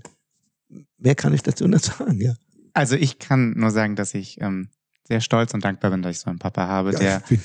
Mehr 0.97 1.17
kann 1.17 1.35
ich 1.35 1.43
dazu 1.43 1.67
nicht 1.67 1.85
sagen, 1.85 2.21
ja. 2.21 2.35
Also 2.73 2.95
ich 2.95 3.19
kann 3.19 3.55
nur 3.57 3.73
sagen, 3.73 3.97
dass 3.97 4.15
ich 4.15 4.41
ähm, 4.41 4.69
sehr 5.07 5.21
stolz 5.21 5.53
und 5.53 5.65
dankbar 5.65 5.91
bin, 5.91 6.03
dass 6.03 6.17
ich 6.17 6.23
so 6.23 6.31
einen 6.31 6.39
Papa 6.39 6.67
habe, 6.67 6.93
ja, 6.93 6.99
der. 6.99 7.23
Ich 7.29 7.29
bin 7.29 7.41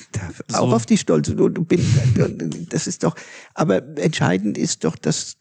da 0.48 0.58
auch 0.58 0.72
auf 0.72 0.86
die 0.86 0.96
stolz. 0.96 1.28
Du, 1.28 1.48
du 1.48 1.64
bin, 1.64 1.84
das 2.70 2.86
ist 2.86 3.04
doch, 3.04 3.14
aber 3.54 3.82
entscheidend 3.98 4.56
ist 4.56 4.84
doch, 4.84 4.96
dass, 4.96 5.36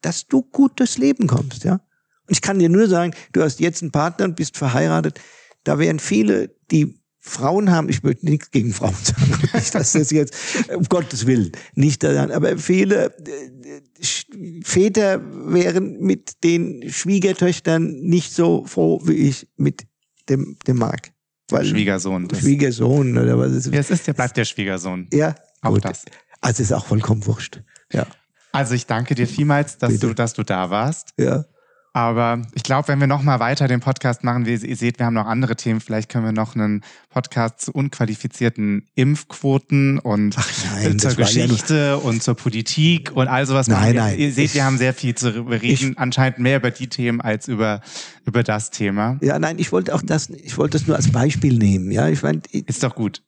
dass 0.00 0.26
du 0.26 0.42
gut 0.42 0.80
durchs 0.80 0.98
Leben 0.98 1.28
kommst, 1.28 1.64
ja. 1.64 1.74
Und 1.74 2.36
ich 2.36 2.42
kann 2.42 2.58
dir 2.58 2.68
nur 2.68 2.88
sagen, 2.88 3.14
du 3.32 3.42
hast 3.42 3.60
jetzt 3.60 3.82
einen 3.82 3.92
Partner 3.92 4.24
und 4.24 4.36
bist 4.36 4.56
verheiratet. 4.56 5.20
Da 5.64 5.78
wären 5.78 5.98
viele, 5.98 6.54
die 6.70 7.00
Frauen 7.20 7.70
haben, 7.70 7.88
ich 7.88 8.02
möchte 8.02 8.24
nichts 8.26 8.50
gegen 8.50 8.72
Frauen 8.72 8.94
sagen, 9.02 9.38
nicht, 9.52 9.74
dass 9.74 9.92
das 9.92 10.10
jetzt, 10.10 10.34
um 10.74 10.84
Gottes 10.84 11.26
Willen, 11.26 11.52
nicht 11.74 12.02
daran, 12.02 12.30
aber 12.30 12.56
viele 12.58 13.14
äh, 13.26 14.62
Väter 14.64 15.20
wären 15.52 16.00
mit 16.00 16.42
den 16.42 16.90
Schwiegertöchtern 16.90 17.92
nicht 18.00 18.32
so 18.32 18.64
froh 18.64 19.00
wie 19.04 19.28
ich 19.28 19.48
mit 19.56 19.86
dem, 20.28 20.56
dem 20.66 20.78
Mark. 20.78 21.12
Weil 21.52 21.64
Schwiegersohn. 21.64 22.28
Schwiegersohn 22.34 23.18
oder 23.18 23.38
was 23.38 23.52
ist? 23.52 23.66
Ja, 23.66 23.80
es 23.80 23.90
ist, 23.90 24.06
der 24.06 24.12
bleibt 24.14 24.36
der 24.36 24.44
Schwiegersohn. 24.44 25.08
Ja, 25.12 25.34
auch 25.62 25.70
gut. 25.70 25.84
das. 25.84 26.04
Also 26.40 26.62
ist 26.62 26.72
auch 26.72 26.86
vollkommen 26.86 27.24
wurscht. 27.26 27.62
Ja. 27.92 28.06
Also 28.52 28.74
ich 28.74 28.86
danke 28.86 29.14
dir 29.14 29.26
vielmals, 29.26 29.78
dass 29.78 29.98
du, 29.98 30.14
dass 30.14 30.32
du 30.32 30.42
da 30.42 30.70
warst. 30.70 31.10
Ja. 31.18 31.44
Aber 31.92 32.42
ich 32.54 32.62
glaube, 32.62 32.86
wenn 32.88 33.00
wir 33.00 33.08
noch 33.08 33.22
mal 33.22 33.40
weiter 33.40 33.66
den 33.66 33.80
Podcast 33.80 34.22
machen, 34.22 34.46
wie 34.46 34.54
ihr 34.54 34.76
seht, 34.76 35.00
wir 35.00 35.06
haben 35.06 35.14
noch 35.14 35.26
andere 35.26 35.56
Themen. 35.56 35.80
Vielleicht 35.80 36.08
können 36.08 36.24
wir 36.24 36.32
noch 36.32 36.54
einen 36.54 36.82
Podcast 37.08 37.60
zu 37.60 37.72
unqualifizierten 37.72 38.86
Impfquoten 38.94 39.98
und 39.98 40.36
nein, 40.72 40.98
zur 41.00 41.14
Geschichte 41.14 41.74
ja 41.74 41.94
und 41.96 42.22
zur 42.22 42.36
Politik 42.36 43.10
und 43.12 43.26
all 43.26 43.44
sowas 43.44 43.66
nein, 43.66 43.80
machen. 43.80 43.96
Nein, 43.96 44.18
ihr 44.18 44.32
seht, 44.32 44.54
wir 44.54 44.64
haben 44.64 44.78
sehr 44.78 44.94
viel 44.94 45.16
zu 45.16 45.48
reden. 45.48 45.90
Ich, 45.92 45.98
anscheinend 45.98 46.38
mehr 46.38 46.58
über 46.58 46.70
die 46.70 46.88
Themen 46.88 47.20
als 47.20 47.48
über 47.48 47.80
über 48.24 48.44
das 48.44 48.70
Thema. 48.70 49.18
Ja, 49.20 49.40
nein, 49.40 49.58
ich 49.58 49.72
wollte 49.72 49.92
auch 49.92 50.02
das, 50.02 50.30
ich 50.30 50.58
wollte 50.58 50.78
das 50.78 50.86
nur 50.86 50.96
als 50.96 51.10
Beispiel 51.10 51.58
nehmen. 51.58 51.90
Ja, 51.90 52.08
ich 52.08 52.22
meine, 52.22 52.42
ist 52.52 52.84
doch 52.84 52.94
gut. 52.94 53.22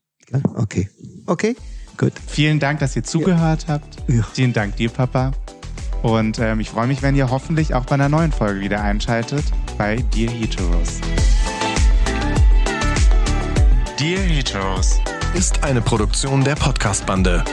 Okay, 0.54 0.88
okay, 1.26 1.56
gut. 1.96 2.12
Vielen 2.28 2.60
Dank, 2.60 2.78
dass 2.78 2.94
ihr 2.94 3.02
zugehört 3.02 3.64
ja. 3.64 3.74
habt. 3.74 3.96
Ja. 4.08 4.22
Vielen 4.32 4.52
Dank 4.52 4.76
dir, 4.76 4.88
Papa. 4.88 5.32
Und 6.02 6.38
ähm, 6.40 6.60
ich 6.60 6.70
freue 6.70 6.86
mich, 6.86 7.02
wenn 7.02 7.14
ihr 7.14 7.30
hoffentlich 7.30 7.74
auch 7.74 7.84
bei 7.84 7.94
einer 7.94 8.08
neuen 8.08 8.32
Folge 8.32 8.60
wieder 8.60 8.82
einschaltet 8.82 9.44
bei 9.78 9.96
Dear 10.14 10.32
Heteros. 10.32 11.00
Dear 13.98 14.20
Heteros 14.20 15.00
ist 15.34 15.62
eine 15.62 15.80
Produktion 15.80 16.42
der 16.42 16.56
Podcast-Bande. 16.56 17.44